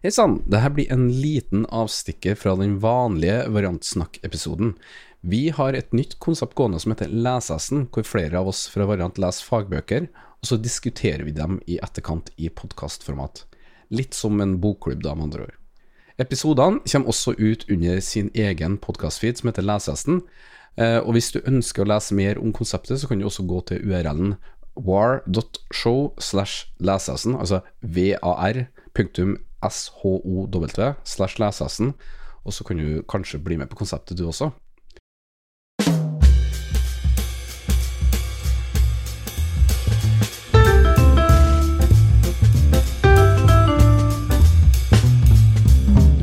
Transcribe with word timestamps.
Hei 0.00 0.08
sann, 0.08 0.38
dette 0.48 0.70
blir 0.72 0.88
en 0.88 1.10
liten 1.12 1.66
avstikker 1.68 2.32
fra 2.40 2.54
den 2.56 2.78
vanlige 2.80 3.42
Variantsnakk-episoden. 3.52 4.70
Vi 5.20 5.50
har 5.52 5.76
et 5.76 5.92
nytt 5.92 6.14
konsept 6.24 6.54
gående 6.56 6.78
som 6.80 6.94
heter 6.94 7.10
Lesehesten, 7.12 7.82
hvor 7.92 8.06
flere 8.08 8.40
av 8.40 8.48
oss 8.48 8.62
fra 8.72 8.86
Variant 8.88 9.20
leser 9.20 9.44
fagbøker, 9.44 10.06
og 10.40 10.48
så 10.48 10.56
diskuterer 10.56 11.26
vi 11.26 11.34
dem 11.36 11.58
i 11.68 11.76
etterkant 11.84 12.30
i 12.40 12.48
podkastformat. 12.48 13.42
Litt 13.92 14.16
som 14.16 14.40
en 14.40 14.54
bokklubb, 14.62 15.02
da, 15.04 15.12
med 15.12 15.26
andre 15.26 15.50
ord. 15.50 15.58
Episodene 16.24 16.80
kommer 16.86 17.12
også 17.12 17.36
ut 17.36 17.68
under 17.68 18.00
sin 18.00 18.32
egen 18.32 18.80
podkastfeed 18.80 19.36
som 19.36 19.52
heter 19.52 19.68
Lesehesten. 19.68 20.24
Eh, 20.80 20.96
og 21.04 21.12
hvis 21.12 21.28
du 21.36 21.42
ønsker 21.44 21.84
å 21.84 21.90
lese 21.92 22.16
mer 22.16 22.40
om 22.40 22.56
konseptet, 22.56 23.04
så 23.04 23.12
kan 23.12 23.20
du 23.20 23.28
også 23.28 23.44
gå 23.44 23.60
til 23.68 23.84
URL-en 23.84 24.32
war.show 24.80 26.16
altså 26.16 27.60
var.show 27.84 29.38
slash 31.04 31.38
lesehesten, 31.40 31.94
og 32.44 32.52
så 32.52 32.64
kan 32.64 32.76
du 32.76 33.02
kanskje 33.08 33.42
bli 33.42 33.56
med 33.56 33.68
på 33.68 33.76
konseptet 33.76 34.18
du 34.18 34.26
også. 34.26 34.50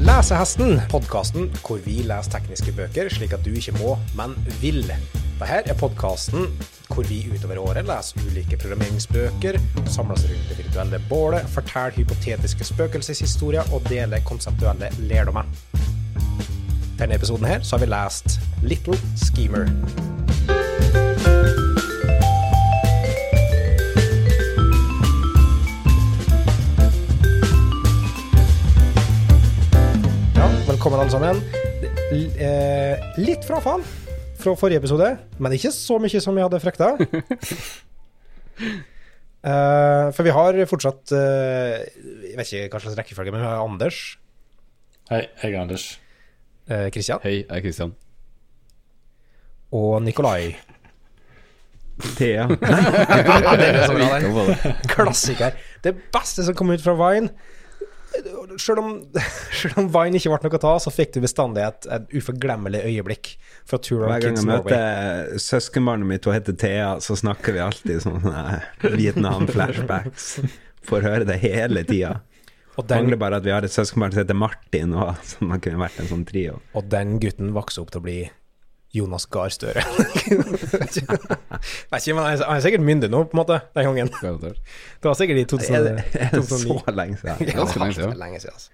Lesehesten, 0.08 0.80
podkasten 0.90 1.52
hvor 1.62 1.78
vi 1.86 2.02
leser 2.02 2.34
tekniske 2.40 2.74
bøker 2.74 3.14
slik 3.14 3.38
at 3.38 3.46
du 3.46 3.54
ikke 3.54 3.78
må, 3.78 3.98
men 4.18 4.34
vil. 4.64 4.82
Dette 5.38 5.70
er 5.70 5.78
podkasten 5.78 6.48
hvor 6.90 7.06
vi 7.06 7.20
utover 7.30 7.60
året 7.62 7.86
leser 7.86 8.24
ulike 8.26 8.58
programmeringsbøker, 8.58 9.60
samles 9.86 10.24
rundt 10.26 10.48
det 10.50 10.56
virtuelle 10.58 11.00
bålet, 11.10 11.46
forteller 11.54 11.94
hypotetiske 12.00 12.66
spøkelseshistorier 12.66 13.70
og 13.70 13.86
deler 13.86 14.24
konseptuelle 14.26 14.90
lærdommer. 14.98 15.46
Denne 16.98 17.20
episoden 17.20 17.46
her 17.46 17.62
så 17.62 17.78
har 17.78 17.86
vi 17.86 17.92
lest 17.92 18.40
Little 18.66 18.98
Schemer. 19.14 19.70
Velkommen 30.66 31.00
alle 31.00 31.14
sammen. 31.14 31.46
Eh, 32.10 33.08
litt 33.22 33.46
frafall 33.46 33.86
fra 34.38 34.54
forrige 34.58 34.82
episode, 34.82 35.10
men 35.42 35.56
ikke 35.58 35.72
så 35.74 35.98
mye 36.02 36.22
som 36.24 36.36
vi 36.38 36.44
hadde 36.46 36.60
frykta. 36.64 36.90
uh, 39.50 40.08
for 40.16 40.22
vi 40.26 40.34
har 40.34 40.60
fortsatt 40.70 41.14
uh, 41.14 41.76
Jeg 42.26 42.38
vet 42.40 42.54
ikke 42.54 42.72
hva 42.74 42.82
slags 42.86 42.98
rekkefølge, 43.02 43.34
men 43.36 43.44
vi 43.44 43.50
har 43.50 43.64
Anders, 43.66 44.00
Hei, 45.08 45.24
jeg 45.44 45.54
er 45.54 45.62
Anders. 45.62 45.86
Kristian. 46.92 47.22
Uh, 47.22 47.24
Hei, 47.24 47.36
jeg 47.44 47.58
er 47.58 47.62
Kristian. 47.64 47.94
og 49.72 50.02
Nikolai. 50.04 50.56
Thea. 52.18 52.48
Ja, 52.48 53.56
det 53.58 53.68
er 53.72 53.86
så 53.88 53.94
bra, 53.96 54.20
den. 54.20 54.76
Klassiker. 54.92 55.56
Det 55.84 55.96
beste 56.14 56.44
som 56.46 56.56
kom 56.58 56.70
ut 56.74 56.84
fra 56.84 56.94
Vine. 57.00 57.32
Selv 58.58 58.82
om, 58.82 58.92
selv 59.62 59.82
om 59.82 59.90
Vine 59.94 60.20
ikke 60.20 60.32
ble 60.34 60.40
noe 60.48 60.60
å 60.60 60.62
ta, 60.64 60.74
så 60.82 60.94
fikk 60.94 61.16
du 61.16 61.22
bestandig 61.26 61.66
et, 61.66 61.90
et 61.94 62.16
uforglemmelig 62.20 62.84
øyeblikk 62.90 63.34
fra 63.68 63.80
Tour 63.84 64.06
of 64.06 64.14
Hver 64.14 64.24
gang 64.26 64.40
jeg 64.40 64.48
møter 64.50 65.44
søskenbarnet 65.44 66.10
mitt, 66.10 66.26
hun 66.26 66.38
heter 66.38 66.58
Thea, 66.58 66.96
så 67.04 67.18
snakker 67.20 67.58
vi 67.58 67.64
alltid 67.64 68.02
sånn 68.06 68.26
Vietnam-flashbacks. 68.98 70.32
Får 70.88 71.06
høre 71.06 71.28
det 71.28 71.40
hele 71.44 71.84
tida. 71.88 72.18
Mangler 72.78 73.18
bare 73.18 73.40
at 73.40 73.46
vi 73.46 73.52
har 73.52 73.66
et 73.66 73.74
søskenbarn 73.74 74.14
som 74.14 74.22
heter 74.22 74.38
Martin, 74.38 74.94
og 74.94 75.16
sånn 75.26 75.50
man 75.50 75.62
kunne 75.64 75.82
vært 75.82 76.02
en 76.04 76.12
sånn 76.12 76.28
trio. 76.30 76.60
og 76.78 76.92
den 76.92 77.18
gutten 77.24 77.56
vokste 77.56 77.82
opp 77.82 77.94
til 77.94 78.04
å 78.04 78.06
bli 78.06 78.20
Jonas 78.98 79.26
Gahr 79.32 79.52
Støre. 79.54 79.84
Han 81.92 82.20
er, 82.24 82.42
er 82.44 82.64
sikkert 82.64 82.84
myndig 82.86 83.10
nå, 83.14 83.24
på 83.30 83.38
en 83.38 83.42
måte, 83.42 83.60
den 83.78 83.88
gangen. 83.90 84.12
Det 85.02 85.06
var 85.06 85.18
sikkert 85.20 85.44
i 85.44 85.46
2009 85.50 85.78
Er 85.78 85.86
det, 85.88 86.06
er 86.18 86.34
det 86.34 86.44
2009. 86.44 86.82
så 86.84 86.96
lenge 86.98 87.22
siden? 87.22 87.38
Ganske 87.62 87.82
lenge 87.84 87.98
siden. 88.00 88.18
lenge 88.22 88.42
siden, 88.44 88.58
altså. 88.58 88.74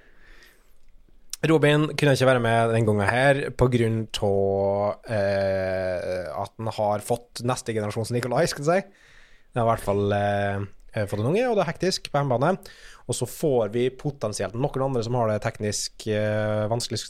Robin 1.44 1.90
kunne 2.00 2.14
ikke 2.16 2.28
være 2.30 2.40
med 2.40 2.70
denne 2.72 2.88
gangen 2.88 3.10
her 3.10 3.40
av 3.52 3.74
eh, 5.12 6.30
at 6.32 6.54
han 6.56 6.70
har 6.78 7.04
fått 7.04 7.42
neste 7.44 7.76
generasjons 7.76 8.14
Nikolai, 8.16 8.46
skal 8.48 8.64
vi 8.64 8.70
si. 8.70 8.78
Det 9.52 9.60
er 9.60 9.66
i 9.66 9.68
hvert 9.68 9.84
fall 9.84 10.16
eh, 10.16 10.64
fått 11.10 11.20
den 11.20 11.30
unge, 11.32 11.46
og 11.50 11.58
det 11.58 11.64
er 11.64 11.72
hektisk 11.72 12.10
på 12.12 12.20
hjemmebane. 12.22 12.56
Og 13.10 13.18
så 13.18 13.28
får 13.28 13.74
vi 13.74 13.88
potensielt 14.00 14.56
noen 14.56 14.86
andre 14.86 15.04
som 15.04 15.18
har 15.20 15.32
det 15.32 15.42
teknisk 15.44 16.08
eh, 16.12 16.64
vanskelig, 16.72 17.02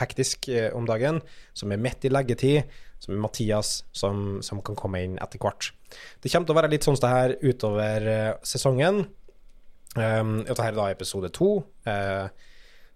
hektisk 0.00 0.48
eh, 0.52 0.70
om 0.76 0.86
dagen, 0.88 1.20
som 1.56 1.74
er 1.74 1.82
midt 1.82 2.06
i 2.06 2.12
leggetid, 2.12 2.70
som 3.02 3.16
er 3.16 3.20
Mathias, 3.26 3.74
som, 3.92 4.40
som 4.44 4.62
kan 4.64 4.78
komme 4.78 5.02
inn 5.04 5.18
etter 5.20 5.42
hvert. 5.42 5.72
Det 6.22 6.32
kommer 6.32 6.48
til 6.48 6.56
å 6.56 6.60
være 6.62 6.72
litt 6.72 6.86
sånn 6.86 6.98
det 7.02 7.12
her 7.12 7.36
utover 7.44 8.10
eh, 8.14 8.32
sesongen. 8.46 9.04
Um, 9.94 10.40
dette 10.42 10.64
er 10.64 10.74
da 10.74 10.88
episode 10.90 11.30
to. 11.34 11.56
eh, 11.86 12.26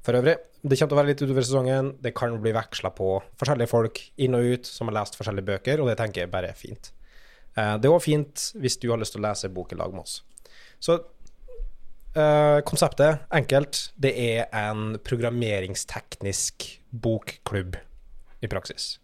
for 0.02 0.16
øvrig, 0.18 0.38
det 0.62 0.78
kommer 0.78 0.90
til 0.90 0.96
å 0.96 0.98
være 1.02 1.10
litt 1.12 1.22
utover 1.22 1.44
sesongen. 1.44 1.92
Det 2.02 2.14
kan 2.16 2.34
bli 2.42 2.54
veksla 2.56 2.90
på 2.96 3.18
forskjellige 3.38 3.70
folk 3.70 4.00
inn 4.24 4.38
og 4.38 4.54
ut 4.54 4.70
som 4.70 4.88
har 4.88 5.02
lest 5.02 5.18
forskjellige 5.18 5.50
bøker, 5.52 5.82
og 5.82 5.90
det 5.90 5.98
tenker 6.00 6.24
jeg 6.24 6.32
bare 6.32 6.54
er 6.54 6.58
fint. 6.58 6.90
Eh, 7.58 7.74
det 7.80 7.88
er 7.88 7.94
òg 7.94 8.04
fint 8.04 8.48
hvis 8.60 8.78
du 8.80 8.90
har 8.92 9.00
lyst 9.00 9.16
til 9.16 9.22
å 9.22 9.28
lese 9.28 9.50
bok 9.52 9.74
i 9.74 9.78
lag 9.78 9.94
med 9.94 10.04
oss. 10.04 10.20
Så 10.78 10.98
eh, 12.14 12.60
konseptet, 12.68 13.24
enkelt, 13.34 13.88
det 13.98 14.14
er 14.14 14.46
en 14.54 14.98
programmeringsteknisk 15.04 16.68
bokklubb 16.90 17.78
i 18.44 18.50
praksis. 18.50 18.96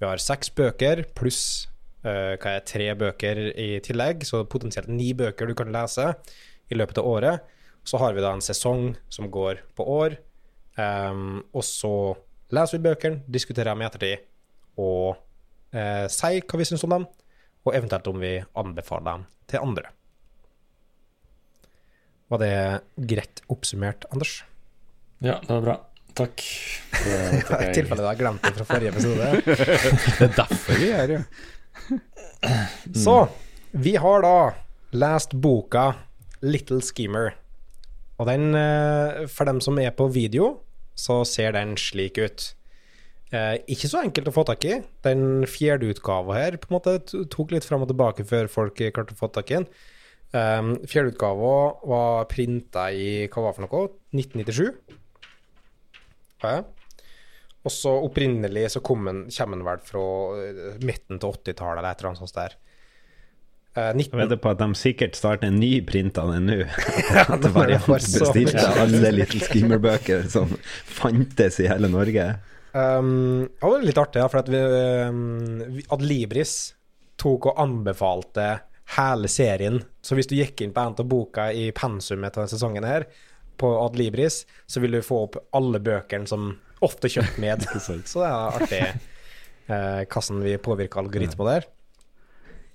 Vi 0.00 0.08
har 0.08 0.22
seks 0.22 0.50
bøker 0.54 1.04
pluss 1.16 1.68
eh, 2.04 2.34
hva 2.40 2.56
er 2.56 2.66
tre 2.66 2.90
bøker 2.98 3.40
i 3.52 3.70
tillegg, 3.84 4.26
så 4.26 4.42
potensielt 4.50 4.90
ni 4.90 5.12
bøker 5.16 5.48
du 5.48 5.54
kan 5.58 5.72
lese 5.74 6.10
i 6.72 6.78
løpet 6.78 6.98
av 7.00 7.08
året. 7.08 7.50
Så 7.84 8.00
har 8.00 8.16
vi 8.16 8.24
da 8.24 8.32
en 8.34 8.44
sesong 8.44 8.94
som 9.12 9.28
går 9.30 9.60
på 9.76 9.84
år, 9.84 10.14
um, 10.80 11.42
og 11.52 11.64
så 11.68 11.92
leser 12.54 12.78
vi 12.78 12.86
bøkene, 12.86 13.20
diskuterer 13.28 13.74
dem 13.74 13.82
i 13.82 13.84
ettertid, 13.84 14.22
og 14.80 15.18
eh, 15.76 16.06
sier 16.08 16.46
hva 16.48 16.60
vi 16.60 16.66
syns 16.70 16.86
om 16.86 16.94
dem, 16.94 17.04
og 17.64 17.74
eventuelt 17.74 18.08
om 18.10 18.20
vi 18.20 18.36
anbefaler 18.60 19.10
dem 19.10 19.26
til 19.50 19.64
andre. 19.64 19.90
Var 22.32 22.40
det 22.40 22.54
greit 23.10 23.42
oppsummert, 23.52 24.06
Anders? 24.12 24.42
Ja, 25.24 25.38
det 25.44 25.52
var 25.52 25.64
bra. 25.64 25.76
Takk. 26.14 26.42
Det 26.94 27.18
I 27.64 27.72
tilfelle 27.74 28.02
du 28.02 28.08
har 28.08 28.18
glemt 28.18 28.44
det 28.44 28.54
fra 28.58 28.66
forrige 28.68 28.92
episode. 28.94 29.30
Det 30.18 30.28
er 30.28 30.36
derfor 30.36 30.78
vi 30.80 30.90
er 30.90 31.00
her, 31.02 31.14
ja. 31.18 31.22
Så 33.04 33.16
vi 33.74 33.96
har 33.98 34.22
da 34.22 34.36
lest 34.94 35.34
boka 35.34 35.88
Little 36.44 36.82
Schemer. 36.84 37.34
Og 38.20 38.28
den, 38.30 38.52
eh, 38.54 39.24
for 39.26 39.48
dem 39.48 39.58
som 39.64 39.78
er 39.82 39.90
på 39.96 40.06
video, 40.12 40.60
så 40.94 41.24
ser 41.26 41.56
den 41.56 41.74
slik 41.80 42.20
ut. 42.20 42.52
Eh, 43.32 43.56
ikke 43.72 43.88
så 43.90 44.02
enkelt 44.04 44.28
å 44.30 44.34
få 44.34 44.44
tak 44.46 44.64
i. 44.68 44.76
Den 45.06 45.46
fjerde 45.50 45.88
utgava 45.94 46.36
her 46.36 46.58
på 46.60 46.68
en 46.70 46.76
måte 46.76 46.98
tok 47.32 47.54
litt 47.54 47.66
fram 47.66 47.86
og 47.86 47.90
tilbake 47.90 48.26
før 48.28 48.50
folk 48.52 48.78
klarte 48.78 49.16
å 49.16 49.20
få 49.20 49.30
tak 49.34 49.50
i 49.50 49.58
den. 49.60 49.68
Um, 50.34 50.72
fjerde 50.90 51.12
utgava 51.12 51.50
var 51.86 52.24
printa 52.26 52.88
i 52.90 53.28
hva 53.30 53.44
var 53.44 53.52
det 53.52 53.58
for 53.60 53.66
noe? 53.68 53.90
1997? 54.18 54.96
Ja. 56.42 56.56
Og 57.64 57.72
så 57.72 57.92
opprinnelig 58.04 58.66
så 58.74 58.82
kom 58.84 59.06
den, 59.08 59.24
kommer 59.32 59.56
den 59.60 59.66
vel 59.66 59.84
fra 59.86 60.04
eh, 60.42 60.80
midten 60.84 61.20
til 61.22 61.30
80-tallet 61.32 61.80
eller 61.80 61.94
et 61.94 62.02
eller 62.02 62.10
annet 62.10 62.20
sånt 62.20 62.36
der. 62.36 62.56
Eh, 63.74 63.92
19... 63.94 64.02
Jeg 64.10 64.20
vedder 64.20 64.40
på 64.42 64.50
at 64.52 64.60
de 64.60 64.68
sikkert 64.78 65.16
starter 65.16 65.48
en 65.48 65.56
ny 65.62 65.78
print 65.86 66.18
av 66.20 66.34
den 66.34 66.50
nå. 66.50 66.58
At 67.24 67.46
det 67.46 67.54
så- 67.54 67.94
bestilte 67.94 68.66
alle 68.82 69.14
Little 69.14 69.40
Skimmer-bøker 69.46 70.28
som 70.34 70.52
fantes 70.98 71.62
i 71.62 71.70
hele 71.70 71.88
Norge. 71.94 72.26
Um, 72.74 73.46
det 73.46 73.70
var 73.70 73.84
litt 73.86 73.98
artig, 74.02 74.18
ja, 74.18 74.28
for 74.30 74.42
at 74.42 74.48
vi, 74.50 74.58
um, 75.06 75.60
vi- 75.76 75.86
Adlibris 75.94 76.74
tok 77.20 77.46
og 77.52 77.60
anbefalte 77.62 78.48
hele 78.96 79.30
serien. 79.30 79.78
Så 80.02 80.18
hvis 80.18 80.26
du 80.28 80.34
gikk 80.36 80.60
inn 80.64 80.74
på 80.74 80.82
en 80.82 80.96
av 80.98 81.06
boka 81.08 81.52
i 81.54 81.68
pensumet 81.76 82.34
til 82.34 82.42
denne 82.42 82.52
sesongen 82.52 82.88
her, 82.88 83.06
på 83.56 83.70
Adlibris, 83.78 84.42
så 84.66 84.82
vil 84.82 84.96
du 84.96 85.02
få 85.06 85.20
opp 85.28 85.38
alle 85.54 85.78
bøkene 85.78 86.26
som 86.26 86.56
ofte 86.82 87.08
kjøpt 87.08 87.38
med. 87.38 87.62
så 87.86 87.94
det 88.02 88.26
er 88.26 88.58
artig 88.58 88.82
uh, 89.70 90.02
hvordan 90.10 90.42
vi 90.42 90.56
påvirker 90.58 91.04
algoritmer 91.04 91.52
der. 91.52 91.68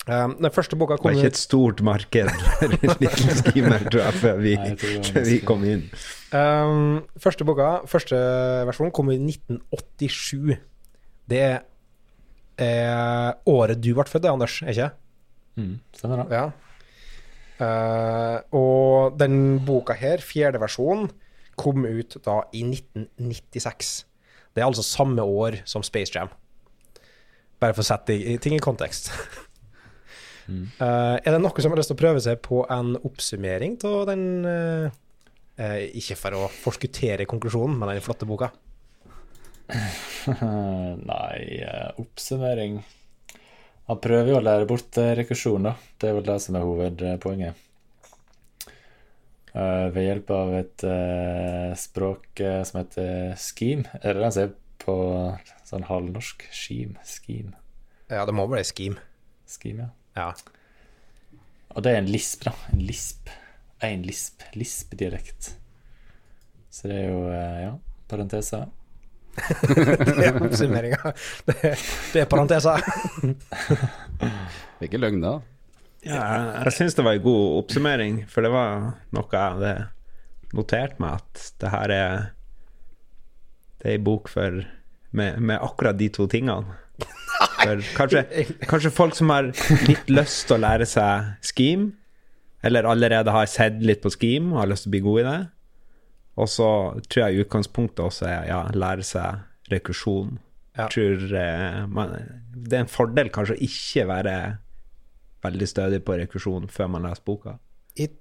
Um, 0.10 0.32
den 0.42 0.50
første 0.50 0.78
boka 0.80 0.96
Det 0.98 1.04
kom 1.04 1.12
var 1.12 1.20
ikke 1.20 1.30
et 1.30 1.38
stort 1.38 1.82
marked 1.86 2.30
for 2.58 3.10
Skimmer, 3.44 3.84
tror 3.92 4.02
jeg, 4.02 4.14
før 4.18 4.40
vi, 4.42 4.54
Nei, 4.58 4.70
jeg 4.72 4.80
tror 4.82 4.90
det 4.90 5.02
var 5.04 5.12
før 5.14 5.28
vi 5.28 5.36
kom 5.46 5.66
inn. 5.70 5.84
Um, 6.34 6.96
første 7.22 7.46
boka, 7.46 7.68
første 7.90 8.22
versjon, 8.70 8.90
kom 8.96 9.12
i 9.14 9.20
1987. 9.22 10.56
Det 11.30 11.44
er 11.46 11.60
eh, 12.58 13.30
året 13.54 13.82
du 13.84 13.92
ble 13.94 14.08
født, 14.10 14.24
det, 14.26 14.32
Anders, 14.34 14.58
er 14.66 14.74
ikke? 14.74 14.90
Mm, 15.62 15.76
stemmer 16.00 16.24
det. 16.24 16.40
Ja. 16.40 16.48
Uh, 17.60 18.38
og 18.56 19.20
den 19.20 19.60
boka 19.68 19.94
her, 20.00 20.24
fjerde 20.26 20.62
versjon, 20.64 21.10
kom 21.60 21.86
ut 21.86 22.18
da 22.26 22.40
i 22.56 22.64
1996. 22.66 23.92
Det 24.56 24.64
er 24.64 24.70
altså 24.72 24.86
samme 24.86 25.22
år 25.22 25.62
som 25.70 25.86
Space 25.86 26.16
Jam. 26.16 26.34
Bare 27.60 27.76
for 27.76 27.84
å 27.84 27.90
sette 27.92 28.16
ting 28.42 28.58
i 28.58 28.64
kontekst. 28.64 29.12
Mm. 30.50 30.66
Uh, 30.80 31.18
er 31.22 31.36
det 31.36 31.42
noe 31.44 31.62
som 31.62 31.74
har 31.74 31.80
lyst 31.80 31.92
til 31.92 31.98
å 31.98 32.02
prøve 32.02 32.22
seg 32.24 32.40
på 32.46 32.64
en 32.74 32.96
oppsummering 32.98 33.78
av 33.86 34.08
den 34.10 34.24
uh, 34.48 34.90
uh, 35.62 35.82
Ikke 36.00 36.18
for 36.18 36.38
å 36.38 36.48
forskuttere 36.50 37.28
konklusjonen, 37.30 37.78
men 37.78 37.94
den 37.94 38.06
flotte 38.06 38.28
boka? 38.30 38.50
Nei, 41.12 41.42
oppsummering 42.02 42.80
Han 43.92 44.00
prøver 44.02 44.32
jo 44.32 44.40
å 44.40 44.46
lære 44.46 44.66
bort 44.70 44.98
rekursjon, 45.20 45.68
da. 45.70 45.76
Det 46.02 46.10
er 46.10 46.18
vel 46.18 46.26
det 46.26 46.40
som 46.42 46.58
er 46.58 46.66
hovedpoenget. 46.66 47.66
ved 49.54 50.04
hjelp 50.06 50.34
av 50.34 50.56
et 50.58 50.86
språk 51.82 52.42
som 52.66 52.82
heter 52.82 53.38
scheme. 53.42 53.86
Er 54.02 54.18
det 54.18 54.26
den 54.26 54.36
som 54.36 54.48
er 54.48 54.54
på 54.82 54.98
sånn 55.70 55.86
halvnorsk? 55.90 56.50
Scheme? 56.54 57.02
Scheme? 57.06 57.58
Ja, 58.10 58.26
det 58.26 58.34
må 58.38 58.46
være 58.50 58.66
scheme. 58.66 59.02
Scheme, 59.50 59.90
ja. 59.90 59.99
Ja. 60.20 60.34
Og 61.76 61.86
det 61.86 61.94
er 61.94 62.02
en 62.02 62.10
lisp, 62.12 62.44
da. 62.48 62.56
En 62.74 62.82
lisp. 62.84 63.30
Én 63.86 64.04
lisp. 64.04 64.44
Lisp-dialekt. 64.58 65.54
Så 66.70 66.90
det 66.90 66.98
er 67.04 67.08
jo, 67.10 67.22
eh, 67.32 67.62
ja, 67.64 67.72
parenteser. 68.10 68.68
det 69.40 70.26
er 70.28 70.42
oppsummeringa. 70.42 71.14
Det, 71.48 71.56
det, 72.14 72.24
er 72.24 72.28
parenteser. 72.30 72.84
det 73.22 74.28
er 74.28 74.90
ikke 74.90 75.02
løgn, 75.02 75.22
da. 75.24 75.38
Ja, 76.06 76.20
jeg 76.64 76.76
syns 76.78 76.96
det 76.96 77.04
var 77.04 77.18
en 77.18 77.24
god 77.26 77.58
oppsummering, 77.60 78.22
for 78.32 78.46
det 78.46 78.52
var 78.54 78.86
noe 79.16 79.32
jeg 79.34 79.56
hadde 79.56 79.74
notert 80.56 81.00
meg, 81.04 81.20
at 81.20 81.50
det 81.60 81.72
her 81.74 81.94
er 81.94 82.14
Det 83.80 83.88
er 83.88 83.98
ei 83.98 84.04
bok 84.04 84.28
for 84.32 84.62
med, 85.16 85.40
med 85.40 85.60
akkurat 85.60 85.98
de 86.00 86.10
to 86.12 86.28
tingene. 86.28 86.76
For 87.40 87.82
kanskje, 87.96 88.24
kanskje, 88.68 88.92
folk 88.92 89.16
som 89.16 89.32
har 89.32 89.52
litt 89.88 90.12
lyst 90.12 90.48
til 90.48 90.58
å 90.58 90.64
lære 90.64 90.88
seg 90.90 91.30
scheme, 91.46 91.94
eller 92.66 92.88
allerede 92.90 93.32
har 93.32 93.48
sett 93.48 93.80
litt 93.84 94.02
på 94.04 94.12
scheme 94.12 94.54
og 94.54 94.64
har 94.64 94.72
lyst 94.72 94.86
til 94.86 94.92
å 94.92 94.96
bli 94.96 95.04
god 95.06 95.22
i 95.22 95.28
det. 95.30 95.40
Og 96.40 96.50
så 96.52 96.70
tror 97.08 97.26
jeg 97.26 97.46
utgangspunktet 97.46 98.04
også 98.04 98.28
er 98.28 98.48
ja, 98.52 98.62
lære 98.76 99.06
seg 99.08 99.72
rekursjon. 99.72 100.38
Ja. 100.78 100.88
Tror, 100.92 101.24
eh, 101.36 101.82
man, 101.92 102.16
det 102.56 102.78
er 102.78 102.86
en 102.86 102.92
fordel 102.92 103.32
kanskje 103.36 103.58
å 103.58 103.64
ikke 103.66 104.06
være 104.10 104.36
veldig 105.44 105.68
stødig 105.68 106.00
på 106.08 106.16
rekursjon 106.20 106.70
før 106.72 106.92
man 106.96 107.08
leser 107.08 107.26
boka. 107.28 107.58
Jeg 108.00 108.16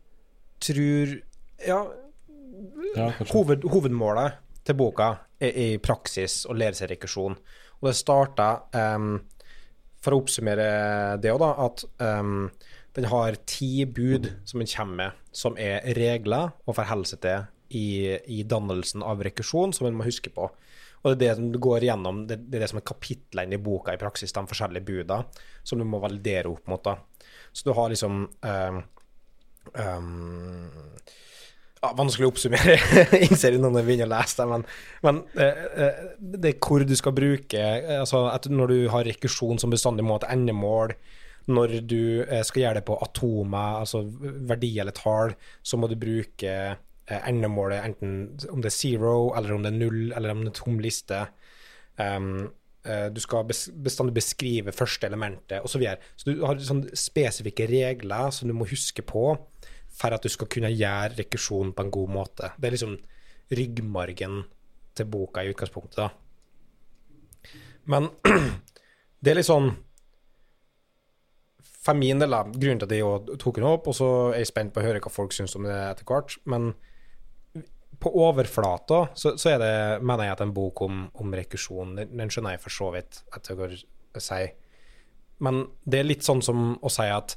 tror 0.63 1.19
Ja, 1.67 1.81
ja 2.97 3.09
hoved, 3.33 3.67
hovedmålet 3.67 4.39
til 4.67 4.79
boka 4.79 5.09
er 5.43 5.55
i 5.59 5.69
praksis 5.83 6.45
å 6.49 6.57
lære 6.59 6.79
seg 6.79 6.93
rekursjon. 6.95 7.39
Og 7.79 7.91
det 7.91 7.99
starta 7.99 8.49
um, 8.75 9.19
For 10.03 10.15
å 10.15 10.23
oppsummere 10.23 10.69
det 11.23 11.33
òg, 11.35 11.43
da, 11.43 11.51
at 11.67 11.85
um, 12.03 12.49
den 12.99 13.09
har 13.11 13.39
ti 13.47 13.85
bud 13.85 14.27
som 14.49 14.63
den 14.63 14.71
kommer 14.71 14.99
med, 14.99 15.23
som 15.35 15.59
er 15.61 15.85
regler 15.99 16.51
å 16.67 16.75
forholde 16.75 17.11
seg 17.13 17.23
til 17.23 17.47
i, 17.69 18.17
i, 18.17 18.43
dannelsen 18.49 19.05
av 19.07 19.23
rekursjon, 19.23 19.75
som 19.77 19.87
en 19.87 19.99
må 19.99 20.07
huske 20.07 20.33
på. 20.35 20.49
Og 21.03 21.13
det 21.13 21.15
er 21.15 21.21
det 21.21 21.35
som 21.39 21.61
går 21.69 21.87
gjennom, 21.87 22.25
det, 22.27 22.41
det 22.49 22.59
er 22.59 22.65
det 22.65 22.71
som 22.73 22.81
er 22.81 22.87
kapitlene 22.91 23.55
i 23.55 23.63
boka 23.63 23.95
i 23.95 24.01
praksis, 24.01 24.35
de 24.35 24.43
forskjellige 24.51 24.87
buda, 24.89 25.21
som 25.63 25.79
du 25.79 25.87
må 25.87 26.01
validere 26.03 26.51
opp 26.51 26.67
mot. 26.71 26.83
da. 26.83 26.97
Så 27.53 27.69
du 27.69 27.75
har 27.77 27.93
liksom 27.93 28.25
um, 28.27 28.81
um, 29.75 30.65
ja, 31.83 31.93
Vanskelig 31.99 32.27
å 32.27 32.33
oppsummere, 32.33 32.77
innser 33.21 33.53
jeg 33.55 33.63
når 33.63 33.81
jeg 33.81 33.89
begynner 33.89 34.09
å 34.09 34.15
lese 34.17 34.41
det, 34.41 34.49
men, 34.51 34.67
men 35.07 35.21
eh, 35.39 35.63
eh, 35.85 36.03
det 36.19 36.53
er 36.53 36.59
hvor 36.65 36.85
du 36.87 36.95
skal 36.99 37.15
bruke 37.17 37.63
eh, 37.63 37.95
altså 38.01 38.25
Når 38.51 38.73
du 38.73 38.79
har 38.93 39.07
rekursjon 39.09 39.61
som 39.63 39.73
bestandig 39.73 40.07
må 40.07 40.19
til 40.23 40.33
endemål, 40.35 40.95
når 41.49 41.79
du 41.89 42.03
eh, 42.27 42.43
skal 42.47 42.65
gjøre 42.65 42.81
det 42.81 42.87
på 42.89 42.99
atomer, 43.05 43.81
altså 43.85 44.03
verdi 44.51 44.75
eller 44.83 44.97
tall, 44.97 45.35
så 45.63 45.81
må 45.81 45.91
du 45.91 45.97
bruke 46.01 46.59
endemålet 47.09 47.87
enten 47.87 48.17
om 48.53 48.61
det 48.61 48.69
er 48.69 48.75
zero, 48.75 49.31
eller 49.39 49.55
om 49.55 49.63
det 49.65 49.71
er 49.71 49.79
null, 49.79 50.01
eller 50.13 50.35
om 50.35 50.43
det 50.45 50.51
er 50.51 50.59
tom 50.59 50.77
liste. 50.85 51.23
Um, 51.97 52.51
du 52.85 53.21
skal 53.21 53.49
bestandig 53.49 54.13
beskrive 54.19 54.75
første 54.77 55.09
elementet, 55.09 55.65
osv. 55.65 55.87
Så, 55.89 56.21
så 56.21 56.29
du 56.29 56.45
har 56.45 56.61
sånn 56.61 56.83
spesifikke 56.93 57.65
regler 57.69 58.29
som 58.37 58.53
du 58.53 58.55
må 58.57 58.69
huske 58.69 59.01
på 59.09 59.33
for 59.99 60.15
at 60.15 60.25
du 60.25 60.31
skal 60.31 60.51
kunne 60.51 60.71
gjøre 60.73 61.17
rekursjon 61.19 61.75
på 61.75 61.85
en 61.85 61.93
god 61.95 62.15
måte. 62.15 62.53
Det 62.57 62.69
er 62.69 62.77
liksom 62.77 62.97
ryggmargen 63.59 64.43
til 64.99 65.11
boka 65.11 65.43
i 65.43 65.53
utgangspunktet. 65.53 65.99
da. 65.99 66.09
Men 67.89 68.11
det 69.23 69.33
er 69.33 69.41
litt 69.41 69.49
sånn 69.49 69.71
For 71.89 71.97
min 71.97 72.21
del, 72.21 72.35
grunnen 72.35 72.83
til 72.83 72.85
at 72.85 72.93
jeg 72.99 73.39
tok 73.41 73.57
den 73.57 73.65
opp, 73.71 73.87
og 73.89 73.95
så 73.97 74.09
er 74.35 74.43
jeg 74.43 74.51
spent 74.51 74.75
på 74.75 74.83
å 74.83 74.85
høre 74.85 75.01
hva 75.01 75.13
folk 75.13 75.33
syns 75.33 75.57
om 75.57 75.65
det 75.65 75.73
etter 75.73 76.05
hvert, 76.05 76.35
men 76.45 76.75
på 77.99 78.11
overflata 78.23 78.99
så, 79.17 79.33
så, 79.41 79.55
er 79.55 79.63
det, 79.63 79.71
mener 80.07 80.29
jeg 80.29 80.35
at 80.37 80.43
en 80.45 80.53
bok 80.55 80.83
om, 80.85 81.01
om 81.19 81.33
rekursjon 81.35 81.97
Den 81.99 82.31
skjønner 82.31 82.55
jeg 82.55 82.63
for 82.63 82.75
så 82.75 82.91
vidt 82.95 83.23
at 83.35 83.49
jeg 83.49 83.59
går 83.59 83.75
si. 84.23 84.43
Men 85.43 85.65
det 85.89 86.03
er 86.03 86.07
litt 86.07 86.27
sånn 86.27 86.43
som 86.45 86.77
å 86.77 86.93
si 86.93 87.09
at 87.11 87.35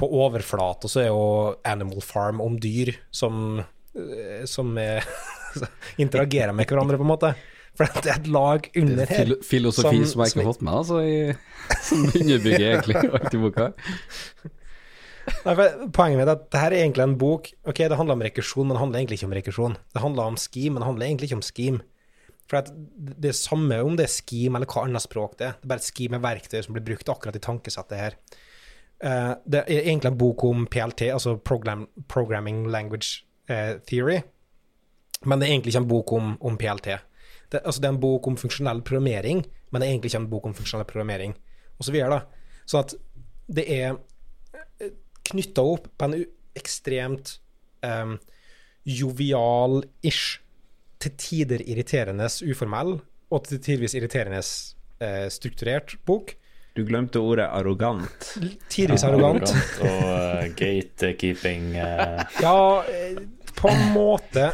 på 0.00 0.08
overflata 0.22 0.88
så 0.90 1.04
er 1.04 1.10
jo 1.10 1.24
Animal 1.68 2.02
Farm 2.04 2.40
om 2.44 2.56
dyr 2.60 2.94
som, 3.14 3.60
eh, 3.94 4.44
som 4.48 4.72
er, 4.80 5.06
interagerer 6.04 6.54
med 6.56 6.70
hverandre, 6.70 6.98
på 7.00 7.06
en 7.06 7.12
måte. 7.12 7.34
For 7.78 8.00
det 8.02 8.10
er 8.10 8.18
et 8.18 8.30
lag 8.32 8.66
under 8.76 9.06
her. 9.08 9.20
Fil 9.24 9.36
filosofi 9.46 10.00
som, 10.02 10.08
som 10.12 10.22
jeg 10.24 10.32
ikke 10.32 10.42
har 10.42 10.48
fått 10.50 10.64
med, 10.66 10.78
altså, 10.80 11.02
i, 11.04 11.20
som 11.88 12.08
underbygger 12.08 12.66
egentlig 12.72 13.04
alt 13.20 13.36
i 13.36 13.42
boka. 13.44 13.68
Nei, 15.44 15.54
poenget 15.94 16.18
mitt 16.18 16.26
er 16.26 16.32
at 16.32 16.42
dette 16.48 16.60
er 16.64 16.74
egentlig 16.80 17.04
en 17.04 17.12
bok 17.20 17.50
Ok, 17.68 17.82
det 17.92 17.94
handler 17.94 18.16
om 18.16 18.22
rekursjon, 18.24 18.66
men 18.66 18.74
det 18.74 18.80
handler 18.80 19.00
egentlig 19.02 19.18
ikke 19.20 19.28
om 19.28 19.36
rekursjon. 19.36 19.76
Det 19.94 20.02
handler 20.02 20.32
om 20.32 20.38
scheme, 20.40 20.74
men 20.74 20.82
det 20.82 20.88
handler 20.88 21.06
egentlig 21.06 21.30
ikke 21.30 21.38
om 21.38 21.46
scheme. 21.46 21.84
For 22.50 22.66
det 22.66 23.30
er 23.30 23.36
samme 23.38 23.78
om 23.86 23.94
det 23.98 24.08
er 24.08 24.10
scheme 24.12 24.58
eller 24.58 24.70
hva 24.72 24.82
annet 24.88 25.04
språk 25.04 25.36
det 25.38 25.46
er. 25.46 25.58
Det 25.60 25.68
er 25.68 25.72
bare 25.72 25.84
et 25.84 25.86
scheme 25.86 26.16
med 26.16 26.24
verktøy 26.24 26.58
som 26.66 26.74
blir 26.74 26.86
brukt 26.88 27.12
akkurat 27.12 27.38
i 27.38 27.42
tankesettet 27.44 28.00
her. 28.00 28.16
Uh, 29.04 29.32
det 29.48 29.62
er 29.64 29.86
egentlig 29.86 30.10
en 30.10 30.18
bok 30.20 30.44
om 30.44 30.66
PLT, 30.68 31.08
altså 31.12 31.36
Program, 31.36 31.86
Programming 32.08 32.66
Language 32.70 33.24
uh, 33.50 33.78
Theory. 33.88 34.20
Men 35.24 35.40
det 35.40 35.48
er 35.48 35.52
egentlig 35.52 35.74
ikke 35.74 35.84
en 35.84 35.88
bok 35.88 36.12
om, 36.12 36.34
om 36.40 36.58
PLT. 36.58 36.96
Det, 37.52 37.60
altså 37.64 37.80
det, 37.80 37.88
er 37.88 37.94
en 37.94 38.02
bok 38.02 38.26
om 38.26 38.36
funksjonell 38.38 38.82
programmering, 38.86 39.44
men 39.70 39.80
det 39.80 39.86
er 39.86 39.92
egentlig 39.92 40.12
ikke 40.12 40.22
en 40.22 40.30
bok 40.30 40.46
om 40.46 40.54
funksjonell 40.54 40.86
programmering. 40.88 41.34
Og 41.78 41.86
så 41.86 41.94
videre, 41.94 42.20
da. 42.20 42.60
Sånn 42.68 42.84
at 42.84 42.94
det 43.50 43.64
er 43.74 43.96
eh, 44.78 44.92
knytta 45.30 45.64
opp 45.66 45.88
på 45.98 46.08
en 46.08 46.20
ekstremt 46.58 47.38
um, 47.86 48.18
jovial-ish, 48.86 50.40
til 51.00 51.14
tider 51.16 51.62
irriterende 51.64 52.26
uformell, 52.44 52.98
og 53.32 53.46
til 53.48 53.60
tidvis 53.64 53.94
irriterende 53.96 54.42
uh, 54.42 55.26
strukturert 55.32 55.96
bok. 56.06 56.34
Du 56.80 56.86
glemte 56.88 57.20
ordet 57.20 57.44
arrogant. 57.52 58.38
Tidvis 58.68 59.02
arrogant. 59.04 59.42
arrogant 59.42 59.80
og 59.84 60.04
uh, 60.08 60.46
gatekeeping. 60.56 61.74
Uh. 61.76 62.22
Ja, 62.40 62.84
på 63.54 63.68
en 63.68 63.82
måte. 63.92 64.46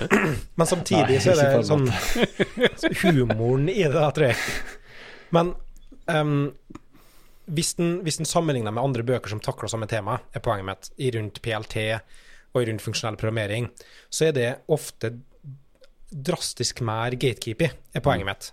Men 0.59 0.67
samtidig 0.67 1.21
Nei, 1.21 1.21
så 1.23 1.37
er 1.37 1.53
det 1.55 1.61
sånn 1.69 1.87
humoren 3.05 3.71
i 3.71 3.85
det, 3.85 4.03
tror 4.17 4.27
jeg. 4.27 4.41
Men 5.39 5.53
um, 6.11 6.35
hvis 7.47 7.77
den, 7.79 8.01
hvis 8.03 8.19
den, 8.19 8.27
sammenligner 8.27 8.75
med 8.75 8.83
andre 8.83 9.07
bøker 9.07 9.31
som 9.31 9.45
takler 9.47 9.71
samme 9.71 9.87
tema, 9.87 10.19
er 10.35 10.43
poenget 10.43 10.67
mitt, 10.67 10.91
i 10.99 11.15
rundt 11.15 11.39
PLT 11.47 11.79
og 12.57 12.59
i 12.59 12.67
rundt 12.73 12.83
funksjonell 12.83 13.23
programmering, 13.23 13.71
så 14.11 14.33
er 14.33 14.35
det 14.35 14.51
ofte 14.67 15.15
drastisk 16.11 16.83
mer 16.83 17.15
gatekeeping, 17.15 17.79
er 17.95 18.03
poenget 18.03 18.33
mitt. 18.33 18.53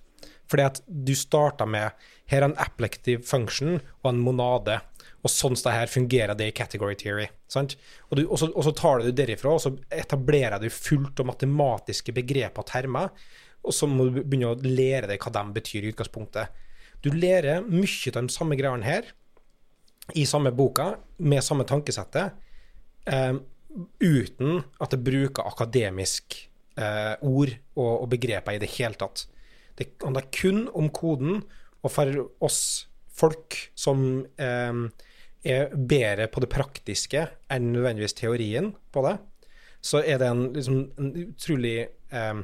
Fordi 0.51 0.65
at 0.67 0.81
du 0.88 1.13
starta 1.17 1.65
med 1.69 1.93
her 2.31 2.41
er 2.41 2.50
en 2.50 2.57
applective 2.62 3.23
function 3.27 3.77
og 3.77 4.09
en 4.09 4.21
monade. 4.23 4.79
Og 5.23 5.31
sånn 5.31 5.55
det 5.55 5.75
her 5.75 5.91
fungerer 5.91 6.35
det 6.35 6.50
i 6.50 6.55
category 6.55 6.97
theory. 7.00 7.29
Sant? 7.51 7.77
Og, 8.09 8.17
du, 8.17 8.23
og, 8.25 8.38
så, 8.41 8.50
og, 8.51 8.63
så, 8.67 8.73
tar 8.75 9.00
du 9.00 9.07
det 9.07 9.15
derifra, 9.21 9.55
og 9.55 9.63
så 9.63 9.73
etablerer 9.93 10.59
du 10.59 10.67
fullt 10.73 11.21
og 11.23 11.29
matematiske 11.31 12.15
begreper 12.15 12.63
og 12.63 12.69
termer. 12.69 13.12
Og 13.63 13.75
så 13.75 13.88
må 13.88 14.09
du 14.09 14.19
begynne 14.21 14.51
å 14.51 14.59
lære 14.59 15.07
deg 15.13 15.23
hva 15.23 15.31
de 15.38 15.43
betyr 15.55 15.85
i 15.85 15.93
utgangspunktet. 15.93 16.63
Du 17.03 17.12
lærer 17.15 17.63
mye 17.67 18.12
av 18.15 18.19
de 18.21 18.35
samme 18.35 18.57
greiene 18.59 18.88
her 18.88 19.12
i 20.19 20.25
samme 20.27 20.51
boka, 20.51 20.97
med 21.23 21.43
samme 21.43 21.63
tankesettet, 21.67 22.33
eh, 23.07 23.35
uten 24.03 24.59
at 24.83 24.91
det 24.91 25.00
bruker 25.03 25.47
akademisk 25.47 26.35
eh, 26.75 27.15
ord 27.23 27.53
og, 27.77 27.93
og 28.03 28.09
begreper 28.12 28.57
i 28.57 28.62
det 28.62 28.71
hele 28.75 29.00
tatt. 29.00 29.25
Det 29.83 30.07
handler 30.07 30.31
kun 30.33 30.65
om 30.73 30.89
koden, 30.93 31.43
og 31.83 31.91
for 31.91 32.25
oss 32.43 32.61
folk 33.13 33.57
som 33.75 34.23
eh, 34.41 34.79
er 35.43 35.73
bedre 35.75 36.29
på 36.31 36.41
det 36.43 36.49
praktiske 36.53 37.27
enn 37.51 37.71
nødvendigvis 37.73 38.15
teorien 38.17 38.71
på 38.93 39.03
det, 39.05 39.17
så 39.83 39.99
er 39.99 40.21
det 40.21 40.29
en, 40.31 40.45
liksom, 40.55 40.83
en 40.97 41.11
utrolig 41.25 41.77
eh, 41.83 42.43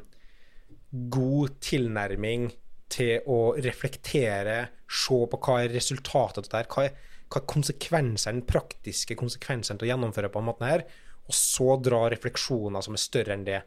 god 1.14 1.60
tilnærming 1.64 2.50
til 2.90 3.30
å 3.30 3.54
reflektere, 3.62 4.58
se 4.90 5.20
på 5.32 5.40
hva 5.46 5.60
er 5.64 5.76
resultatet 5.76 6.50
av 6.50 6.64
det 6.66 6.74
hva 6.74 6.88
er, 6.88 6.96
hva 7.30 7.42
er 7.42 7.52
konsekvensene, 7.54 8.46
praktiske 8.50 9.18
konsekvensene 9.18 9.78
til 9.78 9.88
å 9.88 9.92
gjennomføre 9.94 10.32
på 10.34 10.42
denne 10.42 10.52
måten 10.52 10.68
her, 10.68 10.86
og 11.30 11.38
så 11.38 11.76
dra 11.86 12.08
refleksjoner 12.10 12.82
som 12.82 12.98
er 12.98 13.04
større 13.04 13.36
enn 13.36 13.46
det 13.46 13.62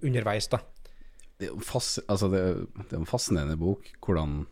underveis, 0.00 0.48
da. 0.48 0.62
Det 1.42 1.50
er 1.50 1.64
fas, 1.66 1.96
altså 2.06 2.28
det, 2.30 2.42
det 2.86 2.94
er 2.94 3.00
en 3.00 3.08
fascinerende 3.08 3.58
bok, 3.58 3.88
hvordan 4.04 4.44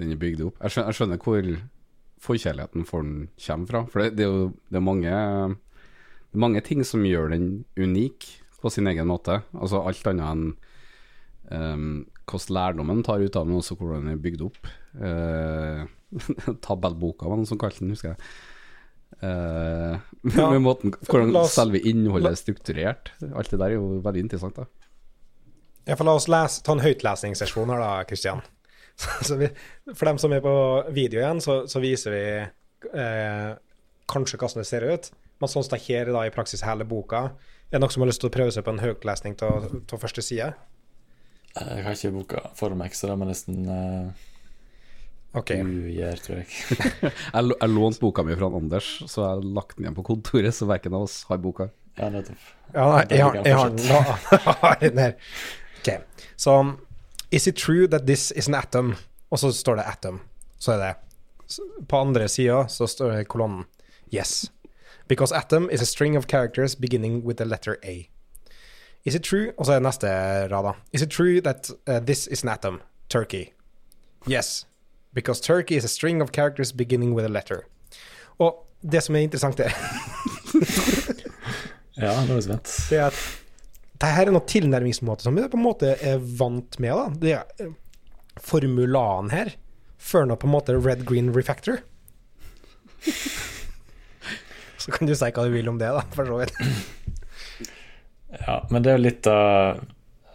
den 0.00 0.14
er 0.14 0.20
bygd 0.20 0.46
opp. 0.46 0.60
Jeg 0.62 0.72
skjønner, 0.72 0.88
jeg 0.88 0.98
skjønner 0.98 1.20
hvor 1.20 1.48
forkjærligheten 2.22 2.86
for 2.88 3.04
den 3.04 3.26
kommer 3.44 3.68
fra. 3.68 3.82
For 3.92 4.02
det, 4.02 4.14
det 4.16 4.24
er 4.24 4.30
jo 4.30 4.46
det 4.70 4.78
er 4.78 4.86
mange, 4.86 5.12
det 5.12 6.38
er 6.38 6.44
mange 6.46 6.62
ting 6.64 6.80
som 6.88 7.04
gjør 7.04 7.34
den 7.34 7.48
unik 7.76 8.28
på 8.62 8.72
sin 8.72 8.88
egen 8.88 9.10
måte. 9.10 9.42
Altså 9.52 9.82
alt 9.84 10.08
annet 10.08 10.30
enn 10.30 10.46
um, 11.52 11.90
hvordan 12.30 12.56
lærdommen 12.56 13.02
tar 13.04 13.20
ut 13.20 13.36
av 13.36 13.48
den, 13.48 13.58
også 13.58 13.76
hvordan 13.76 14.06
den 14.06 14.14
er 14.14 14.22
bygd 14.22 14.46
opp. 14.46 14.70
Uh, 14.96 15.84
tabellboka 16.64 17.28
var 17.28 17.40
noen 17.40 17.50
som 17.50 17.60
kalte 17.60 17.84
den, 17.84 17.92
husker 17.92 18.14
jeg. 18.14 18.32
Eh, 19.22 19.98
Ja. 20.38 20.48
med 20.50 20.62
måten, 20.64 20.94
hvordan 21.08 21.34
selve 21.50 21.80
innholdet 21.88 22.32
er 22.32 22.38
strukturert. 22.38 23.10
Alt 23.34 23.50
det 23.52 23.58
der 23.60 23.74
er 23.74 23.76
jo 23.76 23.98
veldig 24.04 24.22
interessant. 24.24 24.56
da 24.56 24.81
Ja, 25.84 25.96
for 25.96 26.06
la 26.06 26.14
oss 26.14 26.28
lese, 26.30 26.62
ta 26.62 26.76
en 26.76 26.84
høytlesningssesjon 26.84 27.72
her, 27.72 27.82
da, 27.82 27.92
Kristian. 28.08 28.42
For 29.96 30.06
dem 30.06 30.18
som 30.20 30.34
er 30.34 30.42
på 30.44 30.54
video 30.94 31.22
igjen, 31.22 31.40
så, 31.42 31.62
så 31.66 31.80
viser 31.82 32.14
vi 32.14 32.24
eh, 32.38 33.48
kanskje 34.12 34.38
hvordan 34.38 34.62
det 34.62 34.68
ser 34.68 34.86
ut. 34.86 35.08
Men 35.42 35.50
sånn 35.50 35.64
som 35.66 35.74
det 35.74 35.82
her 35.88 36.06
er 36.06 36.14
da 36.14 36.26
i 36.28 36.34
praksis 36.34 36.62
hele 36.66 36.86
boka. 36.86 37.24
Er 37.72 37.78
det 37.78 37.82
noen 37.82 37.94
som 37.94 38.04
har 38.04 38.12
lyst 38.12 38.22
til 38.22 38.30
å 38.30 38.34
prøve 38.34 38.52
seg 38.54 38.66
på 38.66 38.74
en 38.74 38.82
høytlesning 38.82 39.38
av 39.42 39.96
første 39.96 40.22
side? 40.22 40.52
Jeg 41.52 41.84
har 41.84 41.96
ikke 41.96 42.12
boka 42.14 42.44
for 42.56 42.76
meg, 42.78 42.94
så 42.96 43.10
det 43.10 43.16
må 43.20 43.26
nesten 43.28 43.64
eh... 43.66 44.28
OK. 45.32 45.48
du 45.64 45.88
gjøre, 45.88 46.18
tror 46.20 46.42
jeg. 46.42 46.48
Jeg, 47.08 47.44
jeg 47.48 47.70
lånte 47.72 48.02
boka 48.02 48.20
mi 48.28 48.34
fra 48.36 48.50
Anders, 48.52 48.88
så 49.08 49.22
jeg 49.22 49.28
har 49.30 49.46
lagt 49.56 49.78
den 49.78 49.86
igjen 49.86 49.96
på 49.96 50.04
kontoret, 50.04 50.52
så 50.52 50.68
verken 50.68 50.92
av 50.98 51.06
oss 51.06 51.22
har 51.30 51.40
boka. 51.40 51.70
Ja, 51.96 52.10
nettopp. 52.12 52.50
Ja, 52.74 52.84
jeg 53.08 53.16
jeg. 53.16 53.32
Jeg 53.48 53.56
har 53.56 54.76
den 54.82 55.00
her. 55.00 55.16
OK. 55.82 55.98
Så 56.36 56.76
Is 57.30 57.46
it 57.46 57.56
true 57.56 57.86
that 57.88 58.06
this 58.06 58.30
is 58.36 58.48
an 58.48 58.54
atom? 58.54 58.94
Og 59.30 59.38
så 59.38 59.52
står 59.52 59.74
det 59.76 59.84
atom. 59.86 60.20
Så 60.58 60.72
er 60.72 60.76
det 60.78 60.94
På 61.88 61.96
andre 62.00 62.28
sida 62.28 62.66
så 62.68 62.86
står 62.86 63.10
det 63.16 63.28
kolonnen 63.28 63.64
Yes. 64.14 64.50
Because 65.08 65.32
atom 65.36 65.70
is 65.70 65.80
a 65.82 65.86
string 65.86 66.16
of 66.16 66.26
characters 66.26 66.74
beginning 66.76 67.24
with 67.24 67.36
the 67.36 67.44
letter 67.44 67.76
A. 67.84 68.08
Is 69.04 69.14
it 69.14 69.22
true? 69.24 69.52
Og 69.58 69.66
så 69.66 69.72
er 69.72 69.76
det 69.80 69.82
neste 69.82 70.06
rad, 70.52 70.64
da. 70.64 70.72
Is 70.92 71.02
it 71.02 71.10
true 71.10 71.40
that 71.40 71.70
uh, 71.88 71.98
this 72.06 72.26
is 72.26 72.42
an 72.44 72.48
atom? 72.48 72.80
Turkey. 73.08 73.44
Yes. 74.30 74.66
Because 75.14 75.40
Turkey 75.40 75.76
is 75.76 75.84
a 75.84 75.88
string 75.88 76.22
of 76.22 76.28
characters 76.32 76.72
beginning 76.72 77.14
with 77.14 77.24
a 77.24 77.28
letter. 77.28 77.56
Og 78.38 78.54
det 78.92 79.02
som 79.02 79.16
er 79.16 79.20
interessant, 79.20 79.60
er 79.60 79.72
Ja, 81.96 82.14
nå 82.26 82.32
er 82.32 82.38
jeg 82.38 82.42
spent. 82.46 82.70
det 82.90 82.98
er 82.98 83.06
at 83.06 83.41
det 84.02 84.10
her 84.16 84.26
er 84.28 84.34
noen 84.34 84.48
tilnærmingsmåte 84.50 85.26
som 85.26 85.36
vi 85.38 85.44
på 85.46 85.58
en 85.58 85.64
måte 85.64 85.94
er 86.02 86.22
vant 86.38 86.78
med. 86.82 86.90
da. 86.90 87.20
Det 87.22 87.34
er 87.38 87.62
eh, 87.62 87.74
formulaen 88.42 89.30
her, 89.30 89.52
før 90.02 90.26
noe 90.26 90.40
på 90.40 90.48
en 90.48 90.56
måte 90.56 90.76
red 90.78 91.04
green 91.08 91.30
refactor. 91.34 91.82
Så 94.82 94.90
kan 94.90 95.06
du 95.06 95.14
si 95.14 95.28
hva 95.30 95.46
du 95.46 95.52
vil 95.54 95.70
om 95.70 95.78
det, 95.78 95.92
da, 95.94 96.02
for 96.16 96.26
så 96.26 96.40
vidt. 96.40 96.58
Ja, 98.42 98.56
men 98.70 98.82
det 98.82 98.90
er 98.90 98.96
jo 98.96 99.04
litt 99.04 99.26
av 99.28 99.82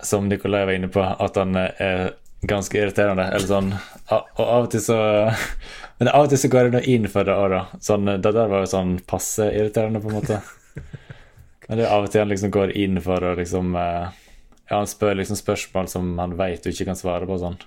Som 0.05 0.27
Nikolai 0.29 0.67
var 0.69 0.75
inne 0.77 0.89
på, 0.93 1.01
at 1.01 1.39
han 1.39 1.57
er 1.57 2.11
ganske 2.45 2.77
irriterende. 2.77 3.25
Eller 3.33 3.47
sånn 3.49 3.71
Og 4.13 4.43
av 4.43 4.67
og 4.67 4.69
til 4.69 4.83
så 4.85 4.97
Men 5.97 6.11
av 6.11 6.27
og 6.27 6.29
til 6.29 6.37
så 6.43 6.51
går 6.53 6.67
jeg 6.67 6.75
nå 6.75 6.81
inn 6.93 7.09
for 7.09 7.25
det 7.25 7.33
òg, 7.33 7.55
da. 7.55 7.63
Sånn, 7.81 8.05
det 8.05 8.29
der 8.29 8.51
var 8.51 8.61
jo 8.61 8.69
sånn 8.69 8.99
passe 9.09 9.49
irriterende, 9.49 10.03
på 10.03 10.11
en 10.11 10.19
måte. 10.19 10.37
Men 11.67 11.79
det 11.79 11.85
er 11.85 11.93
av 11.93 12.07
og 12.07 12.11
til 12.11 12.23
han 12.23 12.31
liksom 12.31 12.51
går 12.55 12.73
inn 12.79 12.99
for 13.03 13.23
å 13.23 13.35
liksom 13.39 13.75
eh, 13.75 14.09
Ja, 14.67 14.79
han 14.79 14.89
spør 14.89 15.19
liksom 15.19 15.39
spørsmål 15.39 15.89
som 15.91 16.13
han 16.19 16.35
vet 16.39 16.63
du 16.63 16.71
ikke 16.71 16.89
kan 16.89 16.99
svare 16.99 17.27
på, 17.27 17.37
sånn. 17.39 17.57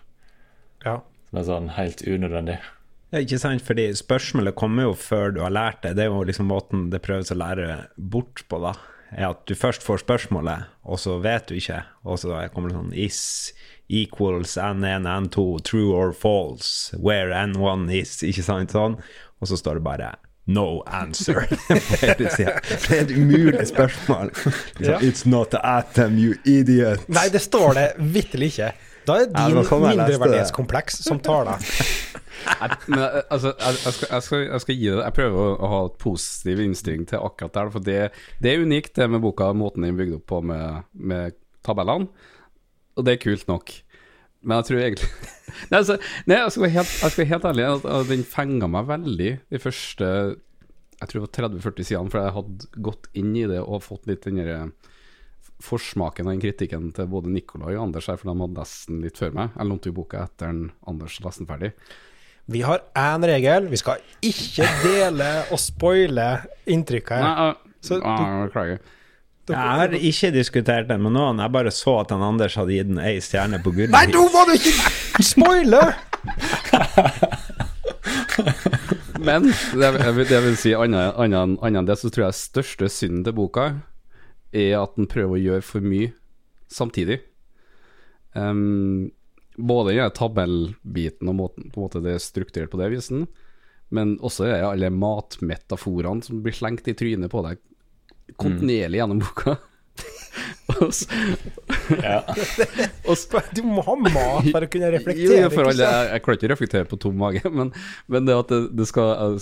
Ja. 0.84 1.00
Som 1.30 1.40
er 1.40 1.48
sånn 1.48 1.72
helt 1.76 2.02
unødvendig. 2.04 2.58
Ja, 3.10 3.22
ikke 3.24 3.40
sant, 3.42 3.64
fordi 3.66 3.88
spørsmålet 3.96 4.54
kommer 4.58 4.88
jo 4.88 4.94
før 4.94 5.32
du 5.34 5.40
har 5.42 5.52
lært 5.54 5.82
det. 5.82 5.96
Det 5.98 6.04
er 6.04 6.12
jo 6.12 6.22
liksom 6.28 6.50
måten 6.50 6.88
det 6.92 7.02
prøves 7.02 7.32
å 7.32 7.38
lære 7.40 7.86
bort 7.96 8.44
på, 8.48 8.60
da. 8.62 8.74
Er 9.10 9.32
at 9.32 9.42
du 9.50 9.56
først 9.58 9.82
får 9.82 10.04
spørsmålet, 10.04 10.68
og 10.86 11.00
så 11.02 11.16
vet 11.22 11.48
du 11.48 11.56
ikke. 11.58 11.80
Og 12.06 12.20
så 12.22 12.36
kommer 12.54 12.70
det 12.70 12.78
sånn 12.78 12.94
is 12.94 13.20
equals 13.90 14.54
n1, 14.60 15.08
n2, 15.10 15.46
true 15.66 15.90
or 15.96 16.12
false, 16.14 16.94
where 16.94 17.34
n1 17.34 17.88
is, 17.98 18.20
ikke 18.22 18.46
sant, 18.46 18.76
sånn. 18.76 19.00
Og 19.42 19.50
så 19.50 19.58
står 19.58 19.80
det 19.80 19.86
bare 19.88 20.12
no 20.46 20.82
answer. 20.86 21.44
det 21.68 22.40
er 22.40 23.00
et 23.04 23.10
umulig 23.16 23.66
spørsmål. 23.68 24.30
Liksom, 24.34 24.52
Ja. 24.90 24.98
It's 24.98 25.26
not 25.28 25.50
the 25.50 25.60
atom, 25.62 26.16
you 26.18 26.34
idiot. 26.44 27.04
Nei, 27.08 27.28
det 27.32 27.42
står 27.44 27.74
det 27.78 27.88
vitterlig 27.98 28.52
ikke. 28.54 28.70
Da 29.08 29.16
er 29.22 29.30
din 29.32 29.56
mindreverdighetskompleks 29.60 31.00
som 31.06 31.20
tar 31.24 31.44
deg. 31.48 31.68
Men 32.88 32.98
jeg- 33.00 33.22
altså, 33.30 33.52
jeg, 33.60 33.76
jeg, 33.84 33.92
skal, 33.92 34.08
jeg, 34.10 34.22
skal, 34.22 34.38
jeg 34.46 34.60
skal 34.60 34.74
gi 34.80 34.88
det 34.90 35.02
Jeg 35.04 35.12
prøver 35.16 35.38
å, 35.44 35.54
å 35.56 35.70
ha 35.74 35.80
et 35.88 35.96
positiv 36.00 36.60
innstilling 36.64 37.06
til 37.08 37.18
akkurat 37.24 37.54
der, 37.56 37.70
for 37.74 37.84
det, 37.84 37.98
det 38.42 38.52
er 38.54 38.64
unikt, 38.64 38.94
det 38.96 39.08
med 39.10 39.20
boka, 39.24 39.52
måten 39.56 39.84
den 39.84 39.92
er 39.94 39.98
bygd 40.02 40.18
opp 40.20 40.26
på 40.30 40.40
med, 40.52 40.84
med 40.94 41.36
tabellene. 41.66 42.08
Og 42.96 43.04
det 43.06 43.16
er 43.16 43.22
kult 43.22 43.46
nok. 43.48 43.72
Men 44.42 44.60
jeg 44.60 44.68
tror 44.70 44.80
egentlig 44.80 45.08
Nei, 45.70 45.78
altså, 45.80 45.96
nei 46.30 46.36
jeg, 46.38 46.52
skal 46.54 46.62
være 46.64 46.74
helt, 46.78 46.92
jeg 47.02 47.12
skal 47.12 47.20
være 47.24 47.30
helt 47.34 47.48
ærlig, 47.50 47.64
at, 47.74 47.88
den 48.08 48.22
fenga 48.24 48.68
meg 48.70 48.86
veldig 48.88 49.30
de 49.52 49.58
første 49.60 50.06
Jeg 50.06 51.10
tror 51.10 51.18
det 51.18 51.24
var 51.26 51.48
30-40 51.50 51.88
sidene, 51.90 52.12
for 52.12 52.20
jeg 52.22 52.36
hadde 52.38 52.70
gått 52.86 53.08
inn 53.20 53.34
i 53.36 53.44
det 53.50 53.58
og 53.60 53.82
fått 53.84 54.08
litt 54.08 54.24
den 54.28 54.38
derre 54.40 54.60
forsmaken 55.60 56.24
av 56.28 56.32
den 56.32 56.40
kritikken 56.40 56.86
til 56.96 57.08
både 57.12 57.28
Nicolai 57.32 57.74
og 57.74 57.82
Anders 57.86 58.06
her, 58.08 58.16
for 58.20 58.30
de 58.30 58.36
hadde 58.40 58.56
lest 58.62 58.86
den 58.88 59.02
litt 59.04 59.18
før 59.20 59.34
meg. 59.36 59.50
Jeg 59.58 59.68
lånte 59.68 59.90
jo 59.90 59.96
boka 59.98 60.22
etter 60.24 60.48
den 60.52 60.62
Anders 60.88 61.18
leste 61.20 61.42
den 61.42 61.50
ferdig. 61.50 61.70
Vi 62.50 62.62
har 62.64 62.80
én 62.96 63.26
regel. 63.28 63.68
Vi 63.70 63.80
skal 63.80 64.00
ikke 64.24 64.68
dele 64.84 65.28
og 65.52 65.60
spoile 65.60 66.30
inntrykket. 66.64 67.12
her. 67.12 67.26
Nei, 67.26 67.50
jeg- 67.50 67.76
Så 67.84 67.98
uh, 68.00 68.48
du-. 68.54 68.78
Jeg 69.50 69.78
har 69.80 69.94
ikke 69.98 70.30
diskutert 70.34 70.88
den 70.90 71.02
med 71.04 71.12
noen, 71.16 71.40
jeg 71.42 71.52
bare 71.54 71.72
så 71.74 71.96
at 72.02 72.10
han 72.14 72.22
Anders 72.24 72.56
hadde 72.58 72.74
gitt 72.76 72.88
den 72.90 73.00
ei 73.02 73.16
stjerne 73.24 73.58
på 73.64 73.72
gulvet 73.74 73.94
Nei, 73.94 74.06
nå 74.12 74.22
var 74.34 74.48
det 74.50 74.58
ikke 74.60 75.26
spoiler! 75.26 75.94
Men 79.20 79.50
det 79.50 79.84
jeg, 79.84 80.14
vil- 80.16 80.26
det 80.28 80.36
jeg 80.36 80.44
vil 80.46 80.56
si 80.60 80.72
annet 80.76 81.20
enn 81.20 81.88
det, 81.88 81.96
så 82.00 82.08
tror 82.12 82.28
jeg 82.28 82.38
største 82.38 82.88
synden 82.92 83.24
til 83.26 83.36
boka 83.36 83.66
er 84.56 84.78
at 84.80 84.96
den 84.98 85.06
prøver 85.10 85.36
å 85.36 85.42
gjøre 85.44 85.62
for 85.66 85.84
mye 85.84 86.10
samtidig. 86.72 87.20
Um, 88.34 89.10
både 89.58 89.92
i 89.94 90.00
den 90.00 90.14
tabellbiten 90.16 91.28
og 91.30 91.36
måten 91.38 91.68
på 91.70 91.80
en 91.80 91.84
måte 91.86 92.02
det 92.04 92.14
er 92.16 92.22
strukturert 92.22 92.72
på 92.72 92.80
det 92.80 92.88
visen, 92.94 93.26
men 93.90 94.16
også 94.22 94.46
alle 94.70 94.88
matmetaforene 94.94 96.22
som 96.24 96.40
blir 96.44 96.54
slengt 96.56 96.88
i 96.90 96.94
trynet 96.96 97.30
på 97.32 97.42
deg 97.46 97.58
kontinuerlig 98.36 99.00
gjennom 99.00 99.22
boka. 99.24 99.56
og 100.80 100.92
så, 100.94 101.06
Ja. 102.00 102.20
og 103.08 103.16
så 103.18 103.40
Du 103.56 103.62
må 103.66 103.82
ha 103.84 103.96
mat 103.98 104.46
for 104.48 104.64
å 104.64 104.68
kunne 104.70 104.90
reflektere. 104.94 105.44
jo, 105.44 105.52
for 105.52 105.70
alle, 105.70 105.86
jeg, 105.86 106.10
jeg 106.14 106.24
klarer 106.24 106.38
ikke 106.38 106.48
å 106.48 106.52
reflektere 106.54 106.90
på 106.90 107.00
tom 107.02 107.16
mage, 107.20 107.42
men, 107.58 107.72
men 108.10 108.28
det 108.28 108.36
at 108.38 108.52
det, 108.52 108.60
det 108.78 108.86
skal 108.90 109.40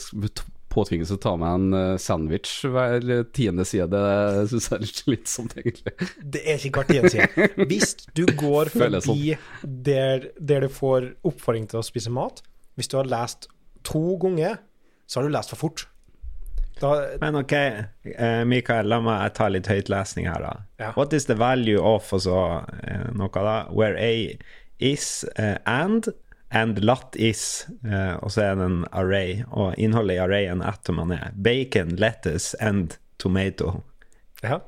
påtvinges 0.73 1.13
å 1.15 1.19
ta 1.21 1.33
meg 1.41 1.55
en 1.57 1.77
eh, 1.77 2.01
sandwich 2.03 2.51
hver 2.69 3.05
tiende 3.37 3.65
side, 3.69 3.89
det 3.93 4.49
syns 4.51 4.69
jeg 4.69 4.77
er 4.77 4.85
litt 4.85 5.03
slitsomt, 5.03 5.57
egentlig. 5.59 5.95
Det 6.21 6.43
er 6.45 6.67
ikke 6.69 6.83
hver 6.83 6.91
tiende 6.93 7.13
side. 7.15 7.49
Hvis 7.71 7.95
du 8.17 8.25
går 8.39 8.73
Føles 8.75 9.09
forbi 9.09 9.33
der, 9.65 10.29
der 10.39 10.67
du 10.67 10.73
får 10.73 11.13
oppfordring 11.29 11.69
til 11.71 11.81
å 11.81 11.87
spise 11.87 12.13
mat, 12.15 12.43
hvis 12.79 12.91
du 12.93 12.99
har 13.01 13.09
lest 13.11 13.49
to 13.87 14.19
ganger, 14.23 14.61
så 15.09 15.19
har 15.19 15.29
du 15.29 15.35
lest 15.35 15.55
for 15.55 15.65
fort. 15.65 15.87
Da, 16.81 16.93
Men 17.21 17.35
ok, 17.35 17.53
eh, 17.53 18.45
Mikael, 18.47 18.89
la 18.89 19.01
meg 19.03 19.35
ta 19.35 19.49
litt 19.51 19.67
høytlesning 19.71 20.29
her, 20.31 20.45
da. 20.45 20.55
Ja. 20.79 20.93
What 20.97 21.13
is 21.17 21.27
the 21.27 21.35
value 21.39 21.81
of 21.83 22.13
og 22.15 22.23
så 22.27 22.39
eh, 22.87 23.09
noe 23.19 23.31
da? 23.35 23.59
Where 23.75 23.99
A 23.99 24.39
is 24.79 25.25
eh, 25.37 25.57
and, 25.67 26.09
and 26.55 26.79
lat 26.85 27.19
is, 27.19 27.67
og 28.23 28.31
så 28.33 28.45
er 28.45 28.57
det 28.61 28.69
en 28.71 28.81
array, 28.97 29.43
og 29.51 29.75
innholdet 29.77 30.17
i 30.17 30.23
arrayen 30.23 30.63
atomene 30.65 31.19
er 31.19 31.35
bacon, 31.35 31.97
lettuce 31.99 32.57
and 32.63 32.97
tomato. 33.19 33.83
ja. 34.43 34.63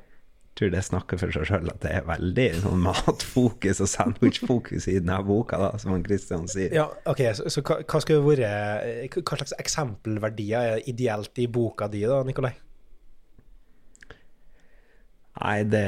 Tror 0.59 0.73
det 0.75 0.83
snakker 0.83 1.21
for 1.21 1.33
seg 1.33 1.47
sjøl 1.47 1.69
at 1.71 1.79
det 1.85 1.93
er 1.95 2.09
veldig 2.09 2.47
sånn 2.65 2.81
matfokus 2.83 3.81
og 3.85 3.89
sandwichfokus 3.89 4.89
i 4.91 4.97
denne 4.99 5.21
boka, 5.25 5.61
da, 5.63 5.69
som 5.81 5.95
han 5.95 6.03
Christian 6.05 6.49
sier. 6.51 6.75
ja, 6.75 6.89
ok, 7.09 7.23
så, 7.39 7.47
så 7.53 7.63
hva, 7.65 7.79
hva 7.87 8.19
være 8.27 8.51
Hva 9.15 9.39
slags 9.39 9.55
eksempelverdier 9.63 10.75
er 10.75 10.91
ideelt 10.91 11.39
i 11.41 11.47
boka 11.51 11.89
di, 11.93 12.03
da, 12.09 12.21
Nikolai? 12.27 12.53
Nei, 15.41 15.63
det 15.73 15.87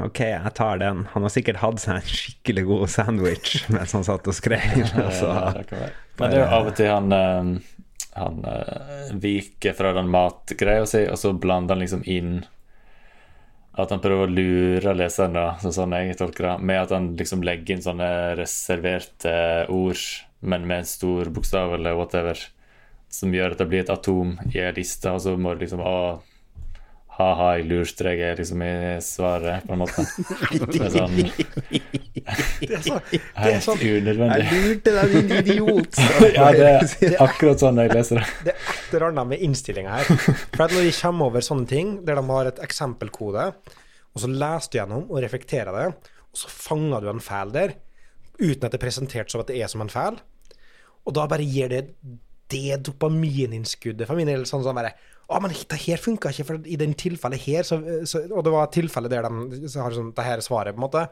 Ok, 0.00 0.22
jeg 0.24 0.52
tar 0.56 0.80
den. 0.80 1.04
Han 1.12 1.26
har 1.26 1.32
sikkert 1.32 1.60
hatt 1.60 1.82
seg 1.82 1.98
en 1.98 2.10
skikkelig 2.10 2.66
god 2.70 2.92
sandwich 2.92 3.56
mens 3.74 3.94
han 3.96 4.06
satt 4.06 4.28
og 4.30 4.36
skrev. 4.36 4.84
Altså. 4.94 5.28
Ja, 5.28 5.64
det. 5.70 5.88
Men 6.16 6.32
det 6.32 6.38
er 6.38 6.44
jo 6.46 6.52
av 6.56 6.70
og 6.70 6.76
til 6.78 6.88
han 6.88 7.12
eh, 7.12 7.48
Han 8.16 8.38
eh, 8.48 9.10
viker 9.20 9.74
fra 9.76 9.92
den 9.98 10.08
matgreia 10.08 10.86
si, 10.88 11.02
og 11.10 11.18
så 11.20 11.34
blander 11.36 11.76
han 11.76 11.84
liksom 11.84 12.06
inn 12.08 12.38
at 13.76 13.92
han 13.92 14.00
prøver 14.00 14.24
å 14.24 14.32
lure 14.32 14.94
leseren, 14.96 15.36
da, 15.36 15.56
sånn 15.60 15.94
jeg 15.98 16.16
tolker 16.16 16.48
det, 16.48 16.54
med 16.64 16.80
at 16.80 16.94
han 16.96 17.10
liksom 17.18 17.44
legger 17.44 17.76
inn 17.76 17.84
sånne 17.84 18.08
reserverte 18.38 19.34
ord, 19.72 20.00
men 20.40 20.64
med 20.68 20.82
en 20.82 20.88
stor 20.88 21.28
bokstav 21.34 21.74
eller 21.76 21.98
whatever, 21.98 22.40
som 23.12 23.34
gjør 23.34 23.54
at 23.54 23.60
det 23.60 23.68
blir 23.70 23.84
et 23.84 23.92
atom 23.92 24.34
i 24.52 24.62
ei 24.62 24.72
liste, 24.76 25.12
og 25.12 25.20
så 25.24 25.36
må 25.36 25.54
du 25.54 25.64
liksom 25.64 25.84
Å, 25.84 25.98
ha-ha, 27.16 27.46
jeg 27.56 27.64
lurte 27.70 28.04
deg 28.04 28.20
liksom 28.36 28.62
i 28.66 28.72
svaret, 29.04 29.64
på 29.64 29.72
en 29.72 29.80
måte. 29.80 30.02
Det 30.66 30.80
er 30.84 30.90
sånn 30.92 31.14
Det 31.16 32.74
er, 32.76 32.82
så, 32.84 32.98
det 33.08 33.20
er 33.22 33.54
helt 33.54 33.84
unødvendig. 33.86 34.42
Jeg 34.42 34.64
lurte 34.66 34.94
deg, 34.98 35.14
din 35.14 35.32
idiot! 35.40 36.00
Ja, 36.34 36.50
det 36.52 36.68
er 36.74 37.16
akkurat 37.24 37.64
sånn 37.64 37.80
jeg 37.80 37.94
leser 37.94 38.20
det. 38.20 38.26
Det 38.44 38.52
er 38.52 38.60
et 38.74 38.92
eller 38.98 39.08
annet 39.08 39.30
med 39.32 39.46
innstillinga 39.48 39.96
her. 39.96 40.12
For 40.58 40.66
når 40.66 40.88
de 40.90 40.92
kommer 40.98 41.30
over 41.30 41.46
sånne 41.48 41.70
ting, 41.72 41.96
der 42.04 42.20
de 42.20 42.26
har 42.28 42.52
et 42.52 42.62
eksempelkode, 42.68 43.48
og 44.12 44.22
så 44.22 44.30
leser 44.32 44.72
du 44.72 44.78
gjennom 44.80 45.08
og 45.08 45.24
reflekterer 45.24 45.80
det, 45.80 45.88
og 46.32 46.42
så 46.42 46.52
fanger 46.52 47.04
du 47.04 47.10
en 47.14 47.24
feil 47.24 47.56
der, 47.56 47.76
uten 48.36 48.68
at 48.68 48.70
det 48.72 48.76
er 48.76 48.84
presentert 48.84 49.32
som 49.32 49.40
at 49.40 49.48
det 49.48 49.56
er 49.62 49.72
som 49.72 49.80
en 49.84 49.92
feil, 49.92 50.20
og 51.06 51.16
da 51.16 51.24
bare 51.30 51.46
gir 51.46 51.72
det 51.72 51.84
det 52.52 52.76
dopamininnskuddet 52.86 54.06
for 54.06 54.18
min 54.18 54.28
del. 54.30 54.44
Sånn 54.46 54.62
sånn 54.62 54.76
bare 54.76 54.92
Å, 55.26 55.40
men 55.42 55.50
det 55.50 55.80
her 55.82 55.98
funka 55.98 56.30
ikke, 56.30 56.46
for 56.46 56.66
i 56.70 56.78
den 56.78 56.92
tilfellet 56.98 57.42
her 57.48 57.66
så, 57.66 57.80
så, 58.06 58.20
Og 58.30 58.44
det 58.46 58.52
var 58.54 58.68
tilfellet 58.70 59.10
der 59.10 59.26
de 59.26 59.66
så 59.72 59.82
har 59.82 59.96
sånn 59.96 60.12
Det 60.14 60.22
her 60.22 60.38
er 60.38 60.44
svaret, 60.46 60.76
på 60.76 60.78
en 60.78 60.86
måte. 60.86 61.02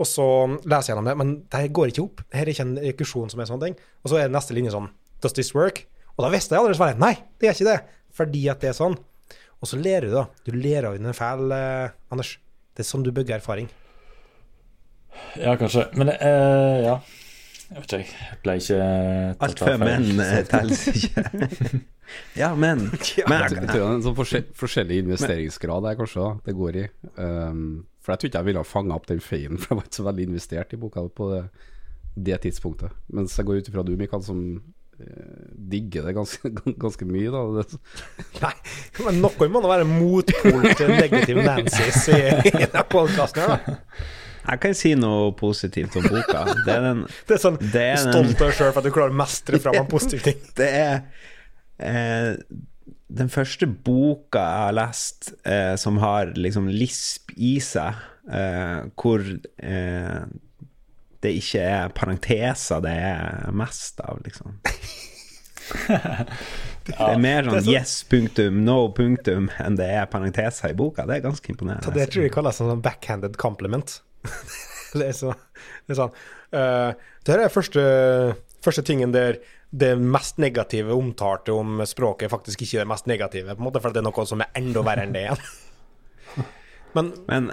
Og 0.00 0.08
så 0.08 0.26
leser 0.64 0.90
jeg 0.90 0.94
gjennom 0.94 1.10
det, 1.10 1.16
men 1.20 1.34
det 1.52 1.60
her 1.60 1.74
går 1.76 1.92
ikke 1.92 2.06
opp. 2.06 2.22
Det 2.24 2.40
her 2.40 2.48
er 2.48 2.54
ikke 2.54 2.66
en 2.66 2.78
rekursjon 2.82 3.30
som 3.30 3.42
er 3.42 3.50
sånne 3.50 3.68
ting. 3.68 3.76
Og 4.02 4.10
så 4.10 4.18
er 4.18 4.32
neste 4.32 4.56
linje 4.56 4.72
sånn 4.74 4.88
Does 5.22 5.36
this 5.36 5.52
work? 5.56 5.84
Og 6.16 6.24
da 6.24 6.30
visste 6.32 6.54
jeg 6.54 6.62
allerede 6.62 6.78
svaret. 6.78 7.00
Nei, 7.02 7.14
det 7.38 7.48
gjør 7.48 7.58
ikke 7.58 7.68
det. 7.70 8.00
Fordi 8.14 8.42
at 8.50 8.64
det 8.64 8.70
er 8.70 8.78
sånn. 8.78 8.96
Og 9.60 9.70
så 9.70 9.78
ler 9.80 10.06
du, 10.06 10.12
da. 10.14 10.26
Du 10.46 10.52
ler 10.56 10.88
av 10.88 10.98
en 10.98 11.16
feil, 11.16 11.54
eh, 11.54 11.94
Anders. 12.12 12.36
Det 12.74 12.84
er 12.84 12.88
sånn 12.88 13.04
du 13.06 13.12
bygger 13.14 13.38
erfaring. 13.38 13.70
Ja, 15.38 15.54
kanskje. 15.58 15.86
Men 15.98 16.10
eh, 16.14 16.84
ja. 16.84 16.98
Jeg 17.74 17.82
vet 17.82 17.92
ikke, 17.96 18.18
jeg 18.22 18.38
ble 18.44 18.54
ikke 18.60 18.76
tatt 18.78 19.44
Alt 19.48 19.60
for 19.64 19.82
menn 19.82 20.20
eh, 20.22 20.36
telles 20.46 20.82
ikke. 20.94 21.24
ja, 22.42 22.52
men. 22.54 22.84
men 22.86 22.92
Jeg 22.94 23.50
tror 23.50 23.66
det 23.66 23.80
er 23.80 23.86
en 23.88 24.04
sånn 24.04 24.14
forskjell, 24.14 24.44
forskjellig 24.60 25.00
investeringsgrad 25.02 25.88
der, 25.88 25.96
kanskje, 25.98 26.22
da, 26.22 26.44
det 26.46 26.54
går 26.60 26.78
i. 26.84 26.86
Um, 27.18 27.64
for 28.04 28.14
jeg 28.14 28.20
tror 28.20 28.30
ikke 28.30 28.42
jeg 28.42 28.48
ville 28.50 28.62
ha 28.62 28.68
fanga 28.68 28.98
opp 28.98 29.10
den 29.10 29.22
feien, 29.24 29.58
for 29.58 29.72
jeg 29.72 29.80
var 29.80 29.88
ikke 29.88 29.98
så 29.98 30.06
veldig 30.06 30.28
investert 30.30 30.76
i 30.76 30.80
boka 30.84 31.06
på 31.18 31.30
det, 31.32 31.42
det 32.30 32.40
tidspunktet. 32.46 32.94
Mens 33.16 33.34
jeg 33.40 33.50
går 33.50 33.58
ut 33.58 33.70
ifra 33.72 33.86
du, 33.88 33.94
Mikael, 33.98 34.22
som 34.22 34.42
eh, 34.54 35.46
digger 35.74 36.06
det 36.06 36.14
ganske, 36.20 36.54
ganske 36.84 37.08
mye, 37.10 37.32
da. 37.34 37.64
Nei, 38.44 38.56
men 39.08 39.24
noen 39.24 39.50
må 39.50 39.64
da 39.64 39.72
være 39.74 39.88
motpol 39.90 40.68
til 40.78 40.94
negativ 40.94 41.42
Nancy's 41.42 42.04
i, 42.06 42.20
i 42.52 42.54
denne 42.60 42.86
podkasten 42.92 43.48
her, 43.48 43.56
da. 43.66 43.80
Jeg 44.44 44.60
kan 44.60 44.76
si 44.76 44.92
noe 44.98 45.32
positivt 45.38 45.96
om 46.00 46.06
boka. 46.08 46.44
Det 46.66 46.74
er 46.74 46.84
den 46.84 47.02
Det 47.28 47.36
er 47.38 47.42
sånn 47.42 47.58
Det 47.62 47.84
er 47.94 48.00
stolt 48.02 48.36
av 48.36 48.46
deg 48.46 48.56
sjøl 48.58 48.70
for 48.70 48.82
at 48.82 48.88
du 48.88 48.94
klarer 48.94 49.14
å 49.14 49.20
mestre 49.22 49.60
fram 49.62 49.80
en 49.80 49.90
positiv 49.90 50.24
ting. 50.26 50.40
Det 50.60 50.68
er 50.68 50.94
eh, 51.80 52.30
den 53.14 53.30
første 53.32 53.68
boka 53.68 54.42
jeg 54.42 54.64
har 54.66 54.76
lest 54.80 55.32
eh, 55.46 55.74
som 55.80 56.00
har 56.02 56.34
liksom 56.36 56.68
lisp 56.72 57.32
i 57.36 57.56
seg, 57.62 58.00
eh, 58.30 58.80
hvor 59.00 59.24
eh, 59.24 60.24
det 61.24 61.32
ikke 61.40 61.64
er 61.64 61.92
parenteser 61.96 62.82
det 62.84 62.94
er 63.00 63.52
mest 63.56 64.02
av, 64.04 64.20
liksom. 64.26 64.58
Det 66.84 66.96
er 67.00 67.16
mer 67.16 67.46
sånn 67.48 67.68
yes, 67.72 67.92
punktum, 68.10 68.58
no, 68.66 68.90
punktum 68.92 69.46
enn 69.62 69.78
det 69.78 69.86
er 69.88 70.04
parenteser 70.12 70.74
i 70.74 70.76
boka. 70.76 71.06
Det 71.08 71.14
er 71.16 71.22
ganske 71.24 71.48
imponerende. 71.48 71.86
Så 71.86 71.94
det 71.96 72.10
tror 72.12 72.26
jeg 72.26 72.34
kalles 72.34 72.58
en 72.60 72.68
sånn 72.74 72.82
backhanded 72.84 73.38
compliment. 73.40 73.94
Det 74.98 75.10
er, 75.10 75.16
så, 75.16 75.34
det 75.84 75.94
er 75.94 76.00
sånn 76.00 76.14
uh, 76.54 76.90
Det 77.24 77.34
her 77.34 77.44
er 77.44 77.52
første, 77.52 77.84
første 78.64 78.84
tingen 78.86 79.14
der 79.14 79.40
det 79.74 79.94
mest 79.98 80.38
negative 80.38 80.94
omtalte 80.94 81.54
om 81.54 81.80
språket 81.88 82.30
faktisk 82.30 82.60
ikke 82.62 82.84
det 82.84 82.90
mest 82.90 83.08
negative, 83.10 83.56
på 83.56 83.58
en 83.58 83.66
måte, 83.66 83.80
for 83.82 83.90
det 83.90 84.04
er 84.04 84.06
noe 84.06 84.26
som 84.30 84.44
er 84.44 84.52
enda 84.60 84.84
verre 84.86 85.02
enn 85.02 85.16
det 85.16 85.24
igjen. 85.24 85.48
Men 86.94 87.10
Men, 87.26 87.50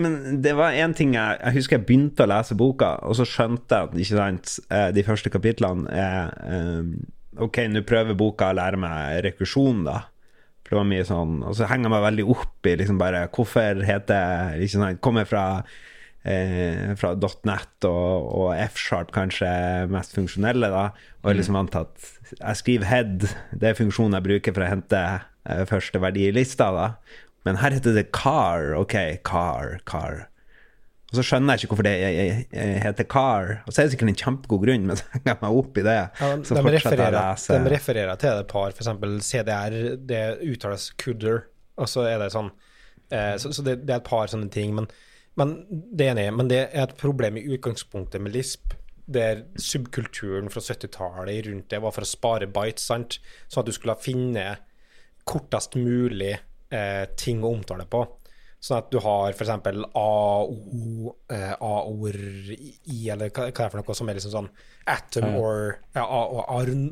men 0.00 0.14
det 0.42 0.54
var 0.56 0.72
én 0.72 0.94
ting 0.96 1.12
jeg 1.14 1.38
Jeg 1.42 1.54
husker 1.58 1.76
jeg 1.76 1.86
begynte 1.86 2.24
å 2.24 2.30
lese 2.30 2.56
boka, 2.58 2.94
og 3.04 3.18
så 3.18 3.26
skjønte 3.28 3.82
jeg 3.82 4.06
ikke 4.06 4.16
sant, 4.16 4.54
eh, 4.72 4.88
de 4.96 5.04
første 5.04 5.30
kapitlene 5.30 5.90
er 5.92 6.32
eh, 6.48 6.92
Ok, 7.44 7.60
nå 7.70 7.84
prøver 7.86 8.16
boka 8.18 8.48
å 8.50 8.56
lære 8.58 8.80
meg 8.80 9.20
rekursjon, 9.28 9.84
da. 9.86 9.98
For 10.68 10.76
det 10.76 10.80
var 10.82 10.88
mye 10.90 11.04
sånn 11.08 11.38
Og 11.48 11.54
så 11.56 11.68
henger 11.70 11.88
jeg 11.88 11.94
meg 11.94 12.02
veldig 12.04 12.24
opp 12.36 12.68
i 12.68 12.74
liksom 12.76 12.98
bare 13.00 13.22
Hvorfor 13.32 13.80
heter 13.88 14.58
ikke 14.60 14.74
sant, 14.74 15.00
Kommer 15.04 15.24
fra 15.28 15.44
eh, 16.28 16.92
fra 16.98 17.14
.net 17.48 17.88
og, 17.88 18.28
og 18.36 18.50
F-sharp 18.68 19.12
kanskje 19.14 19.48
mest 19.92 20.16
funksjonelle, 20.16 20.70
da. 20.72 20.84
Og 21.22 21.32
er 21.32 21.38
liksom 21.40 21.58
vant 21.58 21.72
til 21.72 21.86
at 21.86 22.10
jeg 22.34 22.60
skriver 22.60 22.90
head, 22.90 23.28
det 23.56 23.70
er 23.70 23.78
funksjonen 23.78 24.18
jeg 24.18 24.26
bruker 24.26 24.56
for 24.56 24.66
å 24.66 24.70
hente 24.72 25.00
eh, 25.00 25.64
første 25.70 26.02
verdi 26.02 26.26
i 26.28 26.34
lista, 26.34 26.70
da. 26.74 26.88
Men 27.48 27.60
her 27.62 27.72
heter 27.76 27.96
det 27.96 28.10
car. 28.12 28.74
Ok, 28.76 28.96
car, 29.24 29.78
car. 29.88 30.26
Og 31.08 31.16
så 31.16 31.22
skjønner 31.24 31.56
jeg 31.56 31.64
ikke 31.64 31.72
hvorfor 31.72 31.86
det 31.86 32.80
heter 32.84 33.06
car. 33.08 33.52
Og 33.64 33.72
så 33.72 33.80
er 33.80 33.86
det 33.86 33.94
sikkert 33.94 34.10
en 34.12 34.18
kjempegod 34.22 34.64
grunn, 34.66 34.88
men 34.90 34.96
så 35.00 35.06
henger 35.14 35.30
jeg 35.30 35.40
meg 35.40 35.60
opp 35.60 35.78
i 35.80 35.84
det. 35.86 35.94
ja, 35.96 36.30
de, 36.36 36.56
jeg 36.58 36.72
refererer, 36.74 37.44
de 37.48 37.72
refererer 37.72 38.20
til 38.20 38.40
et 38.42 38.50
par, 38.50 38.74
f.eks. 38.74 38.90
CDR, 39.24 39.76
det 40.10 40.24
uttales 40.44 40.90
kudder, 41.00 41.46
og 41.80 41.88
så 41.88 42.04
er 42.10 42.20
det 42.20 42.32
sånn 42.34 42.50
eh, 43.14 43.36
Så, 43.40 43.54
så 43.56 43.64
det, 43.64 43.78
det 43.88 43.94
er 43.94 44.02
et 44.02 44.10
par 44.10 44.28
sånne 44.28 44.50
ting. 44.52 44.76
Men, 44.76 44.90
men 45.40 45.56
det 45.70 46.10
er 46.10 46.12
enig, 46.12 46.28
men 46.36 46.52
det 46.52 46.60
er 46.66 46.84
et 46.84 46.96
problem 47.00 47.40
i 47.40 47.46
utgangspunktet 47.56 48.20
med 48.24 48.36
Lisp. 48.36 48.76
Der 49.08 49.46
subkulturen 49.56 50.52
fra 50.52 50.60
70-tallet 50.60 51.46
rundt 51.46 51.70
det 51.72 51.80
var 51.80 51.94
for 51.96 52.04
å 52.04 52.10
spare 52.10 52.50
bites, 52.52 52.84
sant? 52.90 53.16
sånn 53.48 53.64
at 53.64 53.70
du 53.70 53.72
skulle 53.72 53.96
finne 54.04 54.50
kortest 55.28 55.78
mulig 55.80 56.34
eh, 56.36 57.04
ting 57.16 57.40
å 57.40 57.54
omtale 57.56 57.88
på. 57.88 58.04
Sånn 58.58 58.80
at 58.80 58.88
du 58.90 58.98
har 59.02 59.36
f.eks. 59.36 59.50
AO, 59.94 61.12
eh, 61.30 61.52
i, 62.90 62.96
eller 63.12 63.30
hva, 63.30 63.44
hva 63.46 63.50
er 63.50 63.52
det 63.52 63.68
for 63.70 63.78
noe 63.78 63.98
som 63.98 64.08
er 64.10 64.18
liksom 64.18 64.34
sånn 64.34 64.48
atom 64.90 65.36
or 65.38 65.76
ja, 65.94 66.02
A 66.02 66.22
og 66.26 66.40
arn, 66.56 66.88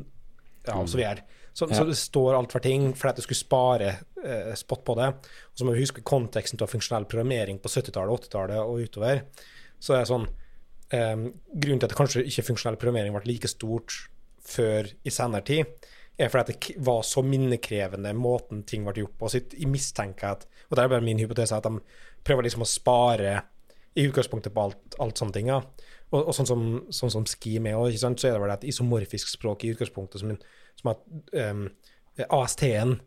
ja, 0.63 0.77
og 0.77 0.87
så 0.87 1.01
videre. 1.01 1.25
Så, 1.57 1.65
så 1.73 1.83
det 1.89 1.97
står 1.97 2.37
altfor 2.37 2.61
ting 2.61 2.91
for 2.95 3.09
at 3.09 3.17
du 3.17 3.23
skulle 3.25 3.39
spare 3.39 3.87
eh, 4.21 4.51
spot 4.55 4.83
på 4.85 4.95
det. 4.99 5.07
Og 5.09 5.59
så 5.59 5.65
må 5.65 5.73
vi 5.73 5.81
huske 5.81 6.05
konteksten 6.05 6.59
til 6.59 6.69
funksjonell 6.69 7.07
programmering 7.09 7.57
på 7.59 7.71
70-tallet, 7.73 8.27
80-tallet 8.27 8.59
og 8.61 8.83
utover. 8.85 9.23
Så 9.81 9.95
det 9.95 10.03
er 10.03 10.11
sånn 10.11 10.27
eh, 10.93 11.15
Grunnen 11.17 11.81
til 11.81 11.89
at 11.89 11.97
kanskje 11.97 12.23
ikke 12.29 12.45
funksjonell 12.51 12.77
programmering 12.77 13.15
ble 13.15 13.25
like 13.25 13.49
stort 13.49 13.95
før 14.47 14.87
i 15.03 15.11
senere 15.11 15.43
tid, 15.49 15.89
er 16.17 16.31
fordi 16.33 16.41
at 16.41 16.67
det 16.67 16.85
var 16.85 17.03
så 17.05 17.21
minnekrevende 17.25 18.13
måten 18.17 18.63
ting 18.67 18.85
ble 18.87 19.03
gjort 19.03 19.17
på. 19.19 19.29
Så 19.29 19.41
jeg 19.43 19.69
mistenker 19.69 20.33
at 20.33 20.47
Og 20.67 20.75
det 20.75 20.83
er 20.83 20.89
bare 20.91 21.05
min 21.05 21.19
hypotese 21.19 21.55
at 21.55 21.63
de 21.63 21.79
prøver 22.25 22.43
liksom 22.43 22.65
å 22.65 22.67
spare 22.67 23.37
i 23.95 24.03
utgangspunktet 24.05 24.53
på 24.53 24.65
alt, 24.67 24.97
alt 24.99 25.17
sånne 25.17 25.33
ting. 25.33 25.47
Ja. 25.47 25.61
Og, 26.11 26.19
og 26.19 26.33
sånn 26.35 26.49
som, 26.49 26.63
sånn 26.93 27.13
som 27.13 27.27
Scheme 27.29 27.71
er, 27.71 27.77
også, 27.79 28.11
så 28.19 28.29
er 28.29 28.35
det 28.35 28.41
vel 28.43 28.53
et 28.53 28.65
isomorfisk 28.67 29.31
språk 29.31 29.63
i 29.63 29.71
utgangspunktet, 29.73 30.21
som, 30.21 30.33
som 30.79 30.91
at 30.91 31.01
um, 31.39 31.63
AST-en, 32.37 32.97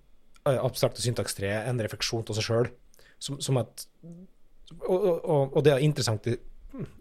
eh, 0.49 0.59
abstrakte 0.59 1.05
syntakstreet, 1.05 1.69
en 1.69 1.81
refleksjon 1.85 2.25
av 2.27 2.39
seg 2.39 2.49
sjøl. 2.49 2.71
Som, 3.21 3.39
som 3.45 3.61
at 3.61 3.87
og, 4.81 4.99
og, 4.99 5.57
og 5.57 5.63
det 5.67 5.75
er 5.75 5.85
interessant 5.85 6.27
i, 6.31 6.37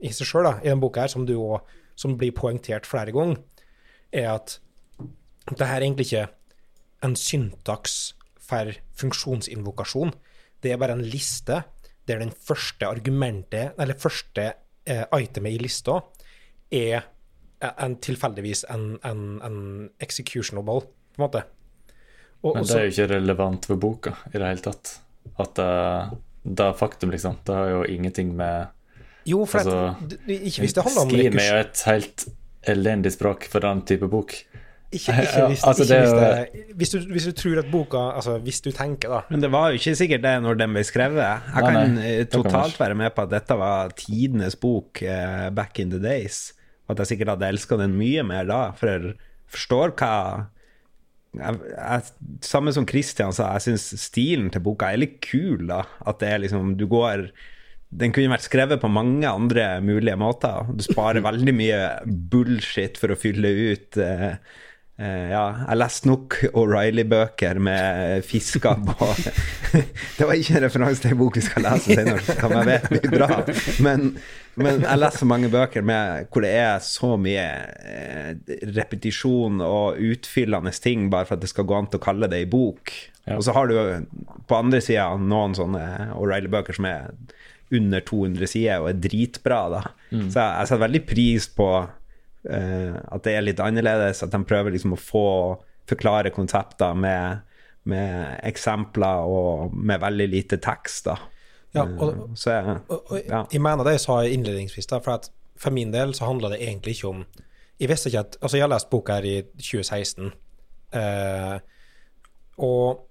i 0.04 0.12
seg 0.16 0.28
sjøl, 0.30 0.52
i 0.60 0.68
denne 0.68 0.84
boka 0.84 1.06
her, 1.06 1.12
som, 1.12 1.26
du 1.28 1.36
også, 1.38 1.64
som 2.00 2.16
blir 2.20 2.36
poengtert 2.36 2.88
flere 2.90 3.16
ganger, 3.16 3.42
er 4.16 4.32
at 4.36 4.60
det 5.58 5.68
her 5.68 5.80
er 5.80 5.88
egentlig 5.88 6.10
ikke 6.10 6.28
en 7.06 7.16
syntaks 7.16 7.98
for 8.50 8.74
funksjonsinvokasjon. 9.00 10.14
Det 10.62 10.74
er 10.74 10.82
bare 10.82 10.98
en 10.98 11.06
liste 11.06 11.64
der 12.10 12.20
den 12.22 12.34
første 12.34 12.88
argumentet, 12.90 13.76
eller 13.80 13.98
første 14.00 14.52
eh, 14.90 15.06
itemet 15.22 15.56
i 15.56 15.62
lista, 15.62 16.00
er 16.74 17.06
en, 17.62 17.96
tilfeldigvis 18.02 18.66
en, 18.74 18.98
en, 19.06 19.24
en 19.46 19.60
executionable, 20.02 20.90
på 21.14 21.22
en 21.22 21.26
måte. 21.28 21.44
Og, 22.42 22.56
Men 22.56 22.66
det 22.66 22.76
er 22.76 22.88
jo 22.88 22.96
ikke 22.96 23.14
relevant 23.14 23.68
for 23.68 23.82
boka 23.82 24.16
i 24.32 24.38
det 24.38 24.48
hele 24.48 24.64
tatt. 24.64 24.94
At 25.44 25.60
uh, 25.60 26.12
det 26.44 26.66
er 26.66 26.78
faktum, 26.80 27.12
liksom. 27.14 27.42
Det 27.46 27.56
har 27.56 27.72
jo 27.74 27.82
ingenting 27.84 28.32
med 28.38 28.70
jo, 29.28 29.44
for 29.46 29.60
altså, 29.60 29.94
at, 30.00 30.14
ikke 30.26 30.64
hvis 30.64 30.74
det 30.74 30.84
handler 30.86 31.04
om 31.04 31.12
Scheme 31.12 31.44
er 31.44 31.50
jo 31.52 31.64
et 31.66 31.82
helt 31.86 32.24
elendig 32.70 33.12
språk 33.14 33.46
for 33.52 33.64
den 33.64 33.84
type 33.88 34.08
bok. 34.10 34.34
Ikke, 34.90 35.14
ikke, 35.22 35.42
hvis, 35.52 35.64
Altså, 35.70 35.84
ikke 35.86 35.94
det 35.94 36.02
hvis, 36.02 36.14
det, 36.50 36.76
hvis, 36.76 36.90
du, 36.90 37.12
hvis 37.14 37.26
du 37.30 37.34
tror 37.38 37.60
at 37.62 37.68
boka 37.70 38.00
Altså, 38.18 38.38
hvis 38.42 38.62
du 38.66 38.72
tenker, 38.74 39.12
da 39.12 39.20
Men 39.30 39.44
det 39.44 39.52
var 39.54 39.70
jo 39.70 39.78
ikke 39.78 39.96
sikkert 39.96 40.24
det 40.24 40.36
når 40.42 40.58
den 40.58 40.74
ble 40.74 40.84
skrevet. 40.88 41.20
Jeg 41.22 41.54
Nei, 41.54 41.62
kan 41.62 41.76
nei, 41.78 42.06
eh, 42.08 42.22
det 42.24 42.30
kan 42.32 42.48
totalt 42.48 42.80
være 42.80 42.96
med 42.98 43.14
på 43.14 43.26
at 43.28 43.34
dette 43.36 43.58
var 43.60 43.92
tidenes 44.00 44.56
bok 44.58 45.04
uh, 45.06 45.50
back 45.54 45.78
in 45.80 45.92
the 45.94 46.00
days. 46.02 46.56
Og 46.88 46.96
at 46.96 47.04
jeg 47.04 47.12
sikkert 47.14 47.36
hadde 47.36 47.52
elska 47.54 47.78
den 47.78 47.94
mye 48.00 48.24
mer 48.26 48.48
da, 48.50 48.62
for 48.78 48.90
jeg 48.90 49.14
forstår 49.54 49.94
hva 50.00 50.14
jeg, 51.38 51.60
jeg, 51.76 52.08
Samme 52.42 52.74
som 52.74 52.88
Christian 52.90 53.36
sa, 53.36 53.52
jeg 53.60 53.68
syns 53.68 53.86
stilen 54.02 54.48
til 54.50 54.64
boka 54.66 54.90
er 54.90 55.04
litt 55.04 55.20
kul. 55.22 55.68
da 55.70 55.84
At 56.10 56.18
det 56.24 56.32
er 56.34 56.42
liksom 56.42 56.74
Du 56.80 56.88
går 56.90 57.28
Den 57.94 58.16
kunne 58.16 58.34
vært 58.34 58.48
skrevet 58.48 58.82
på 58.82 58.90
mange 58.90 59.30
andre 59.30 59.76
mulige 59.86 60.18
måter. 60.18 60.66
Du 60.74 60.82
sparer 60.82 61.22
veldig 61.30 61.54
mye 61.54 61.84
bullshit 62.34 62.98
for 62.98 63.14
å 63.14 63.20
fylle 63.22 63.54
ut 63.70 64.02
eh, 64.02 64.34
Eh, 64.34 64.69
ja, 65.00 65.44
jeg 65.64 65.80
leste 65.80 66.10
nok 66.10 66.36
O'Reilly-bøker 66.60 67.60
med 67.64 68.26
fisker 68.28 68.82
på 68.84 69.08
Det 70.18 70.28
var 70.28 70.36
ikke 70.36 70.58
en 70.58 70.66
referanse 70.66 71.04
til 71.06 71.14
en 71.14 71.22
bok 71.22 71.40
vi 71.40 71.44
skal 71.46 71.64
lese 71.64 71.96
senere, 71.96 72.24
som 72.26 72.56
jeg 72.58 72.68
vet 72.68 72.88
blir 72.92 73.14
bra. 73.14 73.30
Men, 73.86 74.10
men 74.60 74.84
jeg 74.84 75.00
leser 75.00 75.30
mange 75.30 75.52
bøker 75.54 75.86
med, 75.88 76.28
hvor 76.28 76.44
det 76.44 76.52
er 76.60 76.84
så 76.84 77.14
mye 77.22 77.46
eh, 77.88 78.58
repetisjon 78.76 79.64
og 79.64 80.02
utfyllende 80.04 80.74
ting 80.84 81.08
bare 81.14 81.30
for 81.30 81.38
at 81.38 81.46
det 81.46 81.52
skal 81.54 81.68
gå 81.70 81.78
an 81.78 81.88
til 81.92 82.02
å 82.02 82.06
kalle 82.10 82.28
det 82.32 82.42
ei 82.44 82.50
bok. 82.50 82.92
Ja. 83.24 83.38
Og 83.38 83.46
så 83.48 83.56
har 83.56 83.70
du 83.70 83.78
på 84.50 84.58
andre 84.58 84.82
sida 84.84 85.14
noen 85.22 85.56
sånne 85.56 85.86
O'Reilly-bøker 86.18 86.76
som 86.76 86.90
er 86.90 87.14
under 87.76 88.02
200 88.02 88.50
sider 88.50 88.82
og 88.82 88.92
er 88.92 89.00
dritbra. 89.04 89.62
da. 89.78 89.82
Så 90.10 90.42
jeg, 90.42 90.50
jeg 90.50 90.70
setter 90.72 90.84
veldig 90.84 91.04
pris 91.08 91.48
på 91.56 91.70
eh, 91.78 91.99
at 92.46 93.24
det 93.24 93.34
er 93.36 93.42
litt 93.44 93.60
annerledes, 93.60 94.24
at 94.24 94.32
de 94.32 94.40
prøver 94.48 94.72
liksom 94.72 94.94
å 94.96 95.00
få 95.00 95.24
forklare 95.90 96.32
konsepter 96.32 96.94
med, 96.96 97.42
med 97.90 98.40
eksempler 98.48 99.26
og 99.28 99.74
med 99.76 100.00
veldig 100.02 100.28
lite 100.32 100.58
tekst. 100.62 101.06
da. 101.10 101.18
Ja, 101.74 101.84
Eh, 101.84 101.98
og- 102.02 102.30
så 102.38 102.50
jeg, 102.52 102.78
Og, 102.90 103.12
og 103.12 103.22
Ja. 103.28 103.46
Jeg 103.52 103.62
mener 103.62 103.84
det 103.84 103.92
jeg 103.94 104.00
sa 104.02 104.22
innledningsvis, 104.24 104.88
da, 104.88 105.00
for 105.00 105.12
at 105.12 105.30
for 105.58 105.70
min 105.72 105.92
del 105.92 106.14
så 106.14 106.26
handler 106.26 106.50
det 106.50 106.62
egentlig 106.62 106.96
ikke 106.98 107.10
om 107.10 107.26
Jeg 107.80 107.90
visste 107.90 108.10
ikke 108.10 108.20
at 108.20 108.38
Altså, 108.42 108.58
jeg 108.58 108.62
har 108.62 108.70
lest 108.70 108.90
boka 108.90 109.14
her 109.14 109.24
i 109.24 109.42
2016, 109.58 110.32
eh, 110.94 111.60
og 112.58 113.06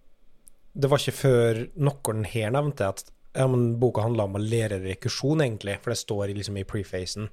det 0.78 0.90
var 0.90 0.98
ikke 0.98 1.12
før 1.16 1.68
noen 1.76 2.24
her 2.26 2.50
nevnte 2.50 2.88
at 2.88 3.04
ja, 3.36 3.46
men 3.46 3.78
boka 3.78 4.02
handla 4.02 4.24
om 4.24 4.34
å 4.34 4.42
lære 4.42 4.80
rekursjon, 4.82 5.40
egentlig, 5.40 5.78
for 5.80 5.90
det 5.90 5.98
står 5.98 6.34
liksom 6.34 6.58
i 6.58 6.64
prefacen. 6.64 7.28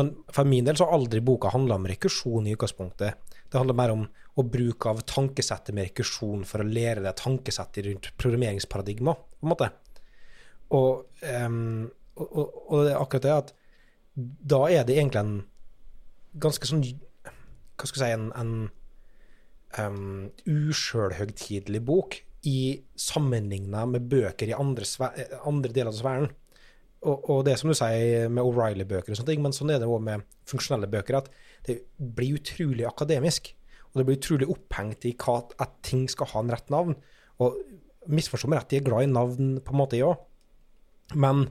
Men 0.00 0.14
for 0.32 0.48
min 0.48 0.64
del 0.64 0.78
så 0.78 0.88
har 0.88 0.96
aldri 0.96 1.20
boka 1.24 1.52
handla 1.52 1.76
om 1.76 1.86
rekursjon 1.90 2.46
i 2.48 2.54
utgangspunktet. 2.56 3.32
Det 3.52 3.60
handler 3.60 3.76
mer 3.76 3.92
om 3.92 4.04
å 4.40 4.44
bruke 4.48 4.88
av 4.88 5.02
tankesettet 5.08 5.76
med 5.76 5.90
rekursjon 5.90 6.46
for 6.48 6.64
å 6.64 6.68
lære 6.68 7.04
deg 7.04 7.18
tankesettet 7.20 7.84
rundt 7.86 8.08
programmeringsparadigma, 8.20 9.14
på 9.14 9.46
en 9.46 9.52
måte. 9.52 9.68
Og, 10.72 11.04
um, 11.20 11.90
og, 12.16 12.38
og, 12.40 12.78
det 12.86 12.94
er 12.94 13.00
akkurat 13.02 13.26
det 13.26 13.34
at 13.34 13.52
da 14.54 14.62
er 14.72 14.86
det 14.88 14.96
egentlig 14.96 15.20
en 15.20 15.34
ganske 16.40 16.68
sånn 16.68 16.82
Hva 16.84 17.88
skal 17.88 18.02
jeg 18.04 18.12
si 18.12 18.16
En, 18.16 18.26
en 18.40 18.52
um, 19.80 20.30
usjølhøgtidelig 20.48 21.80
bok 21.84 22.18
i 22.48 22.82
sammenligna 22.98 23.84
med 23.86 24.08
bøker 24.10 24.50
i 24.50 24.56
andre, 24.56 24.86
andre 25.46 25.72
deler 25.72 25.92
av 25.92 25.98
sfæren. 25.98 26.32
Og, 27.02 27.30
og 27.30 27.40
det 27.46 27.54
er 27.54 27.58
som 27.58 27.72
du 27.72 27.74
sier 27.74 28.28
med 28.30 28.46
O'Reilly-bøker, 28.46 29.10
og 29.10 29.18
sånne 29.18 29.32
ting, 29.32 29.42
men 29.42 29.54
sånn 29.56 29.72
er 29.74 29.80
det 29.82 29.88
òg 29.90 30.04
med 30.06 30.22
funksjonelle 30.48 30.90
bøker. 30.90 31.18
At 31.18 31.30
det 31.66 31.80
blir 31.98 32.38
utrolig 32.38 32.86
akademisk. 32.86 33.50
Og 33.92 34.00
det 34.00 34.06
blir 34.08 34.20
utrolig 34.20 34.48
opphengt 34.52 35.06
i 35.08 35.14
hva, 35.20 35.40
at 35.60 35.74
ting 35.84 36.06
skal 36.10 36.30
ha 36.32 36.42
en 36.42 36.52
rett 36.54 36.70
navn. 36.72 36.94
Og 37.42 37.58
misforstå 38.12 38.50
meg 38.50 38.62
rett, 38.62 38.70
de 38.70 38.80
er 38.80 38.86
glad 38.86 39.06
i 39.06 39.10
navn 39.10 39.56
på 39.64 39.74
en 39.74 39.80
måte, 39.82 39.98
jeg 39.98 40.08
òg. 40.08 40.22
Men 41.18 41.44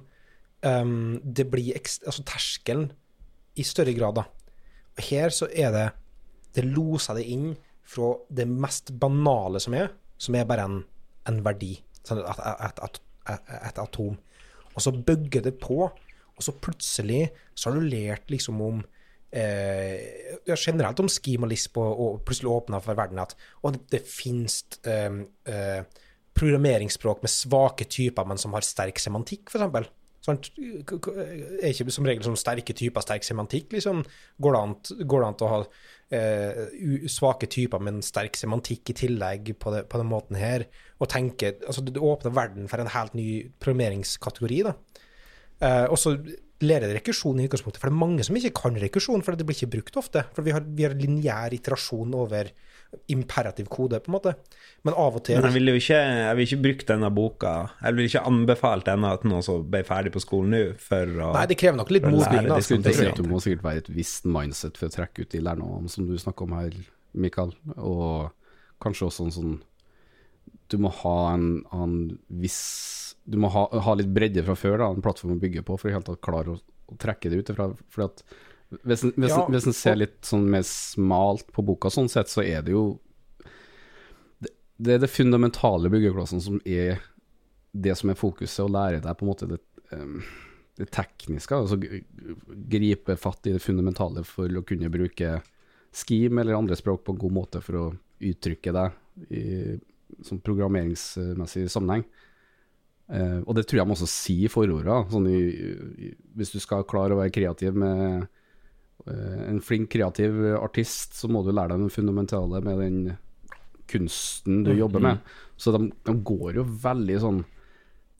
um, 0.65 1.19
det 1.21 1.45
blir 1.51 1.75
altså 1.77 2.23
terskelen 2.27 2.89
i 3.59 3.65
større 3.67 3.93
grad, 3.97 4.21
da. 4.21 4.25
Og 4.95 5.03
her 5.07 5.33
så 5.33 5.47
er 5.51 5.71
det 5.75 5.89
Det 6.51 6.65
loser 6.67 7.15
det 7.15 7.29
inn 7.31 7.53
fra 7.87 8.09
det 8.27 8.43
mest 8.43 8.89
banale 8.99 9.59
som 9.63 9.71
er, 9.73 9.93
som 10.19 10.35
er 10.35 10.47
bare 10.47 10.65
en, 10.67 10.81
en 11.31 11.37
verdi. 11.45 11.77
Sånn 12.03 12.19
et, 12.19 12.41
et, 12.67 12.81
et, 12.83 12.99
et 13.55 13.79
atom. 13.79 14.17
Og 14.75 14.83
så 14.85 14.93
bygger 14.95 15.43
det 15.49 15.57
på, 15.61 15.83
og 15.87 16.41
så 16.45 16.53
plutselig 16.57 17.25
så 17.53 17.69
har 17.69 17.77
du 17.79 17.89
lært 17.91 18.31
liksom 18.31 18.61
om 18.63 18.79
eh, 19.31 19.97
ja, 20.47 20.55
generelt 20.57 20.99
om 21.03 21.09
schema 21.11 21.49
Lisp, 21.49 21.77
og, 21.81 21.91
og 22.05 22.21
plutselig 22.27 22.51
åpna 22.51 22.79
for 22.83 22.97
verden 22.97 23.19
at 23.23 23.35
og 23.61 23.75
det, 23.75 23.83
det 23.93 24.01
finnes 24.07 24.61
eh, 24.87 25.21
eh, 25.51 25.83
programmeringsspråk 26.37 27.21
med 27.25 27.31
svake 27.33 27.85
typer, 27.91 28.27
men 28.27 28.39
som 28.39 28.53
har 28.55 28.63
sterk 28.65 28.99
semantikk, 29.03 29.51
f.eks. 29.51 29.91
K- 30.21 31.13
Er 31.17 31.71
ikke 31.71 31.91
som 31.91 32.05
regel 32.07 32.23
sånn 32.23 32.37
sterke 32.39 32.75
typer, 32.77 33.01
sterk 33.03 33.25
semantikk, 33.25 33.71
liksom? 33.73 34.03
Går 34.41 34.55
det 34.55 34.61
an, 34.61 34.75
går 35.09 35.23
det 35.23 35.29
an 35.31 35.39
å 35.41 35.49
ha 35.49 35.59
eh, 36.15 37.07
svake 37.09 37.49
typer, 37.51 37.81
med 37.81 37.97
en 37.97 38.05
sterk 38.05 38.37
semantikk 38.39 38.93
i 38.93 38.97
tillegg 39.03 39.53
på, 39.59 39.73
det, 39.75 39.85
på 39.91 40.01
den 40.01 40.09
måten 40.11 40.39
her? 40.39 40.67
Og 41.01 41.09
tenke 41.11 41.55
Altså, 41.65 41.83
Du 41.83 41.99
åpner 41.99 42.35
verden 42.35 42.69
for 42.71 42.83
en 42.83 42.91
helt 42.93 43.17
ny 43.17 43.27
programmeringskategori, 43.63 44.61
da. 44.69 44.75
Eh, 45.61 45.85
og 45.89 45.97
så 46.01 46.15
lærer 46.61 46.93
rekursjon 46.93 47.39
i 47.41 47.47
utgangspunktet, 47.47 47.81
for 47.81 47.89
det 47.89 47.95
er 47.95 48.03
mange 48.03 48.25
som 48.25 48.37
ikke 48.37 48.53
kan 48.59 48.77
rekursjon, 48.77 49.23
for 49.25 49.37
det 49.37 49.47
blir 49.47 49.57
ikke 49.57 49.75
brukt 49.77 49.97
ofte. 50.01 50.25
For 50.35 50.45
vi 50.45 50.53
har, 50.53 50.65
vi 50.65 50.85
har 50.85 50.97
lineær 50.97 51.55
iterasjon 51.57 52.13
over 52.17 52.51
imperativ 53.07 53.69
kode, 53.71 53.99
på 54.03 54.11
en 54.11 54.15
måte. 54.17 54.33
Men 54.83 54.95
av 54.99 55.15
og 55.15 55.23
til 55.23 55.37
Men 55.37 55.47
jeg 55.47 55.55
ville 55.55 55.73
jo 55.75 55.79
ikke, 55.79 55.99
jeg 56.01 56.37
vil 56.37 56.47
ikke 56.47 56.61
brukt 56.65 56.87
denne 56.89 57.09
boka 57.13 57.51
Jeg 57.77 57.95
ville 57.95 58.09
ikke 58.09 58.23
anbefalt 58.27 58.87
denne 58.89 59.11
til 59.21 59.31
noen 59.31 59.45
som 59.45 59.63
ble 59.71 59.83
ferdig 59.87 60.11
på 60.15 60.23
skolen 60.23 60.55
nå, 60.55 60.61
for 60.81 61.21
å 61.27 61.31
Nei, 61.35 61.45
det 61.51 61.57
krever 61.61 61.79
nok 61.79 61.93
litt 61.93 62.07
modning. 62.07 62.49
da. 62.49 62.59
Du 63.15 63.23
må 63.29 63.39
sikkert 63.43 63.65
være 63.67 63.83
et 63.85 63.91
visst 63.95 64.27
mindset 64.27 64.79
for 64.79 64.89
å 64.89 64.95
trekke 64.97 65.23
ut 65.23 65.31
de 65.35 65.43
lærdommene 65.43 65.91
som 65.93 66.09
du 66.09 66.15
snakker 66.19 66.49
om 66.49 66.57
her, 66.57 66.75
Mikael. 67.13 67.55
Og 67.77 68.31
kanskje 68.83 69.07
også 69.07 69.27
en 69.29 69.35
sånn 69.37 69.57
Du 70.71 70.77
må 70.81 70.91
ha 71.01 71.17
en, 71.35 71.49
en 71.75 71.97
viss 72.41 72.61
Du 73.27 73.37
må 73.37 73.51
ha, 73.53 73.67
ha 73.71 73.95
litt 73.95 74.11
bredde 74.11 74.43
fra 74.47 74.55
før, 74.57 74.79
da, 74.81 74.91
en 74.91 75.03
plattform 75.05 75.37
å 75.37 75.41
bygge 75.41 75.63
på, 75.67 75.77
for 75.79 75.91
i 75.91 75.95
hele 75.95 76.07
tatt 76.07 76.23
klare 76.25 76.55
å, 76.55 76.61
å 76.91 76.97
trekke 76.99 77.29
det 77.31 77.43
ut. 77.43 77.51
For 77.93 78.07
at 78.09 78.23
hvis 78.71 79.03
en, 79.03 79.13
hvis, 79.17 79.33
Ja, 79.33 79.45
hvis 79.51 79.67
en 79.67 79.75
ser 79.75 79.97
litt 79.99 80.19
sånn 80.25 80.47
mer 80.51 80.63
smalt 80.67 81.49
på 81.51 81.63
boka, 81.65 81.91
sånn 81.91 82.09
sett, 82.11 82.31
så 82.31 82.43
er 82.43 82.63
det 82.65 82.75
jo 82.75 82.85
Det, 84.39 84.53
det 84.79 84.95
er 84.95 85.03
det 85.03 85.11
fundamentale 85.11 85.91
byggeklassen 85.91 86.43
som 86.43 86.61
er 86.65 87.01
det 87.71 87.95
som 87.95 88.11
er 88.11 88.19
fokuset, 88.19 88.63
å 88.65 88.71
lære 88.71 89.03
deg 89.03 89.17
på 89.17 89.25
en 89.25 89.29
måte 89.31 89.47
det, 89.47 89.59
em, 89.95 90.17
det 90.79 90.89
tekniske. 90.91 91.55
Altså 91.55 91.77
gripe 92.71 93.15
fatt 93.19 93.47
i 93.47 93.53
det 93.55 93.63
fundamentale 93.63 94.25
for 94.27 94.51
å 94.51 94.65
kunne 94.67 94.91
bruke 94.91 95.37
Scheme 95.91 96.41
eller 96.41 96.55
andre 96.55 96.75
språk 96.79 97.05
på 97.05 97.15
en 97.15 97.21
god 97.21 97.35
måte 97.35 97.61
for 97.63 97.79
å 97.79 97.85
uttrykke 98.21 98.73
deg 98.75 99.31
i 99.35 99.45
sånn 100.27 100.41
programmeringsmessig 100.43 101.65
sammenheng. 101.71 102.03
Eh, 103.11 103.39
og 103.43 103.55
det 103.57 103.65
tror 103.67 103.81
jeg 103.81 103.89
man 103.89 103.97
også 103.97 104.09
sier 104.09 104.47
i 104.47 104.51
forordet. 104.51 105.11
Sånn 105.11 105.27
i, 105.31 105.39
i, 105.41 106.11
hvis 106.39 106.53
du 106.55 106.59
skal 106.63 106.87
klare 106.87 107.15
å 107.15 107.19
være 107.19 107.33
kreativ 107.35 107.75
med 107.79 108.27
en 109.07 109.61
flink 109.65 109.89
kreativ 109.93 110.35
artist, 110.59 111.15
så 111.17 111.29
må 111.31 111.41
du 111.45 111.51
lære 111.51 111.73
deg 111.75 111.87
det 111.87 111.95
fundamentale 111.95 112.61
med 112.65 112.81
den 112.83 112.99
kunsten 113.91 114.61
du 114.63 114.71
jobber 114.77 115.03
med. 115.03 115.31
Så 115.59 115.73
de, 115.75 115.89
de 116.07 116.13
går 116.25 116.59
jo 116.61 116.65
veldig 116.83 117.17
sånn 117.23 117.41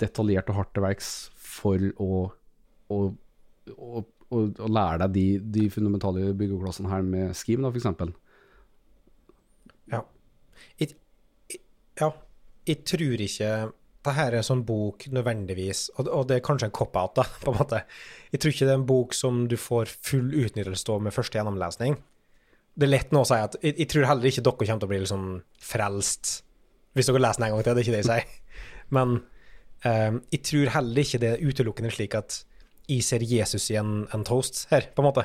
detaljert 0.01 0.49
og 0.49 0.57
hardt 0.57 0.73
til 0.75 0.83
verks 0.83 1.11
for 1.37 1.83
å, 2.01 2.23
å, 2.91 2.97
å, 3.71 4.01
å, 4.33 4.41
lære 4.67 5.05
deg 5.05 5.13
de, 5.15 5.25
de 5.59 5.67
fundamentale 5.73 6.31
byggeklassene 6.37 6.89
her 6.91 7.05
med 7.05 7.35
Scheme, 7.37 7.67
da, 7.67 7.71
eksempel. 7.77 8.13
Ja. 9.91 10.01
Jeg- 10.81 10.97
ja, 12.01 12.09
jeg 12.65 12.83
tror 12.87 13.21
ikke 13.21 13.51
det 14.05 14.13
her 14.17 14.33
er 14.33 14.45
sånn 14.45 14.63
bok 14.65 15.05
nødvendigvis, 15.13 15.87
og, 15.97 16.07
og 16.09 16.29
det 16.29 16.39
er 16.39 16.45
kanskje 16.45 16.69
en 16.69 16.75
cop-out, 16.75 17.13
da, 17.19 17.25
på 17.43 17.53
en 17.53 17.59
måte. 17.59 17.83
Jeg 18.33 18.41
tror 18.41 18.53
ikke 18.53 18.67
det 18.69 18.73
er 18.73 18.79
en 18.79 18.87
bok 18.89 19.17
som 19.17 19.43
du 19.51 19.57
får 19.61 19.91
full 19.93 20.31
utnyttelse 20.43 20.89
av 20.93 21.03
med 21.05 21.13
første 21.15 21.37
gjennomlesning. 21.37 21.99
Det 22.73 22.87
er 22.87 22.93
lett 22.95 23.11
nå 23.13 23.21
å 23.21 23.27
si 23.27 23.37
at 23.37 23.57
jeg, 23.61 23.75
jeg 23.77 23.89
tror 23.91 24.07
heller 24.09 24.31
ikke 24.31 24.45
dere 24.47 24.57
kommer 24.57 24.81
til 24.81 24.87
å 24.87 24.91
bli 24.93 25.01
liksom 25.03 25.27
frelst 25.61 26.39
hvis 26.97 27.07
dere 27.07 27.21
leser 27.23 27.39
den 27.39 27.47
en 27.47 27.53
gang 27.55 27.65
til, 27.65 27.75
det 27.75 27.81
er 27.81 27.85
ikke 27.85 27.95
det 27.95 28.01
jeg 28.01 28.09
sier. 28.09 28.55
Men 28.95 29.13
um, 29.85 30.17
jeg 30.33 30.41
tror 30.47 30.73
heller 30.75 31.05
ikke 31.05 31.21
det 31.23 31.29
er 31.33 31.45
utelukkende 31.45 31.93
slik 31.93 32.17
at 32.19 32.41
jeg 32.91 33.05
ser 33.07 33.23
Jesus 33.23 33.69
i 33.71 33.77
en, 33.79 34.01
en 34.11 34.25
toast 34.27 34.65
her, 34.71 34.89
på 34.91 35.03
en 35.03 35.07
måte. 35.07 35.23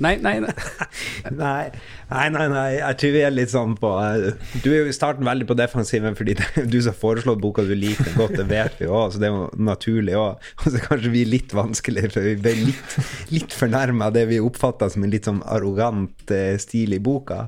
Nei, 0.00 0.14
nei, 0.24 0.38
nei. 0.40 0.52
Nei, 1.30 1.70
nei, 2.08 2.28
nei, 2.32 2.44
nei, 2.48 2.68
jeg 2.78 2.96
tror 3.02 3.10
vi 3.14 3.20
er 3.26 3.34
litt 3.34 3.50
sånn 3.52 3.74
på 3.78 3.90
eh, 4.00 4.30
Du 4.64 4.70
er 4.72 4.78
jo 4.80 4.88
i 4.88 4.94
starten 4.96 5.26
veldig 5.28 5.44
på 5.50 5.56
defensiven 5.58 6.16
fordi 6.16 6.34
det 6.38 6.64
du 6.72 6.78
som 6.80 6.94
har 6.94 6.98
foreslått 7.02 7.42
boka 7.42 7.64
du 7.68 7.74
liker 7.76 8.14
godt, 8.16 8.32
det 8.38 8.46
vet 8.48 8.78
vi 8.80 8.88
òg, 8.88 9.12
så 9.12 9.20
det 9.20 9.28
er 9.28 9.34
jo 9.36 9.48
naturlig 9.70 10.16
òg. 10.16 10.46
Og 10.64 10.72
så 10.72 10.80
kanskje 10.86 11.12
vi 11.12 11.24
er 11.26 11.30
litt 11.34 11.52
vanskeligere, 11.56 12.12
for 12.14 12.24
vi 12.24 12.32
ble 12.40 12.54
litt, 12.70 12.96
litt 13.34 13.56
fornærma 13.56 14.08
av 14.08 14.16
det 14.16 14.24
vi 14.32 14.40
oppfatta 14.40 14.88
som 14.94 15.04
en 15.04 15.12
litt 15.12 15.28
sånn 15.28 15.42
arrogant 15.44 16.32
eh, 16.32 16.54
stil 16.62 16.96
i 16.96 17.02
boka. 17.04 17.44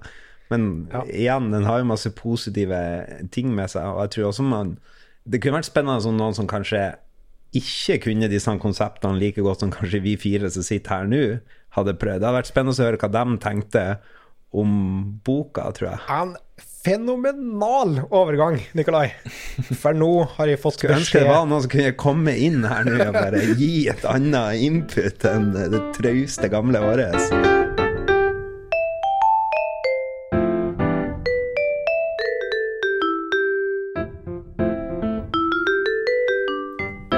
Men 0.52 0.68
Ja. 0.92 1.06
igjen, 1.08 1.48
den 1.54 1.64
har 1.64 1.80
jo 1.80 1.88
masse 1.88 2.12
positive 2.18 2.82
ting 3.32 3.54
med 3.56 3.72
seg, 3.72 3.88
og 3.88 4.02
jeg 4.04 4.12
tror 4.18 4.28
også 4.34 4.44
man 4.44 4.74
Det 5.24 5.40
kunne 5.40 5.56
vært 5.62 5.70
spennende 5.70 6.02
som 6.04 6.16
noen 6.18 6.34
som 6.36 6.48
kanskje 6.50 6.90
ikke 7.56 7.98
kunne 8.06 8.28
disse 8.32 8.52
konseptene 8.60 9.20
like 9.20 9.40
godt 9.44 9.60
som 9.64 9.70
kanskje 9.72 10.00
vi 10.04 10.16
fire 10.20 10.48
som 10.50 10.64
sitter 10.66 10.94
her 10.98 11.08
nå, 11.08 11.20
hadde 11.76 11.96
prøvd. 11.98 12.20
Det 12.20 12.28
hadde 12.28 12.40
vært 12.40 12.50
spennende 12.50 12.76
å 12.76 12.86
høre 12.86 13.00
hva 13.00 13.12
de 13.12 13.38
tenkte 13.42 13.84
om 14.52 14.72
boka, 15.24 15.70
tror 15.76 15.94
jeg. 15.94 16.00
En 16.12 16.34
fenomenal 16.84 18.02
overgang, 18.10 18.58
Nikolai. 18.76 19.06
For 19.80 19.96
nå 19.96 20.10
har 20.36 20.50
jeg 20.50 20.60
fått 20.60 20.80
Skulle 20.80 20.98
ønske 21.00 21.22
det 21.22 21.30
var 21.30 21.46
noen 21.48 21.64
som 21.64 21.72
kunne 21.72 21.94
komme 21.96 22.34
inn 22.36 22.66
her 22.68 22.84
nå 22.88 22.98
og 23.06 23.16
bare 23.16 23.42
gi 23.56 23.86
et 23.92 24.04
annet 24.08 24.60
input 24.66 25.26
enn 25.30 25.52
det 25.56 25.82
trauste 25.96 26.50
gamle 26.52 26.82
året. 26.82 27.16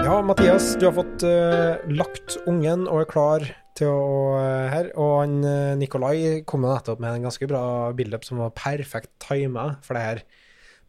Ja, 0.04 0.20
Mathias, 0.22 0.74
du 0.78 0.86
har 0.86 0.94
fått 1.00 1.24
uh, 1.26 1.80
lagt 1.90 2.38
ungen 2.46 2.86
og 2.86 3.02
er 3.02 3.08
klar 3.10 3.50
til 3.78 3.90
å 3.90 4.36
eh, 4.38 4.68
her. 4.72 4.90
Og 5.00 5.14
han 5.22 5.40
eh, 5.48 5.74
Nikolai 5.80 6.44
kom 6.48 6.64
jo 6.66 6.72
nettopp 6.72 7.02
med 7.02 7.18
en 7.18 7.26
ganske 7.28 7.48
bra 7.50 7.64
build-up 7.96 8.26
som 8.26 8.42
var 8.42 8.54
perfekt 8.58 9.12
tima 9.22 9.74
for 9.84 9.98
det 9.98 10.04
her. 10.04 10.22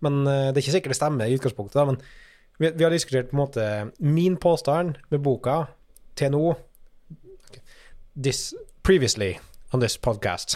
Men 0.05 0.21
eh, 0.23 0.51
det 0.51 0.59
er 0.59 0.63
ikke 0.63 0.77
sikkert 0.77 0.95
det 0.95 0.99
stemmer 0.99 1.31
i 1.31 1.39
utgangspunktet, 1.39 1.79
da. 1.79 1.87
Men 1.89 1.99
vi, 2.61 2.71
vi 2.71 2.85
har 2.85 2.93
diskutert 2.93 3.31
på 3.31 3.37
en 3.37 3.43
måte 3.43 3.65
min 3.99 4.37
påstand 4.41 5.01
med 5.11 5.25
boka 5.25 5.65
til 6.19 6.31
nå. 6.35 6.45
This 8.15 8.53
previously 8.85 9.33
on 9.75 9.81
this 9.83 9.97
podcast. 9.97 10.55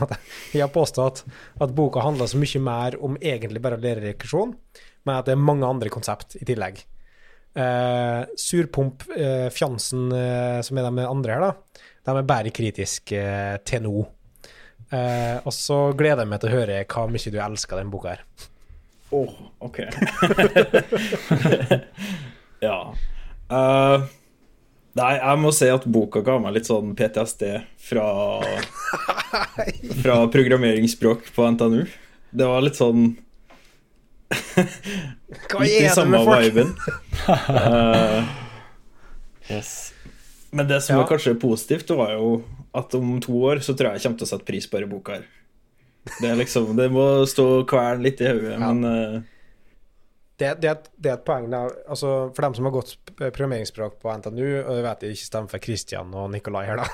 Jeg 0.54 0.62
har 0.62 0.70
påstått 0.74 1.24
at 1.58 1.74
boka 1.74 2.04
handler 2.04 2.30
så 2.30 2.38
mye 2.38 2.62
mer 2.62 2.96
om 3.02 3.18
egentlig 3.18 3.62
bare 3.64 3.80
å 3.80 3.82
lære 3.82 4.04
rekursjon, 4.12 4.54
men 5.08 5.16
at 5.16 5.26
det 5.26 5.34
er 5.34 5.42
mange 5.42 5.66
andre 5.66 5.90
konsept 5.90 6.36
i 6.38 6.46
tillegg. 6.46 6.84
Eh, 7.50 8.20
surpomp, 8.38 9.02
uh, 9.16 9.48
Fjansen, 9.50 10.10
eh, 10.14 10.60
som 10.62 10.78
er 10.78 10.86
de 10.86 11.06
andre 11.08 11.34
her, 11.34 11.42
da, 11.42 11.84
de 12.06 12.16
er 12.16 12.28
bare 12.28 12.52
kritiske 12.54 13.18
eh, 13.18 13.58
til 13.66 13.84
nå. 13.86 14.06
Eh, 14.90 15.36
og 15.46 15.54
så 15.54 15.90
gleder 15.94 16.24
jeg 16.24 16.30
meg 16.32 16.40
til 16.42 16.50
å 16.50 16.56
høre 16.56 16.80
hva 16.90 17.04
mye 17.10 17.32
du 17.34 17.38
elsker 17.42 17.78
den 17.78 17.92
boka 17.92 18.14
her. 18.16 18.24
Åh, 19.14 19.36
ok. 19.66 19.78
ja. 22.66 22.78
Eh, 23.50 24.08
nei, 24.98 25.12
jeg 25.18 25.40
må 25.42 25.54
si 25.54 25.70
at 25.70 25.86
boka 25.90 26.22
ga 26.26 26.38
meg 26.42 26.56
litt 26.58 26.70
sånn 26.70 26.94
PTSD 26.98 27.46
fra 27.90 28.06
Fra 30.02 30.16
programmeringsspråk 30.30 31.30
på 31.36 31.50
NTNU. 31.54 31.82
Det 32.30 32.46
var 32.46 32.62
litt 32.64 32.78
sånn 32.78 33.12
Hva 35.50 35.64
er 35.66 35.86
det 35.86 35.94
samme 35.94 36.18
med 36.18 36.26
folk? 36.28 36.44
viben. 36.46 36.74
Eh, 37.30 38.36
Yes. 39.50 39.92
men 40.54 40.68
det 40.68 40.80
som 40.82 40.94
Ja. 40.96 41.02
var 41.02 41.08
kanskje 41.10 41.34
positivt, 41.40 41.86
det 41.88 41.96
var 41.98 42.12
jo 42.14 42.44
at 42.74 42.94
om 42.94 43.16
to 43.20 43.32
år 43.50 43.58
så 43.64 43.74
tror 43.74 43.90
jeg 43.90 43.98
jeg 43.98 44.02
kommer 44.04 44.18
til 44.20 44.26
å 44.26 44.30
sette 44.30 44.46
pris 44.46 44.66
på 44.70 44.78
denne 44.78 44.90
boka 44.92 45.16
her. 45.16 45.24
Det 46.20 46.30
er 46.30 46.36
liksom, 46.38 46.76
det 46.78 46.86
må 46.94 47.26
stå 47.26 47.64
kvern 47.66 48.02
litt 48.02 48.20
i 48.22 48.28
hodet, 48.30 48.58
men 48.62 48.84
uh, 48.84 49.20
Det, 50.38 50.54
det, 50.62 50.68
er 50.70 50.76
et- 50.78 50.90
det 50.96 51.10
er 51.10 51.16
et 51.18 51.24
poeng. 51.26 51.50
Da. 51.50 51.64
Altså, 51.88 52.32
for 52.34 52.42
dem 52.46 52.54
som 52.54 52.64
har 52.64 52.72
gått 52.72 52.94
programmeringsspråk 53.18 53.98
på 54.00 54.14
NTNU, 54.16 54.46
og 54.64 54.70
jeg 54.78 54.84
vet 54.86 55.02
jeg 55.02 55.16
ikke 55.18 55.26
stemmer 55.32 55.50
for 55.50 55.58
Christian 55.66 56.14
og 56.14 56.30
Nikolai 56.32 56.64
her, 56.70 56.76
da, 56.80 56.86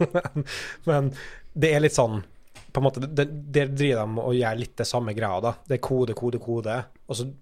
men, 0.34 0.44
men 0.90 1.12
det 1.54 1.70
er 1.76 1.80
litt 1.86 1.94
sånn 1.96 2.24
på 2.72 2.80
en 2.80 2.84
måte, 2.86 3.00
det- 3.14 3.52
Der 3.52 3.66
driver 3.66 4.06
de 4.06 4.20
og 4.20 4.34
gjør 4.34 4.58
litt 4.58 4.76
det 4.76 4.86
samme 4.86 5.14
greia. 5.14 5.40
da. 5.40 5.54
Det 5.66 5.74
er 5.74 5.88
kode, 5.88 6.14
kode, 6.14 6.38
kode. 6.38 6.84
Og 7.08 7.16
så 7.16 7.32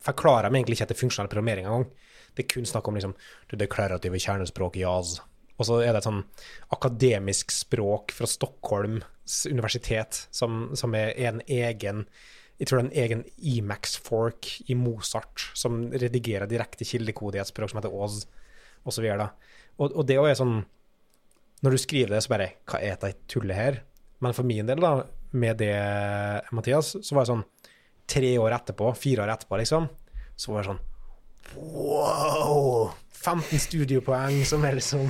forklarer 0.00 0.48
de 0.50 0.56
egentlig 0.56 0.76
ikke 0.78 0.86
etter 0.88 0.96
er 0.96 1.08
funksjonell 1.08 1.28
programmering 1.28 1.66
engang. 1.66 1.90
Det 2.34 2.44
er 2.44 2.54
kun 2.54 2.64
snakk 2.64 2.88
om 2.88 2.94
liksom, 2.94 3.14
det 3.50 3.58
deklarative 3.58 4.18
kjernespråk 4.18 4.76
i 4.76 4.80
JAS. 4.80 5.20
Og 5.58 5.66
så 5.66 5.82
er 5.82 5.92
det 5.92 5.96
et 6.00 6.08
sånn 6.08 6.24
akademisk 6.72 7.50
språk 7.50 8.12
fra 8.12 8.26
Stockholms 8.26 9.46
universitet 9.46 10.26
som, 10.30 10.74
som 10.74 10.94
er 10.94 11.12
en 11.18 11.42
egen 11.46 12.06
jeg 12.60 12.68
tror 12.68 12.82
det 12.82 12.84
er 12.84 12.90
en 12.90 13.04
egen 13.04 13.22
Emax-fork 13.40 14.48
i 14.68 14.74
Mozart 14.76 15.46
som 15.56 15.86
redigerer 15.90 16.48
direkte 16.48 16.84
kildekode 16.84 17.38
i 17.38 17.40
et 17.40 17.48
språk 17.48 17.70
som 17.72 17.80
heter 17.80 17.94
og 18.84 18.92
så 18.92 19.00
videre. 19.00 19.16
da. 19.16 19.28
Og, 19.78 19.94
og 19.96 20.06
det 20.06 20.18
er 20.18 20.34
sånn 20.36 20.66
Når 21.62 21.70
du 21.70 21.78
skriver 21.78 22.08
det, 22.14 22.22
så 22.24 22.32
bare 22.32 22.52
Hva 22.68 22.80
er 22.80 22.96
dette 22.96 23.16
tullet 23.28 23.56
her? 23.56 23.80
Men 24.20 24.34
for 24.36 24.44
min 24.48 24.66
del, 24.68 24.80
da, 24.82 24.94
med 25.32 25.56
det, 25.62 25.74
Mathias, 26.52 26.94
så 27.00 27.14
var 27.16 27.24
det 27.26 27.32
sånn 27.34 27.44
Tre 28.10 28.30
år 28.42 28.50
etterpå, 28.56 28.88
fire 28.98 29.22
år 29.22 29.30
etterpå, 29.36 29.58
liksom, 29.60 29.84
så 30.36 30.50
var 30.52 30.64
det 30.64 30.72
sånn 30.72 30.80
Wow! 31.56 32.90
15 33.20 33.58
studiepoeng 33.60 34.40
som 34.48 34.62
er 34.64 34.78
liksom 34.78 35.08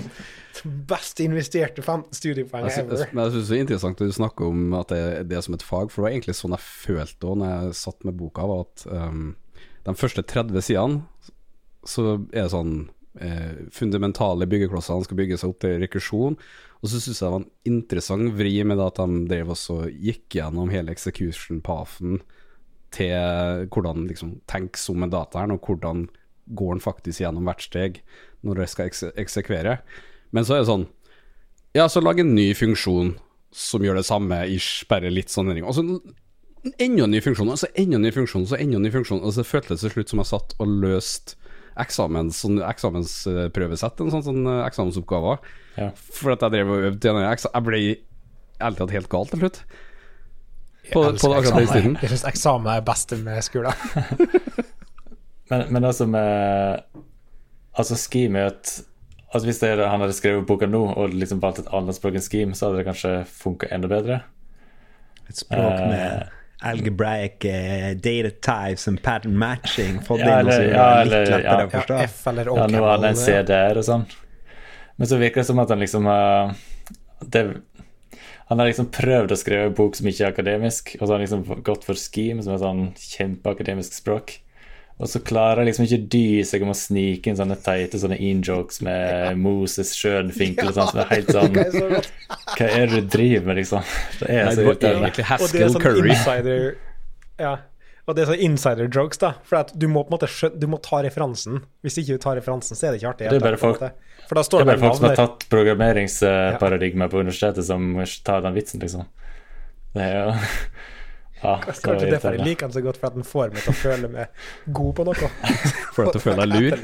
best 0.90 1.20
investerte 1.22 1.82
15 1.84 2.16
studiepoeng 2.18 2.66
Jeg, 2.66 2.74
sy- 2.74 2.80
ever. 2.82 3.12
men 3.14 3.24
jeg 3.24 3.32
synes 3.36 3.48
det 3.50 3.56
er 3.56 3.62
interessant 3.64 4.00
at 4.02 4.10
du 4.10 4.16
snakker 4.16 4.48
om 4.50 4.74
at 4.80 4.90
det, 4.92 5.02
det 5.30 5.36
er 5.38 5.44
som 5.46 5.54
et 5.56 5.62
fag, 5.64 5.90
for 5.92 6.00
det 6.02 6.06
var 6.08 6.14
egentlig 6.16 6.34
sånn 6.36 6.56
jeg 6.56 6.64
følte 6.66 7.30
òg 7.30 7.38
når 7.40 7.52
jeg 7.54 7.78
satt 7.80 8.04
med 8.08 8.18
boka, 8.18 8.46
var 8.50 8.64
at 8.66 8.84
um, 8.90 9.22
de 9.86 9.94
første 9.96 10.24
30 10.26 10.66
sidene 10.66 11.30
så 11.88 12.06
er 12.34 12.42
det 12.44 12.50
sånn 12.52 12.74
eh, 13.18 13.66
fundamentale 13.74 14.46
byggeklossene 14.50 15.06
skal 15.06 15.18
bygge 15.18 15.38
seg 15.40 15.52
opp 15.52 15.62
til 15.64 15.78
rekursjon. 15.82 16.36
Og 16.80 16.88
så 16.88 17.00
syns 17.00 17.20
jeg 17.20 17.26
det 17.26 17.32
var 17.34 17.42
en 17.42 17.50
interessant 17.68 18.36
vri 18.38 18.54
med 18.64 18.80
at 18.80 19.00
de 19.00 19.24
drev 19.30 19.52
også 19.54 19.82
gikk 19.90 20.38
gjennom 20.38 20.70
hele 20.72 20.94
execution-pathen 20.94 22.22
til 22.94 23.66
hvordan 23.70 24.08
liksom 24.10 24.38
tenkes 24.50 24.88
om 24.90 25.04
med 25.04 25.12
dataen, 25.14 25.52
og 25.54 25.66
hvordan 25.66 26.08
går 26.56 26.76
den 26.76 26.82
faktisk 26.82 27.22
gjennom 27.22 27.46
hvert 27.46 27.62
steg 27.62 28.00
når 28.46 28.62
det 28.62 28.70
skal 28.72 28.88
ekse 28.90 29.10
eksekvere. 29.20 29.76
Men 30.34 30.46
så 30.46 30.56
er 30.56 30.64
det 30.64 30.70
sånn 30.70 30.88
Ja, 31.76 31.86
så 31.86 32.02
lag 32.02 32.18
en 32.18 32.34
ny 32.34 32.50
funksjon 32.58 33.14
som 33.54 33.84
gjør 33.84 34.00
det 34.00 34.06
samme, 34.06 34.40
ish, 34.50 34.86
bare 34.90 35.10
litt 35.10 35.30
sånn 35.30 35.50
endring. 35.50 35.66
Og 35.66 35.76
så 35.76 35.84
enda 36.82 37.04
en 37.04 37.12
ny 37.14 37.20
funksjon, 37.22 37.50
og 37.50 37.60
så 37.60 37.70
enda 37.78 37.98
en 37.98 38.04
ny 38.06 38.12
funksjon, 38.14 38.46
og 38.46 38.50
så 38.52 38.58
enda 38.58 38.78
en 38.78 38.86
ny 38.86 38.92
funksjon. 38.94 39.22
Og 39.22 39.34
så 39.34 39.46
føltes 39.46 39.80
det 39.80 39.88
til 39.88 39.94
slutt 39.94 40.12
som 40.12 40.22
jeg 40.22 40.30
satt 40.32 40.54
og 40.58 40.74
løste 40.82 41.39
eksamens, 41.78 42.40
sånn 42.42 42.58
eksamensprøvesett, 42.66 44.00
en 44.00 44.10
sånn, 44.10 44.24
sånn 44.26 44.46
eh, 44.46 44.66
eksamensoppgaver. 44.66 45.38
Ja. 45.76 45.90
For 45.94 46.32
at 46.34 46.40
jeg 46.42 46.50
drev 46.56 46.70
og 46.74 46.88
øvde 46.90 47.00
til 47.00 47.14
Jeg 47.54 47.62
ble 47.66 47.80
ærlig 48.60 48.76
talt 48.82 48.90
helt 48.96 49.08
gal 49.08 49.26
til 49.30 49.38
slutt. 49.44 49.62
Jeg 50.84 50.92
På- 50.92 51.02
på 51.04 51.08
elsker 51.12 51.36
akkurat 51.36 51.54
den 51.54 51.62
eksamen. 51.62 51.82
tiden. 51.82 51.96
Jeg 52.02 52.10
syns 52.10 52.24
eksamen 52.32 52.66
er 52.74 52.80
best 52.82 53.12
med 53.22 53.42
skolen. 53.44 53.72
Men, 55.50 55.64
men 55.72 55.82
altså 55.84 56.04
som 56.04 56.14
er 56.14 56.84
Altså, 57.74 57.96
er 58.38 58.46
at 58.46 58.82
Altså 59.34 59.46
Hvis 59.46 59.58
det, 59.58 59.70
han 59.78 60.00
hadde 60.00 60.12
skrevet 60.14 60.46
boka 60.46 60.66
nå 60.66 60.94
og 60.96 61.10
liksom 61.14 61.40
valgt 61.42 61.58
et 61.58 61.68
annet 61.74 61.94
språk 61.94 62.14
enn 62.14 62.22
Scheme, 62.22 62.54
så 62.54 62.66
hadde 62.68 62.78
det 62.80 62.86
kanskje 62.86 63.12
funka 63.26 63.66
enda 63.70 63.88
bedre. 63.88 64.20
Et 65.28 65.36
språk 65.36 65.58
Eh. 65.60 66.22
Algebraic 66.62 67.44
uh, 67.44 67.94
data 67.94 68.30
types 68.30 68.86
and 68.88 69.02
pattern 69.02 69.36
matching. 69.38 70.00
Fått 70.00 70.20
Ja, 70.20 70.40
inn 70.40 70.46
noe 70.46 70.54
eller- 70.54 70.72
ja, 70.74 71.02
litt 71.04 71.12
eller- 71.12 71.30
lettere 71.38 71.60
ja. 71.60 71.66
å 71.66 71.70
forstå. 71.70 71.96
Ja, 71.98 72.02
F 72.04 72.26
eller 72.26 72.44
Ja, 72.46 72.66
nå 72.66 72.82
har 72.84 72.96
han 72.98 73.04
en. 73.04 73.16
CDR 73.16 73.78
og 73.78 73.84
sånn. 73.84 74.06
Men 74.96 75.06
så 75.08 75.16
virker 75.18 75.40
det 75.40 75.46
som 75.46 75.58
at 75.58 75.68
han 75.70 75.78
liksom 75.80 76.06
uh, 76.06 76.52
det, 77.24 77.56
Han 78.50 78.58
har 78.58 78.66
liksom 78.66 78.90
prøvd 78.90 79.30
å 79.30 79.36
skrive 79.38 79.66
en 79.66 79.74
bok 79.74 79.94
som 79.96 80.06
ikke 80.10 80.26
er 80.26 80.32
akademisk, 80.32 80.96
og 81.00 81.06
så 81.06 81.12
har 81.12 81.18
han 81.20 81.26
liksom 81.26 81.62
gått 81.62 81.84
for 81.84 81.94
Scheme, 81.94 82.42
som 82.42 82.54
er 82.54 82.58
sånn 82.58 82.94
kjempeakademisk 82.98 83.92
språk. 83.94 84.40
Og 85.00 85.08
så 85.08 85.22
klarer 85.24 85.64
liksom 85.64 85.86
ikke 85.86 85.98
dy 86.12 86.24
seg 86.44 86.60
om 86.66 86.74
å 86.74 86.76
snike 86.76 87.30
inn 87.30 87.38
sånne 87.38 87.56
teite 87.64 87.96
sånne 88.02 88.18
in-jokes 88.20 88.82
med 88.84 89.38
Moses 89.40 89.94
Schönfinkel 89.96 90.68
og 90.68 90.76
sånn, 90.76 90.90
som 90.92 91.00
er 91.00 91.08
helt 91.14 91.32
sånn. 91.32 91.56
Hva 92.58 92.66
er 92.68 92.84
det 92.90 92.98
du 93.00 93.08
driver 93.16 93.46
med, 93.48 93.60
liksom? 93.62 93.86
Det 94.20 94.28
er 94.28 94.44
Nei, 94.44 94.52
så 94.52 94.60
det 94.60 94.66
irriterende. 94.66 95.08
Og 95.08 95.16
det 95.16 95.24
er 95.24 95.30
Haskell 95.30 95.72
sånn 95.72 95.84
Curry. 95.86 96.12
insider 96.12 96.66
Ja. 97.40 97.54
Og 98.04 98.16
det 98.16 98.24
er 98.24 98.30
sånn 98.32 98.44
insider 98.44 98.88
jokes, 98.92 99.20
da. 99.22 99.32
For 99.46 99.60
at 99.62 99.72
du 99.78 99.88
må 99.88 100.02
på 100.04 100.10
en 100.12 100.16
måte 100.18 100.28
skjønne 100.28 100.60
Du 100.60 100.66
må 100.68 100.80
ta 100.84 101.00
referansen. 101.06 101.60
Hvis 101.86 101.96
ikke 102.02 102.18
du 102.18 102.22
tar 102.26 102.36
referansen, 102.36 102.76
så 102.76 102.88
er 102.88 102.92
det 102.92 103.00
ikke 103.00 103.12
artig. 103.14 103.30
Det 103.32 103.40
er 103.40 103.44
bare 103.44 103.60
folk- 103.60 103.80
For 104.28 104.36
da 104.36 104.42
Det 104.44 104.60
er 104.60 104.68
bare 104.74 104.82
folk 104.84 104.96
som 104.98 105.08
har 105.08 105.16
tatt 105.16 105.48
programmeringsparadigmet 105.52 107.10
på 107.12 107.22
universitetet, 107.24 107.64
som 107.64 107.94
tar 108.24 108.42
den 108.44 108.56
vitsen, 108.56 108.80
liksom. 108.84 109.06
Det 109.94 110.02
er 110.04 110.16
jo 110.18 110.34
Ja, 111.40 111.54
det 111.64 111.72
er 111.88 112.10
derfor 112.12 112.36
jeg 112.36 112.44
liker 112.44 112.68
den 112.68 112.74
så 112.74 112.82
godt, 112.84 112.98
for 113.00 113.08
at 113.08 113.16
den 113.16 113.24
får 113.24 113.52
meg 113.54 113.64
til 113.64 113.72
å 113.72 113.76
føle 113.80 114.10
meg 114.12 114.74
god 114.76 114.90
på 114.98 115.06
noe. 115.08 115.30
For 115.96 116.04
at 116.04 116.16
du 116.16 116.20
føler 116.20 116.44
deg 116.44 116.52
lur. 116.52 116.74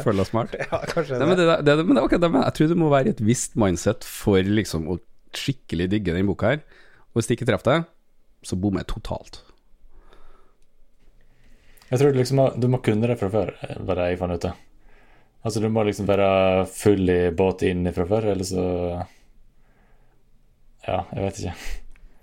Føler 0.00 0.22
deg 0.22 0.28
smart. 0.30 0.54
Ja, 0.56 0.80
kanskje 0.88 1.18
Nei, 1.20 1.28
det. 1.36 1.44
det, 1.66 1.74
det, 1.82 1.98
det, 2.08 2.30
jeg 2.32 2.54
tror 2.56 2.70
du 2.72 2.76
må 2.80 2.88
være 2.92 3.10
i 3.10 3.12
et 3.12 3.20
visst 3.24 3.58
mindset 3.60 4.06
for 4.08 4.40
liksom 4.40 4.88
å 4.88 4.96
skikkelig 5.36 5.90
digge 5.92 6.16
den 6.16 6.28
boka 6.30 6.54
her. 6.54 6.64
Og 7.12 7.20
hvis 7.20 7.28
det 7.28 7.36
ikke 7.36 7.50
treffer 7.52 7.68
deg, 7.68 7.88
så 8.48 8.58
bommer 8.58 8.82
jeg 8.82 8.94
totalt. 8.94 9.42
Jeg 11.92 12.00
tror 12.00 12.14
du 12.14 12.20
liksom 12.22 12.40
du 12.56 12.68
må 12.72 12.80
kunne 12.80 13.08
det 13.10 13.18
fra 13.20 13.28
før, 13.32 13.52
var 13.84 14.00
det 14.00 14.08
jeg 14.08 14.20
fant 14.22 14.40
ut 14.40 14.48
av. 14.48 14.60
Altså, 15.42 15.60
du 15.60 15.68
må 15.74 15.82
liksom 15.84 16.06
være 16.06 16.28
full 16.70 17.10
i 17.10 17.22
båt 17.34 17.64
inn 17.66 17.84
fra 17.92 18.06
før, 18.08 18.30
eller 18.32 18.46
så 18.46 18.66
Ja, 20.86 21.02
jeg 21.12 21.24
vet 21.26 21.40
ikke. 21.42 21.56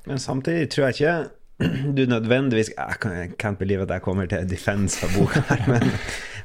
Men 0.10 0.22
samtidig 0.24 0.70
tror 0.74 0.88
jeg 0.88 0.98
ikke 0.98 1.18
du 1.98 2.06
nødvendigvis 2.08 2.70
Jeg 2.78 3.00
kan- 3.02 3.18
I 3.24 3.28
can't 3.36 3.58
believe 3.60 3.82
at 3.84 3.90
jeg 3.90 4.02
kommer 4.06 4.26
til 4.32 4.46
defense 4.50 5.04
av 5.04 5.12
boka 5.18 5.42
her, 5.50 5.66
men 5.74 5.90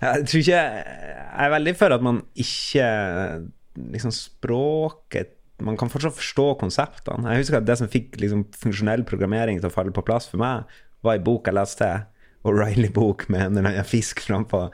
jeg 0.01 0.27
tror 0.27 0.41
ikke 0.41 0.63
Jeg 0.65 1.47
er 1.47 1.53
veldig 1.55 1.77
for 1.77 1.95
at 1.95 2.03
man 2.03 2.23
ikke 2.35 2.89
liksom 3.95 4.11
språket 4.15 5.35
Man 5.63 5.77
kan 5.79 5.89
fortsatt 5.89 6.17
forstå 6.19 6.49
konseptene. 6.59 7.31
Jeg 7.31 7.45
husker 7.45 7.61
at 7.61 7.67
det 7.69 7.77
som 7.79 7.89
fikk 7.89 8.19
liksom 8.21 8.43
funksjonell 8.59 9.05
programmering 9.07 9.61
til 9.63 9.71
å 9.71 9.73
falle 9.73 9.95
på 9.95 10.03
plass 10.05 10.27
for 10.27 10.43
meg, 10.43 10.65
var 11.07 11.15
ei 11.15 11.23
bok 11.23 11.47
jeg 11.47 11.55
leste, 11.55 11.91
O'Reilly-bok 12.45 13.29
med 13.33 13.41
en 13.41 13.59
eller 13.61 13.71
annen 13.71 13.87
fisk 13.89 14.21
frampå. 14.27 14.65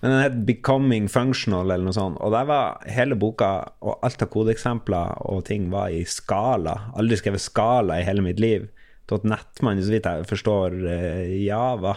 Men 0.00 0.14
den 0.14 0.22
het 0.22 0.38
'Becoming 0.46 1.08
Functional' 1.12 1.66
eller 1.74 1.84
noe 1.84 1.92
sånt. 1.92 2.16
Og 2.22 2.32
der 2.32 2.46
var 2.48 2.78
hele 2.86 3.18
boka, 3.18 3.50
og 3.82 3.98
alt 4.02 4.22
av 4.22 4.30
kodeeksempler 4.30 5.18
og 5.26 5.44
ting, 5.44 5.68
var 5.70 5.88
i 5.90 6.04
skala. 6.04 6.92
Aldri 6.96 7.16
skrevet 7.18 7.40
skala 7.42 7.98
i 7.98 8.06
hele 8.06 8.22
mitt 8.22 8.38
liv. 8.40 8.68
.net-mann, 9.08 9.82
så 9.82 9.94
vidt 9.94 10.08
jeg 10.08 10.26
forstår 10.28 10.78
eh, 10.92 11.36
Java 11.44 11.94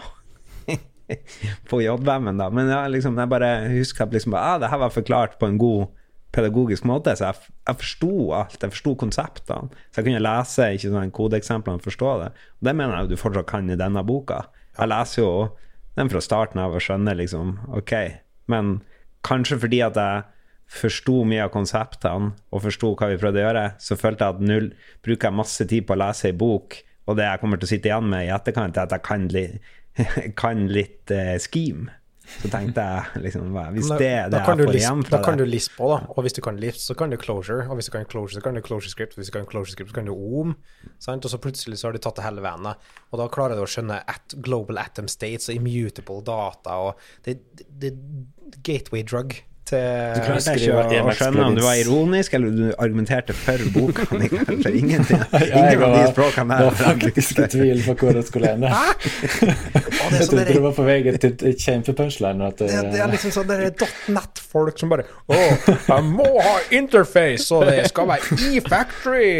på 1.70 1.80
JVM-en, 1.82 2.40
da. 2.40 2.48
Men 2.54 2.70
ja, 2.72 2.84
liksom, 2.90 3.18
jeg 3.20 3.32
bare 3.32 3.50
husker 3.72 4.06
at 4.06 4.16
liksom, 4.16 4.36
ah, 4.38 4.56
det 4.62 4.70
her 4.72 4.80
var 4.82 4.94
forklart 4.94 5.38
på 5.40 5.50
en 5.50 5.60
god 5.60 5.90
pedagogisk 6.32 6.86
måte, 6.88 7.12
så 7.16 7.28
jeg, 7.28 7.52
jeg 7.68 7.80
forsto 7.82 8.12
alt. 8.36 8.56
Jeg 8.56 8.72
forsto 8.72 8.94
konseptene. 9.02 9.82
Så 9.92 10.00
jeg 10.00 10.08
kunne 10.08 10.24
lese 10.24 10.70
ikke 10.72 10.92
sånn 10.94 11.14
kodeeksemplene 11.14 11.80
og 11.80 11.86
forstå 11.86 12.12
det. 12.22 12.30
Og 12.60 12.68
det 12.68 12.76
mener 12.78 13.02
jeg 13.02 13.12
du 13.12 13.20
fortsatt 13.20 13.50
kan 13.50 13.68
i 13.68 13.78
denne 13.78 14.04
boka. 14.08 14.46
Jeg 14.78 14.88
leser 14.88 15.22
jo 15.22 15.32
den 15.98 16.08
fra 16.08 16.22
starten 16.24 16.62
av 16.62 16.72
og 16.72 16.80
skjønner 16.80 17.18
liksom 17.18 17.58
OK, 17.76 17.92
men 18.48 18.78
kanskje 19.26 19.58
fordi 19.60 19.82
at 19.84 19.98
jeg 20.00 20.22
forsto 20.72 21.18
mye 21.28 21.44
av 21.44 21.52
konseptene 21.52 22.32
og 22.48 22.62
forsto 22.64 22.94
hva 22.96 23.10
vi 23.10 23.18
prøvde 23.20 23.42
å 23.42 23.44
gjøre, 23.44 23.66
så 23.82 23.98
følte 24.00 24.24
jeg 24.24 24.36
at 24.36 24.46
null 24.48 24.70
bruker 25.04 25.28
jeg 25.28 25.36
masse 25.36 25.66
tid 25.68 25.84
på 25.84 25.92
å 25.92 26.00
lese 26.00 26.30
ei 26.30 26.38
bok, 26.38 26.78
og 27.06 27.18
det 27.18 27.26
jeg 27.26 27.42
kommer 27.42 27.60
til 27.60 27.68
å 27.68 27.72
sitte 27.72 27.90
igjen 27.90 28.12
med 28.12 28.26
i 28.26 28.30
etterkant, 28.34 28.78
er 28.78 28.86
at 28.86 28.94
jeg 28.96 29.04
kan, 29.06 29.26
li 29.32 29.48
kan 30.42 30.68
litt 30.70 31.12
uh, 31.14 31.34
scheme. 31.42 31.90
Så 32.22 32.48
tenkte 32.48 32.80
jeg 32.80 33.22
liksom 33.24 33.56
Hvis 33.74 33.88
det 33.98 34.06
er 34.08 34.28
det 34.30 34.38
jeg 34.38 34.46
får 34.46 34.76
igjen 34.78 35.00
fra 35.02 35.10
det 35.10 35.18
Da 35.18 35.18
kan 35.26 35.40
du 35.40 35.42
Lisp 35.44 35.80
òg, 35.82 35.90
da. 35.90 35.98
Og 36.14 36.24
hvis 36.24 36.36
du 36.36 36.40
kan 36.44 36.60
Lisp, 36.62 36.80
så 36.80 36.94
kan 36.96 37.12
du 37.12 37.18
Closure. 37.20 37.66
Og 37.66 37.76
hvis 37.76 37.90
du 37.90 37.92
kan 37.96 38.06
Closure, 38.08 38.38
så 38.38 38.44
kan 38.44 38.56
du 38.56 38.62
Closure 38.64 38.92
Script. 38.92 39.18
Hvis 39.18 39.28
du 39.28 39.34
kan 39.34 39.48
Closure 39.50 39.74
Script, 39.74 39.90
så 39.90 39.98
kan 39.98 40.08
du 40.08 40.14
OM. 40.14 40.54
Sant? 41.02 41.26
Og 41.26 41.34
så 41.34 41.40
plutselig 41.42 41.80
så 41.80 41.90
har 41.90 41.98
du 41.98 42.00
tatt 42.02 42.20
det 42.20 42.24
hele 42.24 42.44
veien. 42.44 42.70
Og 43.10 43.20
da 43.20 43.28
klarer 43.32 43.58
du 43.58 43.64
å 43.66 43.68
skjønne 43.68 43.98
at 44.08 44.36
global 44.38 44.80
atom 44.80 45.10
states 45.12 45.50
og 45.50 45.58
immutable 45.58 46.22
data 46.24 46.78
og 46.86 47.02
det, 47.26 47.40
det, 47.58 47.66
det 47.82 48.62
gateway 48.64 49.02
drug 49.02 49.36
til 49.72 49.86
Du 50.16 50.28
jeg 50.32 50.42
skrive 50.46 50.84
ikke 50.86 51.02
å, 51.02 51.08
å 51.10 51.16
skjønne 51.18 51.46
om 51.48 51.56
du 51.58 51.62
var 51.64 51.80
ironisk 51.80 52.36
eller 52.38 52.54
du 52.56 52.64
argumenterte 52.76 53.36
for 53.36 53.64
boka. 53.74 54.06
mi, 54.14 54.28
For 54.32 54.70
ingenting, 54.82 55.22
ingen 55.48 55.84
av 55.88 55.96
de 55.96 56.04
språkene 56.12 56.32
språkene 56.32 56.58
Det 56.58 56.64
var 56.68 56.78
faktisk 56.80 57.38
i 57.38 57.46
tvil 57.52 57.82
på 57.86 57.94
hvor 58.00 58.16
det 58.16 58.24
skulle 58.28 58.52
ende. 58.56 58.72
Er 60.02 60.16
Jeg 60.18 60.26
sånn 60.26 60.32
trodde 60.32 60.56
du 60.56 60.62
var 60.64 60.74
på 60.76 60.84
vei 60.86 60.96
til 61.16 61.30
et 61.52 61.62
kjempepunchline. 61.62 62.50
Det, 62.58 62.68
det, 62.92 62.98
er 63.00 63.10
liksom 63.12 63.32
sånn 63.34 63.52
er 63.54 63.64
.net-folk 64.12 64.80
som 64.80 64.90
bare 64.92 65.06
Å, 65.30 65.38
jeg 65.38 66.04
må 66.08 66.26
ha 66.42 66.56
interface, 66.74 67.48
og 67.54 67.64
det 67.68 67.86
skal 67.92 68.10
være 68.10 68.38
e-factory! 68.50 69.30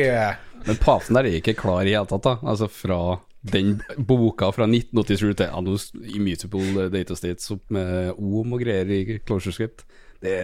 Men 0.63 0.79
paten 0.79 1.19
der 1.19 1.27
er 1.27 1.41
ikke 1.41 1.57
klar 1.59 1.83
i 1.83 1.91
det 1.91 1.97
hele 1.97 2.09
tatt, 2.11 2.23
da. 2.27 2.37
Altså 2.47 2.69
fra 2.71 3.01
den 3.43 3.81
boka 3.99 4.53
fra 4.55 4.69
1987 4.71 5.33
til 5.41 5.49
ja, 5.49 5.63
nå 5.67 5.75
s- 5.75 5.89
Immutable 6.15 6.85
Data 6.93 7.17
States 7.19 7.51
opp 7.51 7.65
med 7.75 8.13
OM 8.15 8.55
og 8.55 8.63
greier 8.63 8.93
i 8.95 9.19
Closure 9.27 9.55
Script. 9.57 9.83
Det 10.23 10.39